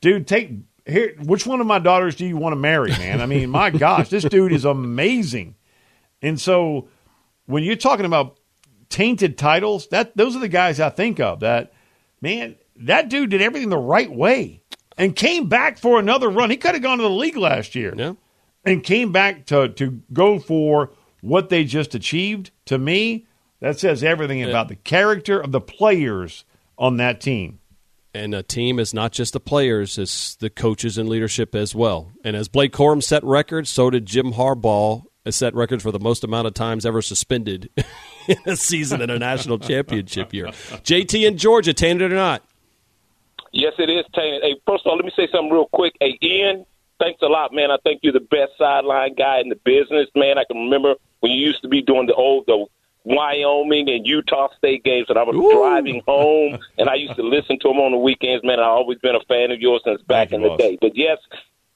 Dude, 0.00 0.26
take 0.26 0.52
here. 0.86 1.14
Which 1.22 1.46
one 1.46 1.60
of 1.60 1.66
my 1.66 1.78
daughters 1.78 2.14
do 2.14 2.26
you 2.26 2.36
want 2.36 2.52
to 2.52 2.60
marry, 2.60 2.90
man? 2.90 3.20
I 3.20 3.26
mean, 3.26 3.50
my 3.50 3.70
gosh, 3.70 4.08
this 4.08 4.24
dude 4.24 4.52
is 4.52 4.64
amazing. 4.64 5.54
And 6.22 6.40
so 6.40 6.88
when 7.46 7.62
you're 7.62 7.76
talking 7.76 8.06
about 8.06 8.38
tainted 8.88 9.36
titles, 9.38 9.88
that 9.88 10.16
those 10.16 10.36
are 10.36 10.40
the 10.40 10.48
guys 10.48 10.80
I 10.80 10.90
think 10.90 11.20
of. 11.20 11.40
That 11.40 11.72
man, 12.20 12.56
that 12.76 13.08
dude 13.08 13.30
did 13.30 13.42
everything 13.42 13.68
the 13.68 13.78
right 13.78 14.10
way 14.10 14.62
and 14.96 15.14
came 15.14 15.48
back 15.48 15.78
for 15.78 15.98
another 15.98 16.28
run. 16.28 16.50
He 16.50 16.56
could 16.56 16.74
have 16.74 16.82
gone 16.82 16.98
to 16.98 17.04
the 17.04 17.10
league 17.10 17.36
last 17.36 17.74
year. 17.74 17.94
Yeah. 17.96 18.14
And 18.64 18.82
came 18.82 19.12
back 19.12 19.46
to 19.46 19.68
to 19.68 20.02
go 20.12 20.38
for 20.38 20.90
what 21.20 21.50
they 21.50 21.64
just 21.64 21.94
achieved. 21.94 22.50
To 22.66 22.78
me, 22.78 23.26
that 23.60 23.78
says 23.78 24.02
everything 24.02 24.42
about 24.42 24.68
the 24.68 24.76
character 24.76 25.38
of 25.38 25.52
the 25.52 25.60
players 25.60 26.44
on 26.78 26.96
that 26.96 27.20
team. 27.20 27.60
And 28.14 28.32
a 28.32 28.42
team 28.42 28.78
is 28.78 28.94
not 28.94 29.10
just 29.10 29.32
the 29.32 29.40
players, 29.40 29.98
it's 29.98 30.36
the 30.36 30.48
coaches 30.48 30.96
and 30.96 31.08
leadership 31.08 31.54
as 31.54 31.74
well. 31.74 32.12
And 32.22 32.36
as 32.36 32.48
Blake 32.48 32.72
Corum 32.72 33.02
set 33.02 33.24
records, 33.24 33.70
so 33.70 33.90
did 33.90 34.06
Jim 34.06 34.34
Harbaugh 34.34 35.02
set 35.30 35.54
records 35.54 35.82
for 35.82 35.90
the 35.90 35.98
most 35.98 36.22
amount 36.22 36.46
of 36.46 36.54
times 36.54 36.86
ever 36.86 37.02
suspended 37.02 37.70
in 38.28 38.36
a 38.46 38.56
season 38.56 39.00
in 39.00 39.10
a 39.10 39.18
national 39.18 39.58
championship 39.58 40.32
year. 40.32 40.46
JT 40.46 41.26
in 41.26 41.38
Georgia, 41.38 41.72
tainted 41.72 42.12
or 42.12 42.16
not? 42.16 42.44
Yes, 43.54 43.74
it 43.78 43.88
is 43.88 44.04
tainted. 44.12 44.42
Hey, 44.42 44.56
first 44.66 44.84
of 44.84 44.90
all, 44.90 44.96
let 44.96 45.04
me 45.04 45.12
say 45.14 45.28
something 45.30 45.50
real 45.50 45.68
quick. 45.72 45.94
Hey, 46.00 46.18
Ian, 46.20 46.66
thanks 46.98 47.22
a 47.22 47.26
lot, 47.26 47.54
man. 47.54 47.70
I 47.70 47.76
think 47.84 48.00
you're 48.02 48.12
the 48.12 48.18
best 48.18 48.50
sideline 48.58 49.14
guy 49.14 49.38
in 49.38 49.48
the 49.48 49.54
business, 49.54 50.08
man. 50.16 50.38
I 50.38 50.44
can 50.44 50.56
remember 50.56 50.96
when 51.20 51.30
you 51.30 51.46
used 51.46 51.62
to 51.62 51.68
be 51.68 51.80
doing 51.80 52.08
the 52.08 52.14
old 52.14 52.46
the 52.46 52.66
Wyoming 53.04 53.88
and 53.90 54.04
Utah 54.04 54.48
State 54.58 54.82
games, 54.82 55.06
and 55.08 55.16
I 55.16 55.22
was 55.22 55.36
Ooh. 55.36 55.56
driving 55.56 56.02
home, 56.04 56.58
and 56.78 56.88
I 56.88 56.96
used 56.96 57.14
to 57.14 57.22
listen 57.22 57.60
to 57.60 57.68
them 57.68 57.78
on 57.78 57.92
the 57.92 57.98
weekends. 57.98 58.44
Man, 58.44 58.58
I've 58.58 58.66
always 58.66 58.98
been 58.98 59.14
a 59.14 59.24
fan 59.28 59.52
of 59.52 59.60
yours 59.60 59.82
since 59.84 60.02
back 60.02 60.32
in 60.32 60.42
the 60.42 60.56
day. 60.56 60.76
But 60.80 60.96
yes, 60.96 61.18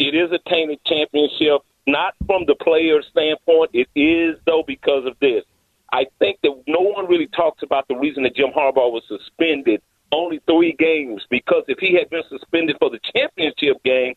it 0.01 0.17
is 0.17 0.33
a 0.33 0.41
tainted 0.51 0.81
championship, 0.85 1.61
not 1.87 2.14
from 2.27 2.47
the 2.47 2.57
player's 2.57 3.07
standpoint. 3.12 3.71
It 3.73 3.88
is 3.95 4.37
though 4.47 4.64
because 4.67 5.07
of 5.07 5.17
this. 5.21 5.45
I 5.93 6.07
think 6.19 6.41
that 6.43 6.61
no 6.67 6.81
one 6.81 7.07
really 7.07 7.29
talks 7.29 7.62
about 7.62 7.87
the 7.87 7.95
reason 7.95 8.25
that 8.25 8.35
Jim 8.35 8.51
Harbaugh 8.51 8.91
was 8.91 9.05
suspended 9.07 9.81
only 10.12 10.40
three 10.47 10.75
games 10.79 11.27
because 11.31 11.64
if 11.68 11.79
he 11.79 11.94
had 11.94 12.11
been 12.11 12.23
suspended 12.29 12.77
for 12.79 12.90
the 12.90 13.01
championship 13.14 13.83
game, 13.85 14.14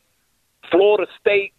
Florida 0.70 1.10
State 1.20 1.54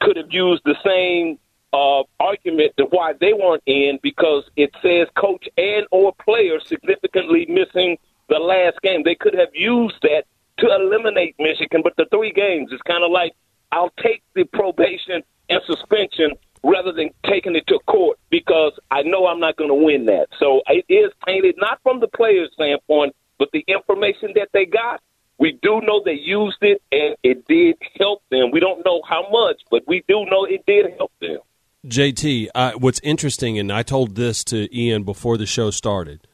could 0.00 0.16
have 0.16 0.30
used 0.32 0.62
the 0.64 0.76
same 0.84 1.38
uh, 1.72 2.02
argument 2.20 2.72
to 2.78 2.84
why 2.84 3.12
they 3.20 3.32
weren't 3.32 3.62
in 3.66 3.98
because 4.02 4.44
it 4.56 4.70
says 4.82 5.08
coach 5.16 5.48
and 5.56 5.86
or 5.90 6.14
player 6.24 6.58
significantly 6.60 7.46
missing 7.48 7.98
the 8.28 8.38
last 8.38 8.80
game. 8.82 9.02
They 9.04 9.14
could 9.14 9.34
have 9.34 9.54
used 9.54 9.96
that 10.02 10.24
to 10.58 10.66
eliminate 10.66 11.36
Michigan, 11.38 11.82
but 11.82 11.94
the 11.96 12.06
three 12.10 12.32
games 12.32 12.72
is 12.72 12.80
kind 12.82 13.04
of 13.04 13.10
like 13.10 13.32
I'll 13.72 13.92
take 14.02 14.22
the 14.34 14.44
probation 14.44 15.22
and 15.48 15.60
suspension 15.66 16.32
rather 16.62 16.92
than 16.92 17.10
taking 17.26 17.54
it 17.54 17.66
to 17.66 17.78
court 17.86 18.18
because 18.30 18.72
I 18.90 19.02
know 19.02 19.26
I'm 19.26 19.40
not 19.40 19.56
going 19.56 19.70
to 19.70 19.74
win 19.74 20.06
that. 20.06 20.28
So 20.38 20.62
it 20.68 20.84
is 20.88 21.12
tainted 21.26 21.56
not 21.58 21.78
from 21.82 22.00
the 22.00 22.08
player's 22.08 22.50
standpoint, 22.54 23.14
but 23.38 23.48
the 23.52 23.64
information 23.68 24.32
that 24.34 24.48
they 24.52 24.66
got. 24.66 25.00
We 25.38 25.58
do 25.60 25.82
know 25.82 26.00
they 26.02 26.14
used 26.14 26.56
it 26.62 26.80
and 26.90 27.14
it 27.22 27.46
did 27.46 27.76
help 28.00 28.22
them. 28.30 28.50
We 28.52 28.60
don't 28.60 28.82
know 28.86 29.02
how 29.06 29.28
much, 29.30 29.60
but 29.70 29.82
we 29.86 30.02
do 30.08 30.24
know 30.24 30.46
it 30.46 30.64
did 30.66 30.86
help 30.96 31.12
them. 31.20 31.40
JT, 31.86 32.48
uh, 32.54 32.72
what's 32.78 33.00
interesting, 33.00 33.58
and 33.58 33.70
I 33.70 33.82
told 33.82 34.16
this 34.16 34.42
to 34.44 34.74
Ian 34.76 35.04
before 35.04 35.36
the 35.36 35.46
show 35.46 35.70
started, 35.70 36.26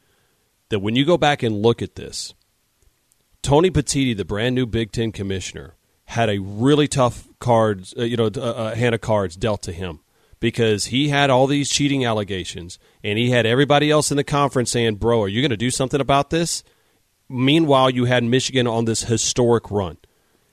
that 0.70 0.78
when 0.78 0.96
you 0.96 1.04
go 1.04 1.18
back 1.18 1.42
and 1.42 1.60
look 1.60 1.82
at 1.82 1.96
this, 1.96 2.32
Tony 3.42 3.70
Petitti, 3.70 4.16
the 4.16 4.24
brand 4.24 4.54
new 4.54 4.66
Big 4.66 4.92
Ten 4.92 5.12
commissioner, 5.12 5.74
had 6.06 6.30
a 6.30 6.38
really 6.38 6.88
tough 6.88 7.28
cards, 7.38 7.92
uh, 7.98 8.04
you 8.04 8.16
know, 8.16 8.26
uh, 8.26 8.74
hand 8.74 8.94
of 8.94 9.00
cards 9.00 9.36
dealt 9.36 9.62
to 9.62 9.72
him 9.72 10.00
because 10.40 10.86
he 10.86 11.08
had 11.08 11.28
all 11.28 11.46
these 11.46 11.68
cheating 11.68 12.04
allegations, 12.04 12.78
and 13.04 13.18
he 13.18 13.30
had 13.30 13.46
everybody 13.46 13.90
else 13.90 14.10
in 14.10 14.16
the 14.16 14.24
conference 14.24 14.70
saying, 14.70 14.96
"Bro, 14.96 15.22
are 15.22 15.28
you 15.28 15.42
going 15.42 15.50
to 15.50 15.56
do 15.56 15.70
something 15.70 16.00
about 16.00 16.30
this?" 16.30 16.64
Meanwhile, 17.32 17.90
you 17.90 18.04
had 18.04 18.24
Michigan 18.24 18.66
on 18.66 18.84
this 18.84 19.02
historic 19.02 19.70
run. 19.70 19.98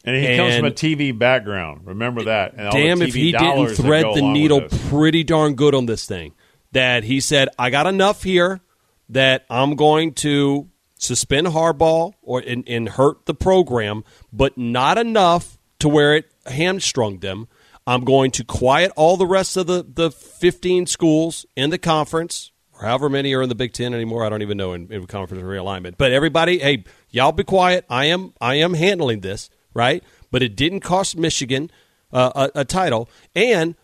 And 0.06 0.16
he 0.16 0.38
comes 0.38 0.56
from 0.56 0.66
a 0.66 0.72
TV 0.72 1.18
background. 1.18 1.82
Remember 1.86 2.24
that. 2.24 2.54
And 2.56 2.72
damn 2.72 3.02
if 3.02 3.14
he 3.14 3.32
didn't 3.32 3.76
thread 3.76 4.06
the 4.14 4.22
needle 4.22 4.62
pretty 4.90 5.24
darn 5.24 5.56
good 5.56 5.76
on 5.76 5.86
this 5.86 6.06
thing. 6.06 6.34
That 6.72 7.04
he 7.04 7.20
said, 7.20 7.50
I 7.58 7.70
got 7.70 7.88
enough 7.88 8.24
here 8.24 8.62
that 9.10 9.46
I'm 9.50 9.76
going 9.76 10.14
to 10.16 10.70
suspend 10.98 11.48
Harbaugh 11.48 12.14
or 12.22 12.40
and, 12.40 12.64
and 12.68 12.88
hurt 12.88 13.26
the 13.26 13.34
program, 13.34 14.04
but 14.32 14.58
not 14.58 14.98
enough 14.98 15.58
to 15.80 15.90
where 15.90 16.16
it 16.16 16.32
hamstrung 16.46 17.20
them. 17.20 17.48
I'm 17.88 18.04
going 18.04 18.32
to 18.32 18.44
quiet 18.44 18.92
all 18.96 19.18
the 19.18 19.26
rest 19.26 19.58
of 19.58 19.66
the, 19.66 19.84
the 19.84 20.12
15 20.12 20.86
schools 20.86 21.46
in 21.56 21.72
the 21.72 21.80
conference, 21.80 22.52
or 22.80 22.88
however 22.88 23.10
many 23.10 23.34
are 23.34 23.42
in 23.42 23.50
the 23.50 23.56
Big 23.56 23.74
Ten 23.74 23.94
anymore. 23.94 24.24
I 24.26 24.30
don't 24.30 24.42
even 24.42 24.58
know 24.58 24.74
in, 24.74 24.92
in 24.92 25.06
conference 25.06 25.44
realignment. 25.44 25.96
But 25.98 26.12
everybody, 26.12 26.60
hey, 26.60 26.86
y'all 27.10 27.32
be 27.32 27.44
quiet. 27.44 27.86
I 27.90 28.06
am 28.06 28.34
I 28.40 28.56
am 28.56 28.74
handling 28.74 29.20
this 29.22 29.50
right. 29.74 30.04
But 30.32 30.44
it 30.44 30.56
didn't 30.56 30.82
cost 30.82 31.18
Michigan 31.18 31.72
uh, 32.12 32.50
a, 32.56 32.62
a 32.62 32.66
title, 32.66 33.10
and 33.36 33.76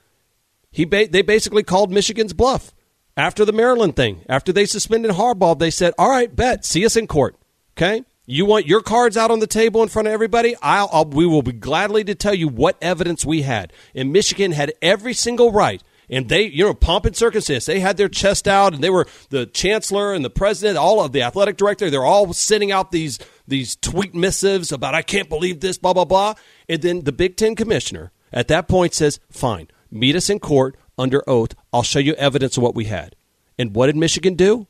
he 0.72 0.86
ba- 0.86 1.08
they 1.08 1.22
basically 1.22 1.64
called 1.64 1.92
Michigan's 1.92 2.34
bluff 2.34 2.74
after 3.18 3.46
the 3.46 3.54
Maryland 3.54 3.96
thing. 3.96 4.22
After 4.30 4.52
they 4.52 4.66
suspended 4.66 5.12
Harbaugh, 5.12 5.58
they 5.58 5.72
said, 5.72 5.94
"All 5.98 6.10
right, 6.10 6.34
bet, 6.34 6.66
see 6.66 6.86
us 6.86 6.96
in 6.96 7.08
court." 7.08 7.36
Okay, 7.78 8.04
you 8.26 8.46
want 8.46 8.68
your 8.68 8.82
cards 8.82 9.18
out 9.18 9.32
on 9.32 9.40
the 9.40 9.48
table 9.48 9.84
in 9.84 9.90
front 9.90 10.08
of 10.08 10.14
everybody? 10.14 10.56
I'll, 10.62 10.90
I'll 10.92 11.06
we 11.06 11.26
will 11.26 11.42
be 11.42 11.52
gladly 11.52 12.04
to 12.06 12.16
tell 12.16 12.34
you 12.34 12.48
what 12.48 12.78
evidence 12.82 13.26
we 13.26 13.42
had. 13.42 13.74
And 13.94 14.14
Michigan 14.14 14.52
had 14.52 14.74
every 14.82 15.14
single 15.14 15.52
right. 15.52 15.82
And 16.10 16.30
they, 16.30 16.44
you 16.44 16.66
know, 16.66 16.74
pomp 16.74 17.06
and 17.06 17.16
circumstance. 17.16 17.66
They 17.66 17.80
had 17.80 17.98
their 17.98 18.10
chest 18.10 18.48
out, 18.48 18.74
and 18.74 18.84
they 18.84 18.90
were 18.90 19.08
the 19.30 19.46
chancellor 19.46 20.14
and 20.14 20.24
the 20.24 20.30
president, 20.30 20.78
all 20.78 21.04
of 21.04 21.12
the 21.12 21.24
athletic 21.24 21.58
director. 21.58 21.90
They're 21.90 22.06
all 22.06 22.32
sending 22.34 22.72
out 22.72 22.92
these 22.92 23.18
these 23.48 23.76
tweet 23.76 24.14
missives 24.16 24.72
about 24.72 24.94
I 24.96 25.02
can't 25.02 25.30
believe 25.30 25.60
this, 25.62 25.78
blah 25.78 25.94
blah 25.94 26.06
blah. 26.06 26.36
And 26.70 26.82
then 26.82 27.04
the 27.04 27.12
Big 27.12 27.38
Ten 27.38 27.56
commissioner 27.56 28.12
at 28.32 28.48
that 28.50 28.68
point 28.68 28.94
says, 28.94 29.20
"Fine, 29.32 29.68
meet 29.90 30.16
us 30.16 30.30
in 30.30 30.40
court 30.40 30.76
under 30.98 31.28
oath. 31.28 31.56
I'll 31.74 31.84
show 31.84 32.00
you 32.00 32.14
evidence 32.16 32.58
of 32.58 32.64
what 32.64 32.76
we 32.76 32.86
had." 32.86 33.16
And 33.58 33.76
what 33.76 33.88
did 33.88 33.96
Michigan 33.96 34.36
do? 34.36 34.68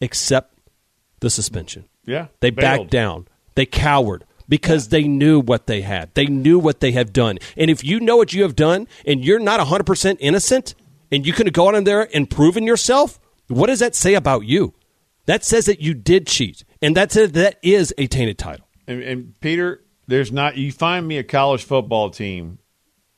Accept 0.00 0.54
the 1.20 1.30
suspension. 1.30 1.88
Yeah, 2.04 2.26
They 2.40 2.50
bailed. 2.50 2.80
backed 2.80 2.90
down. 2.90 3.28
They 3.54 3.64
cowered 3.66 4.24
because 4.48 4.88
they 4.88 5.04
knew 5.04 5.40
what 5.40 5.66
they 5.66 5.82
had. 5.82 6.12
They 6.14 6.26
knew 6.26 6.58
what 6.58 6.80
they 6.80 6.92
have 6.92 7.12
done. 7.12 7.38
And 7.56 7.70
if 7.70 7.82
you 7.84 8.00
know 8.00 8.16
what 8.16 8.32
you 8.32 8.42
have 8.42 8.56
done 8.56 8.86
and 9.06 9.24
you're 9.24 9.38
not 9.38 9.60
100% 9.60 10.16
innocent 10.20 10.74
and 11.10 11.26
you 11.26 11.32
could 11.32 11.46
have 11.46 11.54
gone 11.54 11.74
in 11.74 11.84
there 11.84 12.08
and 12.14 12.28
proven 12.28 12.64
yourself, 12.64 13.18
what 13.48 13.66
does 13.66 13.80
that 13.80 13.94
say 13.94 14.14
about 14.14 14.44
you? 14.44 14.74
That 15.26 15.44
says 15.44 15.66
that 15.66 15.80
you 15.80 15.94
did 15.94 16.26
cheat. 16.26 16.64
And 16.82 16.96
that's 16.96 17.16
a, 17.16 17.26
that 17.28 17.58
is 17.62 17.94
a 17.96 18.06
tainted 18.06 18.38
title. 18.38 18.66
And, 18.86 19.02
and 19.02 19.40
Peter, 19.40 19.82
there's 20.06 20.30
not. 20.30 20.56
You 20.56 20.70
find 20.70 21.08
me 21.08 21.18
a 21.18 21.24
college 21.24 21.64
football 21.64 22.10
team 22.10 22.58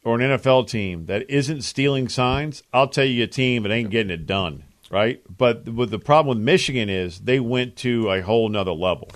or 0.05 0.15
an 0.15 0.21
NFL 0.21 0.69
team 0.69 1.07
that 1.07 1.29
isn't 1.29 1.63
stealing 1.63 2.09
signs. 2.09 2.63
I'll 2.73 2.89
tell 2.89 3.05
you 3.05 3.25
a 3.25 3.27
team 3.27 3.65
that 3.65 3.73
ain't 3.73 3.91
getting 3.91 4.11
it 4.11 4.27
done, 4.27 4.63
right? 4.91 5.21
But 5.29 5.69
what 5.69 5.91
the 5.91 5.99
problem 5.99 6.39
with 6.39 6.45
Michigan 6.45 6.89
is 6.89 7.21
they 7.21 7.41
went 7.41 7.75
to 7.79 8.11
a 8.11 8.23
whole 8.23 8.49
nother 8.49 8.73
level. 8.73 9.11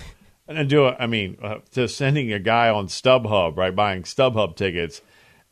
And 0.51 0.69
do 0.69 0.89
it. 0.89 0.97
I 0.99 1.07
mean, 1.07 1.39
uh, 1.41 1.59
to 1.73 1.87
sending 1.87 2.33
a 2.33 2.41
guy 2.41 2.71
on 2.71 2.89
StubHub, 2.89 3.57
right, 3.57 3.75
buying 3.75 4.03
StubHub 4.03 4.57
tickets, 4.57 5.01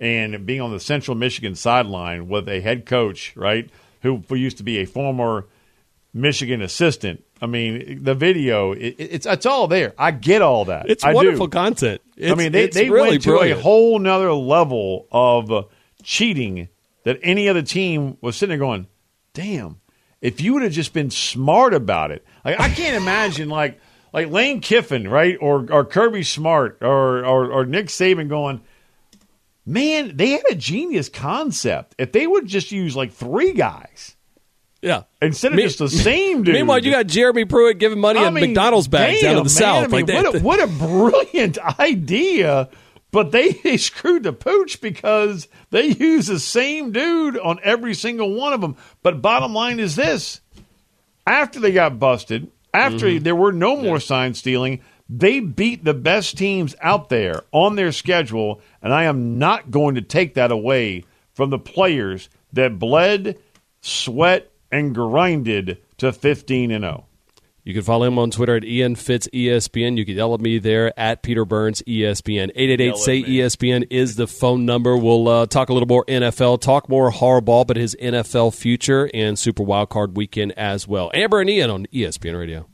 and 0.00 0.44
being 0.44 0.60
on 0.60 0.72
the 0.72 0.80
Central 0.80 1.16
Michigan 1.16 1.54
sideline 1.54 2.28
with 2.28 2.48
a 2.48 2.60
head 2.60 2.84
coach, 2.84 3.36
right, 3.36 3.70
who, 4.02 4.22
used 4.30 4.56
to 4.56 4.64
be 4.64 4.78
a 4.78 4.86
former 4.86 5.46
Michigan 6.12 6.62
assistant. 6.62 7.22
I 7.40 7.46
mean, 7.46 8.02
the 8.02 8.14
video, 8.16 8.72
it, 8.72 8.96
it's 8.98 9.24
it's 9.24 9.46
all 9.46 9.68
there. 9.68 9.94
I 9.96 10.10
get 10.10 10.42
all 10.42 10.64
that. 10.64 10.90
It's 10.90 11.04
I 11.04 11.10
do. 11.10 11.16
wonderful 11.16 11.48
content. 11.48 12.00
I 12.20 12.34
mean, 12.34 12.50
they, 12.50 12.64
it's 12.64 12.76
they 12.76 12.90
really 12.90 13.10
went 13.10 13.22
to 13.22 13.30
brilliant. 13.30 13.60
a 13.60 13.62
whole 13.62 14.00
nother 14.00 14.32
level 14.32 15.06
of 15.12 15.68
cheating 16.02 16.68
that 17.04 17.20
any 17.22 17.48
other 17.48 17.62
team 17.62 18.18
was 18.20 18.36
sitting 18.36 18.58
there 18.58 18.66
going, 18.66 18.88
damn, 19.32 19.80
if 20.20 20.40
you 20.40 20.54
would 20.54 20.62
have 20.62 20.72
just 20.72 20.92
been 20.92 21.10
smart 21.10 21.72
about 21.72 22.10
it. 22.10 22.24
Like, 22.44 22.58
I 22.58 22.68
can't 22.68 22.96
imagine, 22.96 23.48
like, 23.48 23.80
like 24.12 24.28
Lane 24.30 24.60
Kiffin, 24.60 25.08
right? 25.08 25.36
Or, 25.40 25.66
or 25.70 25.84
Kirby 25.84 26.22
Smart 26.22 26.78
or, 26.80 27.24
or, 27.24 27.50
or 27.52 27.66
Nick 27.66 27.86
Saban 27.86 28.28
going, 28.28 28.60
man, 29.66 30.16
they 30.16 30.30
had 30.30 30.42
a 30.50 30.54
genius 30.54 31.08
concept. 31.08 31.94
If 31.98 32.12
they 32.12 32.26
would 32.26 32.46
just 32.46 32.72
use 32.72 32.96
like 32.96 33.12
three 33.12 33.52
guys. 33.52 34.16
Yeah. 34.80 35.02
Instead 35.20 35.52
of 35.52 35.56
Me- 35.56 35.64
just 35.64 35.78
the 35.78 35.88
same 35.88 36.44
dude. 36.44 36.54
Meanwhile, 36.54 36.84
you 36.84 36.92
got 36.92 37.06
Jeremy 37.06 37.44
Pruitt 37.44 37.78
giving 37.78 37.98
money 37.98 38.20
I 38.20 38.28
in 38.28 38.34
mean, 38.34 38.50
McDonald's 38.50 38.88
bags 38.88 39.20
damn, 39.20 39.30
down 39.30 39.38
in 39.38 39.38
the 39.38 39.42
man, 39.44 39.48
South. 39.48 39.84
I 39.84 39.86
mean, 39.88 39.90
like 39.90 40.06
that. 40.06 40.24
what, 40.24 40.34
a, 40.34 40.40
what 40.40 40.62
a 40.62 40.66
brilliant 40.66 41.58
idea! 41.80 42.68
But 43.10 43.32
they, 43.32 43.52
they 43.52 43.78
screwed 43.78 44.22
the 44.22 44.32
pooch 44.32 44.80
because 44.80 45.48
they 45.70 45.86
use 45.86 46.26
the 46.26 46.38
same 46.38 46.92
dude 46.92 47.38
on 47.38 47.58
every 47.62 47.94
single 47.94 48.34
one 48.34 48.52
of 48.52 48.60
them. 48.60 48.76
But 49.02 49.22
bottom 49.22 49.54
line 49.54 49.80
is 49.80 49.96
this: 49.96 50.40
after 51.26 51.58
they 51.58 51.72
got 51.72 51.98
busted, 51.98 52.50
after 52.74 53.06
Mm-hmm. 53.06 53.24
there 53.24 53.36
were 53.36 53.52
no 53.52 53.76
more 53.76 54.00
sign 54.00 54.34
stealing, 54.34 54.80
they 55.08 55.40
beat 55.40 55.84
the 55.84 55.94
best 55.94 56.36
teams 56.36 56.74
out 56.80 57.08
there 57.08 57.42
on 57.50 57.76
their 57.76 57.92
schedule, 57.92 58.60
and 58.82 58.92
I 58.92 59.04
am 59.04 59.38
not 59.38 59.70
going 59.70 59.94
to 59.94 60.02
take 60.02 60.34
that 60.34 60.52
away 60.52 61.04
from 61.32 61.50
the 61.50 61.58
players 61.58 62.28
that 62.52 62.78
bled, 62.78 63.38
sweat, 63.80 64.50
and 64.70 64.94
grinded 64.94 65.78
to 65.98 66.12
15 66.12 66.70
and 66.70 66.84
oh. 66.84 66.88
0. 66.88 67.04
You 67.68 67.74
can 67.74 67.82
follow 67.82 68.06
him 68.06 68.18
on 68.18 68.30
Twitter 68.30 68.56
at 68.56 68.64
Ian 68.64 68.94
Fitz 68.94 69.28
ESPN. 69.28 69.98
You 69.98 70.06
can 70.06 70.16
yell 70.16 70.32
at 70.32 70.40
me 70.40 70.58
there 70.58 70.98
at 70.98 71.22
Peter 71.22 71.44
Burns 71.44 71.82
ESPN. 71.82 72.50
888 72.56 72.96
say 72.96 73.22
ESPN 73.22 73.86
is 73.90 74.16
the 74.16 74.26
phone 74.26 74.64
number. 74.64 74.96
We'll 74.96 75.28
uh, 75.28 75.44
talk 75.44 75.68
a 75.68 75.74
little 75.74 75.86
more 75.86 76.02
NFL, 76.06 76.62
talk 76.62 76.88
more 76.88 77.12
Harbaugh, 77.12 77.66
but 77.66 77.76
his 77.76 77.94
NFL 78.00 78.54
future 78.54 79.10
and 79.12 79.38
Super 79.38 79.62
Wildcard 79.64 80.14
weekend 80.14 80.52
as 80.52 80.88
well. 80.88 81.10
Amber 81.12 81.42
and 81.42 81.50
Ian 81.50 81.68
on 81.68 81.86
ESPN 81.92 82.38
Radio. 82.38 82.70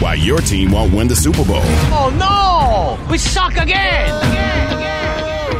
Why 0.00 0.12
your 0.12 0.40
team 0.40 0.72
won't 0.72 0.92
win 0.92 1.08
the 1.08 1.16
Super 1.16 1.42
Bowl. 1.46 1.62
Oh 1.62 2.98
no! 3.00 3.10
We 3.10 3.16
suck 3.16 3.56
again! 3.56 4.12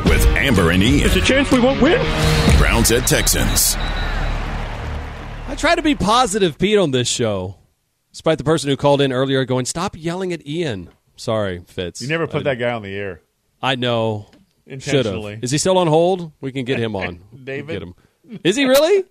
With 0.04 0.27
Amber 0.38 0.70
and 0.70 0.82
Ian. 0.82 1.00
There's 1.00 1.16
a 1.16 1.20
chance 1.20 1.50
we 1.50 1.58
won't 1.58 1.82
win. 1.82 2.00
Browns 2.58 2.92
at 2.92 3.06
Texans. 3.08 3.74
I 5.48 5.54
try 5.56 5.74
to 5.74 5.82
be 5.82 5.96
positive, 5.96 6.58
Pete, 6.58 6.78
on 6.78 6.92
this 6.92 7.08
show. 7.08 7.56
Despite 8.12 8.38
the 8.38 8.44
person 8.44 8.70
who 8.70 8.76
called 8.76 9.00
in 9.00 9.12
earlier 9.12 9.44
going, 9.44 9.64
stop 9.64 9.96
yelling 9.96 10.32
at 10.32 10.46
Ian. 10.46 10.90
Sorry, 11.16 11.62
Fitz. 11.66 12.00
You 12.00 12.08
never 12.08 12.28
put 12.28 12.40
I, 12.40 12.54
that 12.54 12.54
guy 12.56 12.70
on 12.70 12.82
the 12.82 12.94
air. 12.94 13.20
I 13.60 13.74
know. 13.74 14.30
Intentionally. 14.64 15.32
Should've. 15.32 15.44
Is 15.44 15.50
he 15.50 15.58
still 15.58 15.76
on 15.76 15.88
hold? 15.88 16.30
We 16.40 16.52
can 16.52 16.64
get 16.64 16.78
him 16.78 16.94
on. 16.94 17.20
David? 17.44 17.72
Get 17.72 17.82
him. 17.82 17.94
Is 18.44 18.54
he 18.54 18.64
really? 18.64 19.04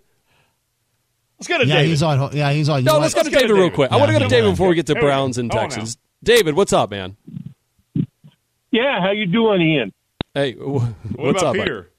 Let's 1.38 1.48
go 1.48 1.58
to 1.58 1.68
yeah, 1.68 1.76
David. 1.76 1.90
He's 1.90 2.04
on. 2.04 2.36
Yeah, 2.36 2.52
he's 2.54 2.70
on. 2.70 2.84
No, 2.86 3.00
let's, 3.00 3.14
let's 3.14 3.16
go 3.16 3.24
to 3.24 3.30
David, 3.30 3.48
David 3.50 3.60
real 3.60 3.72
quick. 3.72 3.92
Yeah, 3.92 3.98
I 3.98 4.00
want 4.00 4.12
to 4.12 4.18
go 4.18 4.24
to 4.24 4.30
David 4.30 4.52
before 4.52 4.70
we 4.70 4.76
get 4.76 4.86
to 4.88 4.94
Here 4.94 5.02
Browns 5.02 5.38
and 5.38 5.52
Texans. 5.52 5.98
David, 6.24 6.56
what's 6.56 6.72
up, 6.72 6.90
man? 6.90 7.18
Yeah, 8.72 9.02
how 9.02 9.12
you 9.12 9.26
doing, 9.26 9.62
Ian? 9.62 9.94
Hey, 10.38 10.54
what's 10.54 10.86
what 11.16 11.30
about 11.32 11.44
up, 11.44 11.56
Peter? 11.56 11.92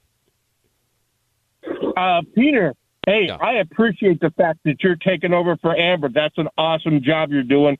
Uh, 1.96 2.22
Peter, 2.36 2.72
hey, 3.04 3.26
Yeah. 3.26 3.36
I 3.40 3.54
appreciate 3.54 4.20
the 4.20 4.30
fact 4.30 4.60
that 4.64 4.80
you're 4.80 4.94
taking 4.94 5.32
over 5.32 5.56
for 5.56 5.76
Amber. 5.76 6.08
That's 6.08 6.38
an 6.38 6.46
awesome 6.56 7.02
job 7.02 7.32
you're 7.32 7.42
doing. 7.42 7.78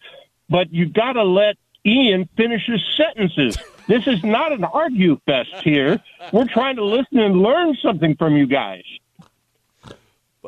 But 0.49 0.73
you 0.73 0.87
got 0.87 1.13
to 1.13 1.23
let 1.23 1.57
Ian 1.87 2.29
finish 2.37 2.67
his 2.67 2.83
sentences. 2.97 3.57
This 3.87 4.09
is 4.09 4.25
not 4.25 4.51
an 4.51 4.65
argue 4.65 5.21
fest 5.27 5.55
here. 5.63 6.03
We're 6.33 6.49
trying 6.49 6.75
to 6.77 6.85
listen 6.85 7.21
and 7.21 7.41
learn 7.41 7.77
something 7.81 8.17
from 8.17 8.37
you 8.37 8.47
guys. 8.47 8.83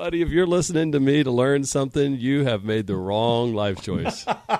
Buddy, 0.00 0.22
if 0.22 0.30
you're 0.30 0.46
listening 0.46 0.92
to 0.92 0.98
me 0.98 1.22
to 1.22 1.30
learn 1.30 1.62
something, 1.64 2.14
you 2.16 2.44
have 2.44 2.64
made 2.64 2.86
the 2.86 2.96
wrong 2.96 3.52
life 3.52 3.82
choice. 3.82 4.24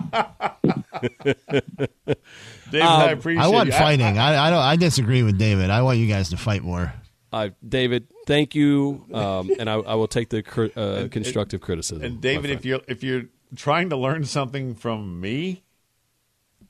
David, 2.70 2.82
I 2.82 3.12
appreciate 3.12 3.42
I 3.42 3.48
want 3.48 3.68
you. 3.68 3.72
fighting. 3.72 4.18
I, 4.18 4.48
I 4.48 4.50
don't. 4.50 4.58
I 4.58 4.76
disagree 4.76 5.22
with 5.22 5.38
David. 5.38 5.70
I 5.70 5.80
want 5.80 5.96
you 5.96 6.06
guys 6.06 6.28
to 6.28 6.36
fight 6.36 6.62
more. 6.62 6.92
Uh, 7.32 7.48
David, 7.66 8.08
thank 8.26 8.54
you, 8.54 9.06
um, 9.14 9.50
and 9.58 9.70
I, 9.70 9.76
I 9.76 9.94
will 9.94 10.08
take 10.08 10.28
the 10.28 10.42
cr- 10.42 10.66
uh, 10.76 11.08
constructive 11.10 11.62
criticism. 11.62 12.04
And 12.04 12.20
David, 12.20 12.50
if 12.50 12.66
you're 12.66 12.82
if 12.86 13.02
you're 13.02 13.24
trying 13.56 13.88
to 13.88 13.96
learn 13.96 14.26
something 14.26 14.74
from 14.74 15.22
me, 15.22 15.62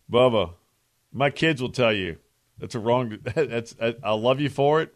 Bubba, 0.09 0.53
my 1.13 1.31
kids 1.31 1.61
will 1.61 1.73
tell 1.73 1.93
you 1.93 2.19
that's 2.57 2.77
a 2.77 2.79
wrong. 2.79 3.19
That's 3.35 3.75
I, 3.83 3.97
I 4.01 4.13
love 4.13 4.39
you 4.39 4.49
for 4.49 4.81
it, 4.81 4.95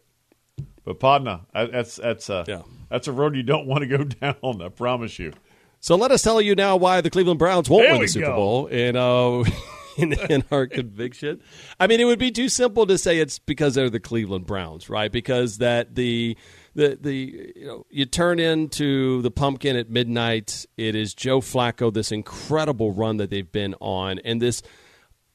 but 0.85 0.97
partner, 1.01 1.41
that's 1.53 1.97
that's 1.97 2.29
a 2.29 2.45
Yeah. 2.47 2.61
That's 2.89 3.07
a 3.07 3.11
road 3.11 3.35
you 3.35 3.43
don't 3.43 3.65
want 3.67 3.81
to 3.81 3.87
go 3.87 4.03
down. 4.03 4.61
I 4.61 4.69
promise 4.69 5.19
you. 5.19 5.33
So 5.79 5.95
let 5.95 6.11
us 6.11 6.21
tell 6.23 6.41
you 6.41 6.55
now 6.55 6.77
why 6.77 7.01
the 7.01 7.09
Cleveland 7.09 7.39
Browns 7.39 7.69
won't 7.69 7.83
There 7.83 7.91
win 7.93 8.01
the 8.01 8.07
Super 8.07 8.25
go. 8.27 8.35
Bowl 8.35 8.67
in, 8.67 8.95
uh, 8.95 9.43
in, 9.97 10.13
in 10.31 10.43
our 10.51 10.65
conviction. 10.67 11.41
I 11.79 11.87
mean, 11.87 11.99
it 11.99 12.05
would 12.05 12.17
be 12.19 12.31
too 12.31 12.49
simple 12.49 12.87
to 12.87 12.97
say 12.97 13.19
it's 13.19 13.37
because 13.39 13.75
they're 13.75 13.89
the 13.89 13.99
Cleveland 13.99 14.45
Browns, 14.47 14.89
right? 14.89 15.11
Because 15.11 15.59
that 15.59 15.93
the 15.95 16.37
the 16.73 16.97
the 16.99 17.53
you 17.55 17.65
know 17.65 17.85
you 17.89 18.05
turn 18.05 18.39
into 18.39 19.21
the 19.21 19.31
pumpkin 19.31 19.75
at 19.75 19.89
midnight. 19.89 20.65
It 20.75 20.95
is 20.95 21.13
Joe 21.13 21.39
Flacco, 21.39 21.93
this 21.93 22.11
incredible 22.11 22.91
run 22.91 23.17
that 23.17 23.29
they've 23.29 23.51
been 23.51 23.75
on, 23.79 24.19
and 24.19 24.41
this 24.41 24.61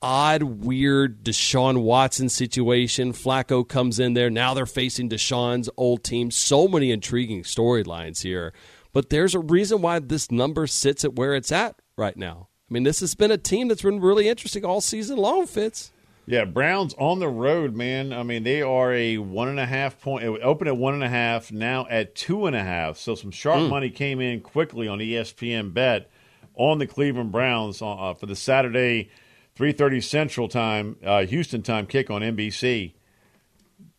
odd, 0.03 0.43
weird 0.43 1.25
Deshaun 1.25 1.83
Watson 1.83 2.29
situation. 2.29 3.13
Flacco 3.13 3.67
comes 3.67 3.99
in 3.99 4.15
there. 4.15 4.31
Now 4.31 4.55
they're 4.55 4.67
facing 4.67 5.09
Deshaun's 5.09 5.69
old 5.77 6.05
team. 6.05 6.31
So 6.31 6.69
many 6.69 6.91
intriguing 6.91 7.43
storylines 7.43 8.23
here. 8.23 8.53
But 8.93 9.11
there's 9.11 9.35
a 9.35 9.41
reason 9.41 9.83
why 9.83 9.99
this 9.99 10.31
number 10.31 10.67
sits 10.67 11.05
at 11.05 11.15
where 11.15 11.35
it's 11.35 11.53
at 11.53 11.77
right 11.97 12.17
now. 12.17 12.49
I 12.69 12.75
mean, 12.75 12.83
this 12.85 13.01
has 13.01 13.15
been 13.15 13.31
a 13.31 13.39
team 13.39 13.69
that's 13.69 13.83
been 13.83 14.01
really 14.01 14.29
interesting 14.29 14.65
all 14.65 14.81
season 14.81 15.17
long, 15.17 15.47
Fitz. 15.47 15.93
Yeah, 16.27 16.45
Browns 16.45 16.95
on 16.95 17.19
the 17.19 17.29
road, 17.29 17.75
man. 17.75 18.13
I 18.13 18.23
mean, 18.23 18.45
they 18.45 18.63
are 18.63 18.93
a 18.93 19.19
one 19.19 19.49
and 19.49 19.59
a 19.59 19.67
half 19.67 20.01
point. 20.01 20.23
It 20.25 20.41
opened 20.43 20.69
at 20.69 20.77
one 20.77 20.95
and 20.95 21.03
a 21.03 21.09
half, 21.09 21.51
now 21.51 21.87
at 21.91 22.15
two 22.15 22.47
and 22.47 22.55
a 22.55 22.63
half. 22.63 22.99
So 22.99 23.17
some 23.17 23.33
sharp 23.33 23.69
money 23.69 23.91
came 23.91 24.21
in 24.21 24.41
quickly 24.41 24.87
on 24.87 25.01
ESPN 25.01 25.75
Bet 25.75 26.09
on 26.55 26.79
the 26.79 26.87
Cleveland 26.87 27.33
Browns 27.33 27.83
uh, 27.83 28.15
for 28.15 28.27
the 28.27 28.37
Saturday, 28.37 29.11
three 29.55 29.73
thirty 29.73 30.01
Central 30.01 30.49
Time, 30.49 30.97
uh, 31.05 31.25
Houston 31.27 31.63
time 31.63 31.87
kick 31.87 32.11
on 32.11 32.23
NBC. 32.23 32.95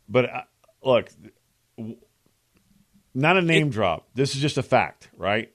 But 0.08 0.30
uh, 0.30 0.42
look, 0.84 1.10
not 3.14 3.38
a 3.38 3.42
name 3.42 3.70
drop. 3.70 4.08
This 4.14 4.36
is 4.36 4.42
just 4.42 4.58
a 4.58 4.64
fact, 4.64 5.10
right? 5.18 5.52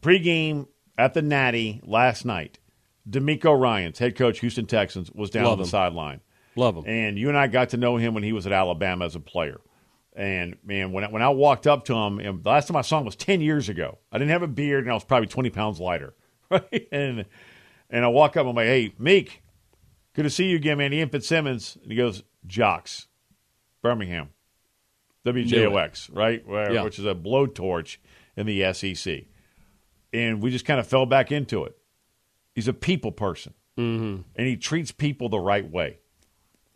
Pre-game 0.00 0.68
at 0.96 1.14
the 1.14 1.22
Natty 1.22 1.80
last 1.84 2.24
night. 2.24 2.58
DeMeco 3.08 3.58
Ryans, 3.58 3.98
head 3.98 4.16
coach 4.16 4.40
Houston 4.40 4.66
Texans, 4.66 5.10
was 5.12 5.30
down 5.30 5.46
on 5.46 5.58
the 5.58 5.64
him. 5.64 5.70
sideline. 5.70 6.20
Love 6.56 6.76
him. 6.76 6.84
And 6.86 7.18
you 7.18 7.28
and 7.28 7.38
I 7.38 7.46
got 7.46 7.70
to 7.70 7.76
know 7.76 7.96
him 7.96 8.14
when 8.14 8.22
he 8.22 8.32
was 8.32 8.46
at 8.46 8.52
Alabama 8.52 9.04
as 9.04 9.14
a 9.14 9.20
player. 9.20 9.60
And 10.14 10.56
man, 10.64 10.92
when 10.92 11.04
I, 11.04 11.08
when 11.10 11.22
I 11.22 11.28
walked 11.28 11.66
up 11.66 11.84
to 11.86 11.94
him, 11.94 12.18
and 12.18 12.42
the 12.42 12.48
last 12.48 12.68
time 12.68 12.76
I 12.76 12.80
saw 12.80 12.98
him 12.98 13.04
was 13.04 13.16
ten 13.16 13.40
years 13.40 13.68
ago. 13.68 13.98
I 14.10 14.18
didn't 14.18 14.30
have 14.30 14.42
a 14.42 14.48
beard, 14.48 14.84
and 14.84 14.90
I 14.90 14.94
was 14.94 15.04
probably 15.04 15.26
twenty 15.28 15.50
pounds 15.50 15.80
lighter. 15.80 16.14
Right? 16.48 16.86
And 16.92 17.24
and 17.90 18.04
I 18.04 18.08
walk 18.08 18.36
up, 18.36 18.46
I'm 18.46 18.56
like, 18.56 18.66
"Hey, 18.66 18.92
Meek, 18.98 19.42
good 20.14 20.24
to 20.24 20.30
see 20.30 20.48
you 20.48 20.56
again, 20.56 20.78
man." 20.78 20.92
Ian 20.92 21.08
Fitzsimmons, 21.08 21.76
and 21.82 21.90
he 21.90 21.96
goes, 21.96 22.22
"JOX, 22.46 23.06
Birmingham, 23.82 24.30
WJOX, 25.24 26.10
right? 26.14 26.46
Where, 26.46 26.72
Yeah. 26.72 26.82
Which 26.82 26.98
is 26.98 27.06
a 27.06 27.14
blowtorch 27.14 27.98
in 28.36 28.46
the 28.46 28.72
SEC." 28.72 29.24
And 30.12 30.42
we 30.42 30.50
just 30.50 30.64
kind 30.64 30.80
of 30.80 30.86
fell 30.86 31.06
back 31.06 31.32
into 31.32 31.64
it. 31.64 31.76
He's 32.54 32.68
a 32.68 32.72
people 32.72 33.12
person, 33.12 33.54
mm-hmm. 33.76 34.22
and 34.34 34.46
he 34.46 34.56
treats 34.56 34.92
people 34.92 35.28
the 35.28 35.40
right 35.40 35.68
way. 35.68 35.98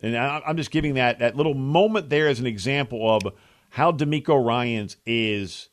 And 0.01 0.17
I, 0.17 0.41
I'm 0.45 0.57
just 0.57 0.71
giving 0.71 0.95
that 0.95 1.19
that 1.19 1.35
little 1.35 1.53
moment 1.53 2.09
there 2.09 2.27
as 2.27 2.39
an 2.39 2.47
example 2.47 3.09
of 3.09 3.33
how 3.69 3.91
DeMeco 3.91 4.45
Ryan's 4.45 4.97
is 5.05 5.69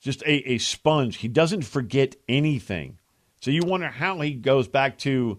just 0.00 0.22
a, 0.22 0.52
a 0.52 0.58
sponge. 0.58 1.16
He 1.16 1.28
doesn't 1.28 1.62
forget 1.62 2.16
anything. 2.28 2.98
So 3.40 3.50
you 3.50 3.62
wonder 3.64 3.88
how 3.88 4.20
he 4.20 4.34
goes 4.34 4.68
back 4.68 4.98
to, 4.98 5.38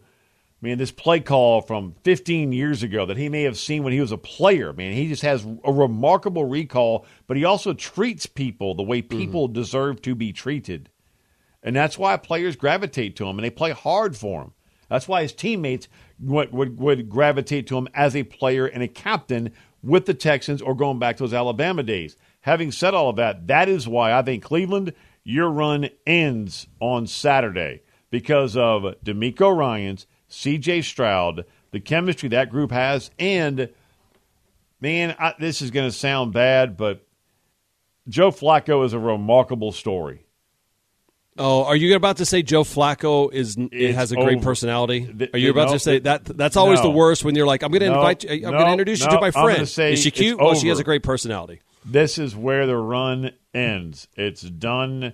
man, 0.60 0.80
this 0.80 0.92
play 0.92 1.20
call 1.20 1.62
from 1.62 1.94
15 2.04 2.52
years 2.52 2.82
ago 2.82 3.06
that 3.06 3.18
he 3.18 3.30
may 3.30 3.44
have 3.44 3.60
seen 3.60 3.84
when 3.84 3.94
he 3.94 4.02
was 4.02 4.12
a 4.12 4.18
player. 4.18 4.74
Man, 4.74 4.94
he 4.94 5.08
just 5.08 5.22
has 5.22 5.46
a 5.64 5.72
remarkable 5.72 6.46
recall, 6.46 7.06
but 7.28 7.38
he 7.38 7.46
also 7.46 7.74
treats 7.74 8.26
people 8.26 8.74
the 8.74 8.82
way 8.82 9.04
mm-hmm. 9.04 9.18
people 9.18 9.48
deserve 9.48 10.02
to 10.02 10.16
be 10.16 10.34
treated. 10.34 10.90
And 11.62 11.76
that's 11.76 11.98
why 11.98 12.18
players 12.18 12.56
gravitate 12.56 13.16
to 13.18 13.26
him 13.28 13.38
and 13.38 13.46
they 13.46 13.52
play 13.52 13.70
hard 13.70 14.18
for 14.18 14.42
him. 14.42 14.54
That's 14.90 15.08
why 15.08 15.22
his 15.22 15.32
teammates 15.32 15.88
would, 16.20 16.52
would, 16.52 16.80
would 16.80 17.08
gravitate 17.08 17.68
to 17.68 17.78
him 17.78 17.88
as 17.94 18.16
a 18.16 18.24
player 18.24 18.66
and 18.66 18.82
a 18.82 18.88
captain 18.88 19.54
with 19.84 20.08
the 20.08 20.16
Texans 20.16 20.62
or 20.62 20.74
going 20.74 20.98
back 20.98 21.18
to 21.18 21.24
his 21.24 21.36
Alabama 21.36 21.84
days. 21.84 22.16
Having 22.42 22.72
said 22.72 22.96
all 22.96 23.10
of 23.10 23.16
that, 23.18 23.46
that 23.46 23.70
is 23.70 23.88
why 23.88 24.12
I 24.12 24.24
think 24.24 24.44
Cleveland, 24.44 24.94
your 25.24 25.52
run 25.52 25.90
ends 26.08 26.66
on 26.80 27.06
Saturday 27.06 27.84
because 28.12 28.56
of 28.56 28.84
DeMeco 29.04 29.56
Ryans, 29.56 30.06
CJ 30.30 30.84
Stroud, 30.84 31.46
the 31.72 31.80
chemistry 31.80 32.30
that 32.30 32.52
group 32.52 32.72
has, 32.72 33.10
and 33.18 33.70
man, 34.80 35.16
I, 35.18 35.34
this 35.40 35.64
is 35.64 35.72
going 35.72 35.90
to 35.90 35.96
sound 35.96 36.34
bad, 36.34 36.78
but 36.78 37.04
Joe 38.08 38.30
Flacco 38.30 38.86
is 38.86 38.94
a 38.94 39.00
remarkable 39.00 39.72
story. 39.72 40.26
Oh, 41.38 41.64
are 41.64 41.78
you 41.78 41.96
about 41.96 42.18
to 42.18 42.26
say 42.26 42.42
Joe 42.42 42.64
Flacco 42.64 43.32
is 43.32 43.56
it 43.72 43.96
has 43.96 44.12
a 44.12 44.16
great 44.16 44.38
over. 44.38 44.44
personality? 44.44 45.30
Are 45.34 45.38
you 45.40 45.50
about 45.50 45.68
no, 45.68 45.74
to 45.74 45.80
say 45.80 46.00
that? 46.00 46.26
That's 46.26 46.58
always 46.58 46.80
no. 46.80 46.84
the 46.84 46.90
worst 46.92 47.24
when 47.24 47.36
you're 47.36 47.48
like, 47.48 47.64
I'm 47.64 47.72
going 47.72 47.82
to 47.82 47.90
No, 47.90 47.96
invite 47.96 48.26
you. 48.26 48.32
I'm 48.46 48.52
going 48.52 48.66
to 48.66 48.72
introduce 48.72 49.02
you 49.02 49.10
to 49.10 49.22
my 49.22 49.32
friend. 49.32 49.62
is 49.62 50.00
she 50.00 50.12
cute? 50.12 50.40
Well, 50.40 50.56
she 50.56 50.68
has 50.68 50.80
a 50.80 50.84
great 50.84 51.04
personality. 51.04 51.62
This 51.86 52.18
is 52.18 52.36
where 52.36 52.68
the 52.68 52.76
run 52.76 53.32
ends. 53.54 54.08
It's 54.16 54.42
done. 54.42 55.14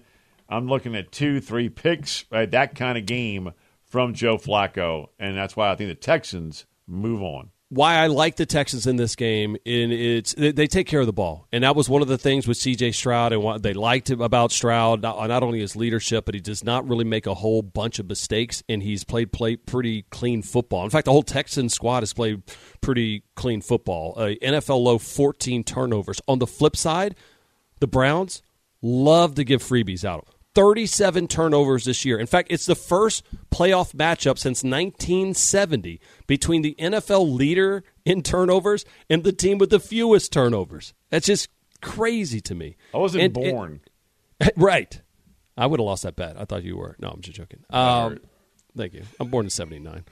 I'm 0.49 0.67
looking 0.67 0.95
at 0.95 1.11
two, 1.11 1.41
three 1.41 1.69
picks, 1.69 2.25
right? 2.31 2.49
That 2.49 2.75
kind 2.75 2.97
of 2.97 3.05
game 3.05 3.51
from 3.85 4.13
Joe 4.13 4.37
Flacco, 4.37 5.07
and 5.19 5.35
that's 5.37 5.55
why 5.55 5.71
I 5.71 5.75
think 5.75 5.89
the 5.89 5.95
Texans 5.95 6.65
move 6.87 7.21
on. 7.21 7.51
why 7.69 7.95
I 7.95 8.07
like 8.07 8.37
the 8.37 8.45
Texans 8.45 8.87
in 8.87 8.95
this 8.95 9.15
game, 9.17 9.57
and 9.65 9.91
it's 9.91 10.33
they 10.37 10.67
take 10.67 10.87
care 10.87 11.01
of 11.01 11.05
the 11.05 11.13
ball, 11.13 11.47
and 11.51 11.65
that 11.65 11.75
was 11.75 11.89
one 11.89 12.01
of 12.01 12.07
the 12.07 12.17
things 12.17 12.47
with 12.47 12.55
C.J. 12.55 12.93
Stroud, 12.93 13.33
and 13.33 13.43
what 13.43 13.61
they 13.61 13.73
liked 13.73 14.09
about 14.09 14.53
Stroud 14.53 15.01
not, 15.01 15.43
only 15.43 15.59
his 15.59 15.75
leadership, 15.75 16.23
but 16.25 16.33
he 16.33 16.39
does 16.39 16.63
not 16.63 16.87
really 16.87 17.03
make 17.03 17.27
a 17.27 17.33
whole 17.33 17.61
bunch 17.61 17.99
of 17.99 18.07
mistakes, 18.07 18.63
and 18.69 18.81
he's 18.81 19.03
played 19.03 19.33
play 19.33 19.57
pretty 19.57 20.03
clean 20.11 20.41
football. 20.41 20.85
In 20.85 20.89
fact, 20.89 21.05
the 21.05 21.11
whole 21.11 21.23
Texan 21.23 21.67
squad 21.67 22.03
has 22.03 22.13
played 22.13 22.41
pretty 22.79 23.23
clean 23.35 23.59
football. 23.59 24.13
Uh, 24.15 24.35
NFL 24.41 24.81
low 24.81 24.97
14 24.97 25.65
turnovers. 25.65 26.21
On 26.27 26.39
the 26.39 26.47
flip 26.47 26.77
side, 26.77 27.15
the 27.79 27.87
Browns 27.87 28.41
love 28.81 29.35
to 29.35 29.43
give 29.43 29.61
freebies 29.61 30.05
out. 30.05 30.27
37 30.57 31.27
turnovers 31.27 31.85
this 31.85 32.03
year. 32.03 32.17
In 32.17 32.25
fact, 32.25 32.47
it's 32.49 32.65
the 32.65 32.73
first 32.73 33.23
playoff 33.51 33.93
matchup 33.93 34.39
since 34.39 34.63
1970 34.63 36.01
between 36.25 36.63
the 36.63 36.73
NFL 36.79 37.31
leader 37.31 37.83
in 38.05 38.23
turnovers 38.23 38.83
and 39.07 39.23
the 39.23 39.31
team 39.31 39.59
with 39.59 39.69
the 39.69 39.79
fewest 39.79 40.33
turnovers. 40.33 40.95
That's 41.11 41.27
just 41.27 41.49
crazy 41.83 42.41
to 42.41 42.55
me. 42.55 42.75
I 42.91 42.97
wasn't 42.97 43.25
and, 43.25 43.33
born. 43.35 43.81
And, 44.39 44.51
right. 44.57 44.99
I 45.55 45.67
would 45.67 45.79
have 45.79 45.85
lost 45.85 46.01
that 46.01 46.15
bet. 46.15 46.41
I 46.41 46.45
thought 46.45 46.63
you 46.63 46.75
were. 46.75 46.95
No, 46.97 47.09
I'm 47.09 47.21
just 47.21 47.37
joking. 47.37 47.63
Um, 47.69 48.17
thank 48.75 48.95
you. 48.95 49.03
I'm 49.19 49.29
born 49.29 49.45
in 49.45 49.51
79. 49.51 50.05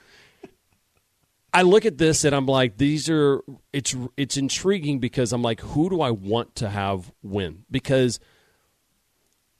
I 1.52 1.62
look 1.62 1.84
at 1.84 1.98
this 1.98 2.22
and 2.22 2.36
I'm 2.36 2.46
like, 2.46 2.76
these 2.76 3.10
are 3.10 3.42
it's 3.72 3.96
it's 4.16 4.36
intriguing 4.36 5.00
because 5.00 5.32
I'm 5.32 5.42
like, 5.42 5.60
who 5.60 5.90
do 5.90 6.00
I 6.00 6.12
want 6.12 6.54
to 6.56 6.68
have 6.68 7.10
win? 7.20 7.64
Because– 7.68 8.20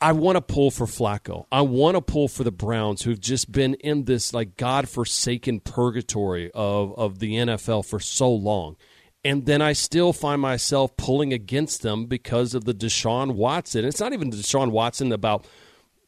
I 0.00 0.12
want 0.12 0.36
to 0.36 0.42
pull 0.42 0.70
for 0.70 0.86
Flacco. 0.86 1.46
I 1.50 1.62
want 1.62 1.96
to 1.96 2.02
pull 2.02 2.28
for 2.28 2.44
the 2.44 2.52
Browns, 2.52 3.02
who've 3.02 3.20
just 3.20 3.50
been 3.50 3.74
in 3.74 4.04
this 4.04 4.34
like 4.34 4.56
godforsaken 4.56 5.60
purgatory 5.60 6.50
of 6.52 6.96
of 6.98 7.18
the 7.18 7.34
NFL 7.34 7.86
for 7.86 7.98
so 7.98 8.30
long, 8.30 8.76
and 9.24 9.46
then 9.46 9.62
I 9.62 9.72
still 9.72 10.12
find 10.12 10.40
myself 10.40 10.96
pulling 10.96 11.32
against 11.32 11.82
them 11.82 12.06
because 12.06 12.54
of 12.54 12.64
the 12.64 12.74
Deshaun 12.74 13.34
Watson. 13.34 13.84
It's 13.84 14.00
not 14.00 14.12
even 14.12 14.30
Deshaun 14.30 14.70
Watson 14.70 15.12
about 15.12 15.46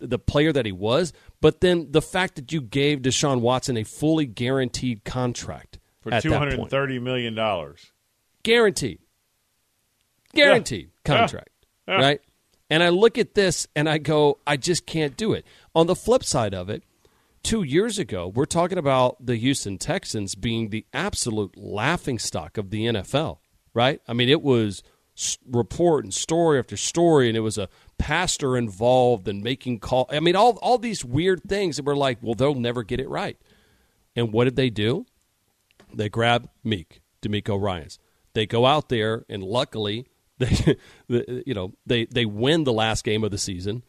the 0.01 0.19
player 0.19 0.53
that 0.53 0.67
he 0.67 0.73
was, 0.73 1.13
but 1.41 1.61
then 1.61 1.91
the 1.91 2.03
fact 2.03 2.37
that 2.37 2.53
you 2.53 2.61
gave 2.61 3.01
Deshaun 3.01 3.41
Watson 3.41 3.77
a 3.79 3.85
fully 3.85 4.27
guaranteed 4.27 5.05
contract 5.05 5.79
for 6.01 6.21
two 6.21 6.35
hundred 6.35 6.59
and 6.59 6.69
thirty 6.69 6.99
million 6.99 7.35
dollars, 7.35 7.91
guaranteed, 8.43 8.99
guaranteed 10.35 10.91
yeah. 11.07 11.17
contract, 11.17 11.51
yeah. 11.89 11.95
Right? 11.95 12.21
And 12.71 12.83
I 12.83 12.91
look 12.91 13.17
at 13.19 13.35
this 13.35 13.67
and 13.75 13.89
I 13.89 13.99
go, 13.99 14.39
I 14.47 14.57
just 14.57 14.87
can't 14.87 15.17
do 15.17 15.33
it. 15.33 15.47
On 15.75 15.87
the 15.87 15.97
flip 15.97 16.23
side 16.23 16.55
of 16.55 16.69
it, 16.69 16.83
two 17.43 17.63
years 17.63 17.99
ago, 17.99 18.29
we're 18.29 18.45
talking 18.45 18.79
about 18.79 19.25
the 19.25 19.37
Houston 19.37 19.79
Texans 19.79 20.35
being 20.35 20.69
the 20.69 20.85
absolute 20.93 21.57
laughing 21.57 22.19
stock 22.19 22.59
of 22.59 22.71
the 22.71 22.85
NFL, 22.87 23.39
right? 23.73 24.01
I 24.07 24.13
mean, 24.13 24.29
it 24.29 24.43
was 24.43 24.83
report 25.51 26.05
and 26.05 26.15
story 26.15 26.59
after 26.59 26.77
story, 26.77 27.29
and 27.29 27.37
it 27.37 27.41
was 27.41 27.59
a 27.59 27.69
pastor 27.97 28.57
involved 28.57 29.29
and 29.29 29.43
making 29.43 29.81
call. 29.81 30.07
I 30.11 30.21
mean, 30.21 30.37
all 30.37 30.59
all 30.63 30.79
these 30.79 31.05
weird 31.05 31.43
things 31.45 31.77
that 31.77 31.85
were 31.85 31.97
like, 31.97 32.19
well, 32.23 32.35
they'll 32.35 32.55
never 32.55 32.83
get 32.83 33.01
it 33.01 33.09
right. 33.09 33.39
And 34.15 34.33
what 34.33 34.45
did 34.45 34.57
they 34.57 34.71
do? 34.71 35.07
They 35.93 36.09
grab 36.09 36.49
Meek, 36.63 37.01
DeMeco 37.23 37.61
Ryans. 37.61 37.99
They 38.35 38.47
go 38.47 38.67
out 38.67 38.89
there, 38.89 39.25
and 39.29 39.43
luckily 39.43 40.07
they, 41.09 41.43
you 41.47 41.55
know, 41.55 41.73
they 41.87 42.07
they 42.07 42.25
win 42.25 42.65
the 42.65 42.73
last 42.73 43.05
game 43.05 43.25
of 43.25 43.31
the 43.31 43.39
season. 43.39 43.83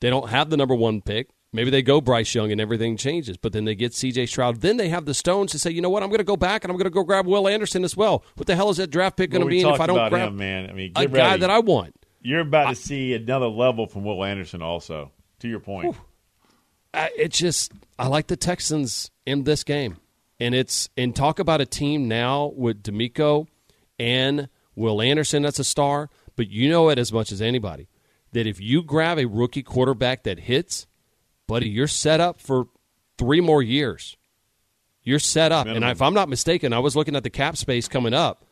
They 0.00 0.10
don't 0.10 0.28
have 0.28 0.50
the 0.50 0.56
number 0.56 0.74
one 0.74 1.00
pick. 1.00 1.30
Maybe 1.54 1.70
they 1.70 1.82
go 1.82 2.00
Bryce 2.00 2.34
Young 2.34 2.50
and 2.50 2.60
everything 2.60 2.96
changes, 2.96 3.36
but 3.36 3.52
then 3.52 3.64
they 3.64 3.76
get 3.76 3.94
C.J. 3.94 4.26
Stroud. 4.26 4.60
Then 4.60 4.76
they 4.76 4.88
have 4.88 5.04
the 5.04 5.14
stones 5.14 5.52
to 5.52 5.58
say, 5.58 5.70
you 5.70 5.80
know 5.80 5.88
what, 5.88 6.02
I'm 6.02 6.08
going 6.08 6.18
to 6.18 6.24
go 6.24 6.36
back 6.36 6.64
and 6.64 6.70
I'm 6.70 6.76
going 6.76 6.86
to 6.86 6.90
go 6.90 7.04
grab 7.04 7.26
Will 7.26 7.46
Anderson 7.46 7.84
as 7.84 7.96
well. 7.96 8.24
What 8.34 8.48
the 8.48 8.56
hell 8.56 8.70
is 8.70 8.78
that 8.78 8.88
draft 8.88 9.16
pick 9.16 9.30
going 9.30 9.44
to 9.44 9.48
be 9.48 9.60
if 9.60 9.80
I 9.80 9.86
don't 9.86 10.10
grab 10.10 10.30
him, 10.30 10.36
man? 10.36 10.68
I 10.68 10.72
mean, 10.72 10.92
a 10.96 11.02
ready. 11.02 11.14
guy 11.14 11.36
that 11.36 11.50
I 11.50 11.60
want? 11.60 11.94
You're 12.20 12.40
about 12.40 12.70
to 12.70 12.74
see 12.74 13.14
another 13.14 13.46
level 13.46 13.86
from 13.86 14.02
Will 14.02 14.24
Anderson. 14.24 14.62
Also, 14.62 15.12
to 15.38 15.48
your 15.48 15.60
point, 15.60 15.94
I, 16.92 17.10
it 17.16 17.30
just 17.30 17.70
I 17.98 18.08
like 18.08 18.26
the 18.26 18.36
Texans 18.36 19.12
in 19.24 19.44
this 19.44 19.62
game, 19.62 19.98
and 20.40 20.56
it's 20.56 20.88
and 20.96 21.14
talk 21.14 21.38
about 21.38 21.60
a 21.60 21.66
team 21.66 22.08
now 22.08 22.52
with 22.56 22.82
DeMeco 22.82 23.46
and 23.98 24.48
Will 24.74 25.00
Anderson. 25.00 25.42
That's 25.42 25.58
a 25.58 25.64
star. 25.64 26.10
But 26.36 26.50
you 26.50 26.68
know 26.68 26.88
it 26.88 26.98
as 26.98 27.12
much 27.12 27.30
as 27.30 27.40
anybody 27.40 27.88
that 28.32 28.46
if 28.46 28.60
you 28.60 28.82
grab 28.82 29.18
a 29.18 29.26
rookie 29.26 29.62
quarterback 29.62 30.24
that 30.24 30.40
hits, 30.40 30.86
buddy, 31.46 31.68
you're 31.68 31.86
set 31.86 32.20
up 32.20 32.40
for 32.40 32.66
three 33.16 33.40
more 33.40 33.62
years. 33.62 34.16
You're 35.02 35.18
set 35.18 35.52
up. 35.52 35.66
Minimum. 35.66 35.84
And 35.84 35.92
if 35.92 36.02
I'm 36.02 36.14
not 36.14 36.28
mistaken, 36.28 36.72
I 36.72 36.80
was 36.80 36.96
looking 36.96 37.14
at 37.14 37.22
the 37.22 37.30
cap 37.30 37.56
space 37.56 37.88
coming 37.88 38.14
up. 38.14 38.44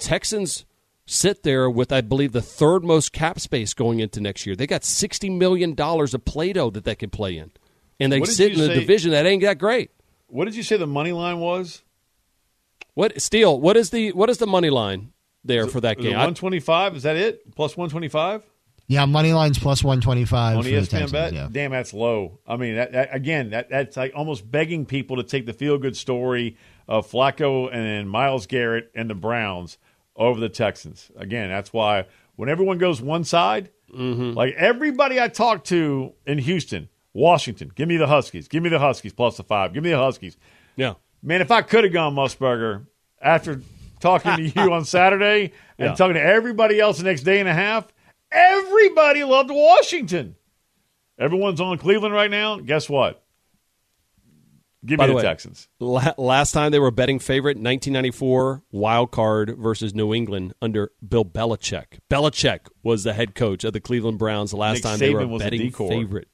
Texans 0.00 0.64
sit 1.06 1.42
there 1.42 1.68
with, 1.68 1.92
I 1.92 2.00
believe, 2.00 2.32
the 2.32 2.42
third 2.42 2.84
most 2.84 3.12
cap 3.12 3.40
space 3.40 3.74
going 3.74 4.00
into 4.00 4.20
next 4.20 4.46
year. 4.46 4.54
They 4.54 4.66
got 4.66 4.82
$60 4.82 5.36
million 5.36 5.74
of 5.78 6.24
Play 6.24 6.52
Doh 6.52 6.70
that 6.70 6.84
they 6.84 6.94
can 6.94 7.10
play 7.10 7.36
in. 7.36 7.50
And 8.00 8.12
they 8.12 8.22
sit 8.24 8.52
in 8.52 8.70
a 8.70 8.74
division 8.74 9.10
that 9.10 9.26
ain't 9.26 9.42
that 9.42 9.58
great. 9.58 9.90
What 10.28 10.44
did 10.44 10.54
you 10.54 10.62
say 10.62 10.76
the 10.76 10.86
money 10.86 11.12
line 11.12 11.40
was? 11.40 11.82
What 12.94 13.20
Steele? 13.20 13.58
What 13.60 13.76
is 13.76 13.90
the 13.90 14.12
what 14.12 14.28
is 14.28 14.38
the 14.38 14.46
money 14.46 14.70
line? 14.70 15.12
There 15.44 15.66
for 15.66 15.80
that 15.80 15.98
game. 15.98 16.16
One 16.16 16.34
twenty 16.34 16.60
five 16.60 16.96
is 16.96 17.04
that 17.04 17.16
it? 17.16 17.54
Plus 17.54 17.76
one 17.76 17.88
twenty 17.88 18.08
five. 18.08 18.42
Yeah, 18.88 19.04
money 19.04 19.34
lines 19.34 19.58
plus 19.58 19.84
one 19.84 20.00
twenty 20.00 20.24
five 20.24 20.56
on 20.56 20.64
ESPN 20.64 21.12
bet. 21.12 21.34
Yeah. 21.34 21.48
Damn, 21.52 21.72
that's 21.72 21.92
low. 21.92 22.40
I 22.46 22.56
mean, 22.56 22.76
that, 22.76 22.92
that, 22.92 23.14
again, 23.14 23.50
that, 23.50 23.68
that's 23.68 23.98
like 23.98 24.12
almost 24.14 24.50
begging 24.50 24.86
people 24.86 25.16
to 25.16 25.22
take 25.22 25.44
the 25.44 25.52
feel 25.52 25.76
good 25.76 25.94
story 25.94 26.56
of 26.88 27.08
Flacco 27.08 27.72
and 27.72 28.08
Myles 28.08 28.46
Garrett 28.46 28.90
and 28.94 29.10
the 29.10 29.14
Browns 29.14 29.76
over 30.16 30.40
the 30.40 30.48
Texans. 30.48 31.10
Again, 31.16 31.50
that's 31.50 31.70
why 31.70 32.06
when 32.36 32.48
everyone 32.48 32.78
goes 32.78 33.02
one 33.02 33.24
side, 33.24 33.70
mm-hmm. 33.94 34.32
like 34.32 34.54
everybody 34.54 35.20
I 35.20 35.28
talk 35.28 35.64
to 35.64 36.14
in 36.26 36.38
Houston, 36.38 36.88
Washington, 37.12 37.70
give 37.74 37.88
me 37.88 37.98
the 37.98 38.06
Huskies, 38.06 38.48
give 38.48 38.62
me 38.62 38.70
the 38.70 38.78
Huskies 38.78 39.12
plus 39.12 39.36
the 39.36 39.44
five, 39.44 39.74
give 39.74 39.84
me 39.84 39.90
the 39.90 39.98
Huskies. 39.98 40.38
Yeah, 40.76 40.94
man, 41.22 41.42
if 41.42 41.50
I 41.50 41.60
could 41.60 41.84
have 41.84 41.92
gone 41.92 42.14
Musburger 42.14 42.86
after 43.20 43.60
talking 44.00 44.36
to 44.36 44.42
you 44.42 44.72
on 44.72 44.84
Saturday 44.84 45.52
and 45.78 45.90
yeah. 45.90 45.94
talking 45.94 46.14
to 46.14 46.22
everybody 46.22 46.80
else 46.80 46.98
the 46.98 47.04
next 47.04 47.22
day 47.22 47.40
and 47.40 47.48
a 47.48 47.54
half. 47.54 47.86
Everybody 48.30 49.24
loved 49.24 49.50
Washington. 49.50 50.36
Everyone's 51.18 51.60
on 51.60 51.78
Cleveland 51.78 52.14
right 52.14 52.30
now. 52.30 52.58
Guess 52.58 52.88
what? 52.88 53.24
Give 54.86 54.96
By 54.96 55.06
me 55.06 55.08
the, 55.08 55.12
the 55.12 55.16
way, 55.16 55.22
Texans. 55.22 55.68
last 55.80 56.52
time 56.52 56.70
they 56.70 56.78
were 56.78 56.92
betting 56.92 57.18
favorite, 57.18 57.56
1994 57.56 58.62
wild 58.70 59.10
card 59.10 59.56
versus 59.58 59.92
New 59.92 60.14
England 60.14 60.54
under 60.62 60.92
Bill 61.06 61.24
Belichick. 61.24 61.98
Belichick 62.08 62.60
was 62.84 63.02
the 63.02 63.12
head 63.12 63.34
coach 63.34 63.64
of 63.64 63.72
the 63.72 63.80
Cleveland 63.80 64.18
Browns 64.18 64.52
the 64.52 64.56
last 64.56 64.82
time 64.82 64.96
Saban 64.96 64.98
they 64.98 65.14
were 65.14 65.34
a 65.34 65.38
betting 65.38 65.72
favorite. 65.72 66.28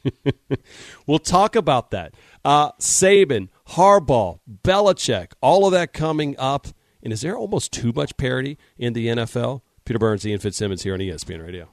we'll 1.06 1.18
talk 1.18 1.54
about 1.54 1.90
that. 1.90 2.14
Uh, 2.42 2.72
Saban, 2.72 3.48
Harbaugh, 3.72 4.38
Belichick, 4.62 5.32
all 5.40 5.64
of 5.64 5.72
that 5.72 5.94
coming 5.94 6.36
up. 6.38 6.68
And 7.02 7.12
is 7.12 7.22
there 7.22 7.36
almost 7.36 7.72
too 7.72 7.92
much 7.94 8.16
parity 8.18 8.58
in 8.76 8.92
the 8.92 9.06
NFL? 9.08 9.62
Peter 9.86 9.98
Burns, 9.98 10.26
Ian 10.26 10.40
Fitzsimmons 10.40 10.82
here 10.82 10.92
on 10.92 11.00
ESPN 11.00 11.42
Radio. 11.42 11.72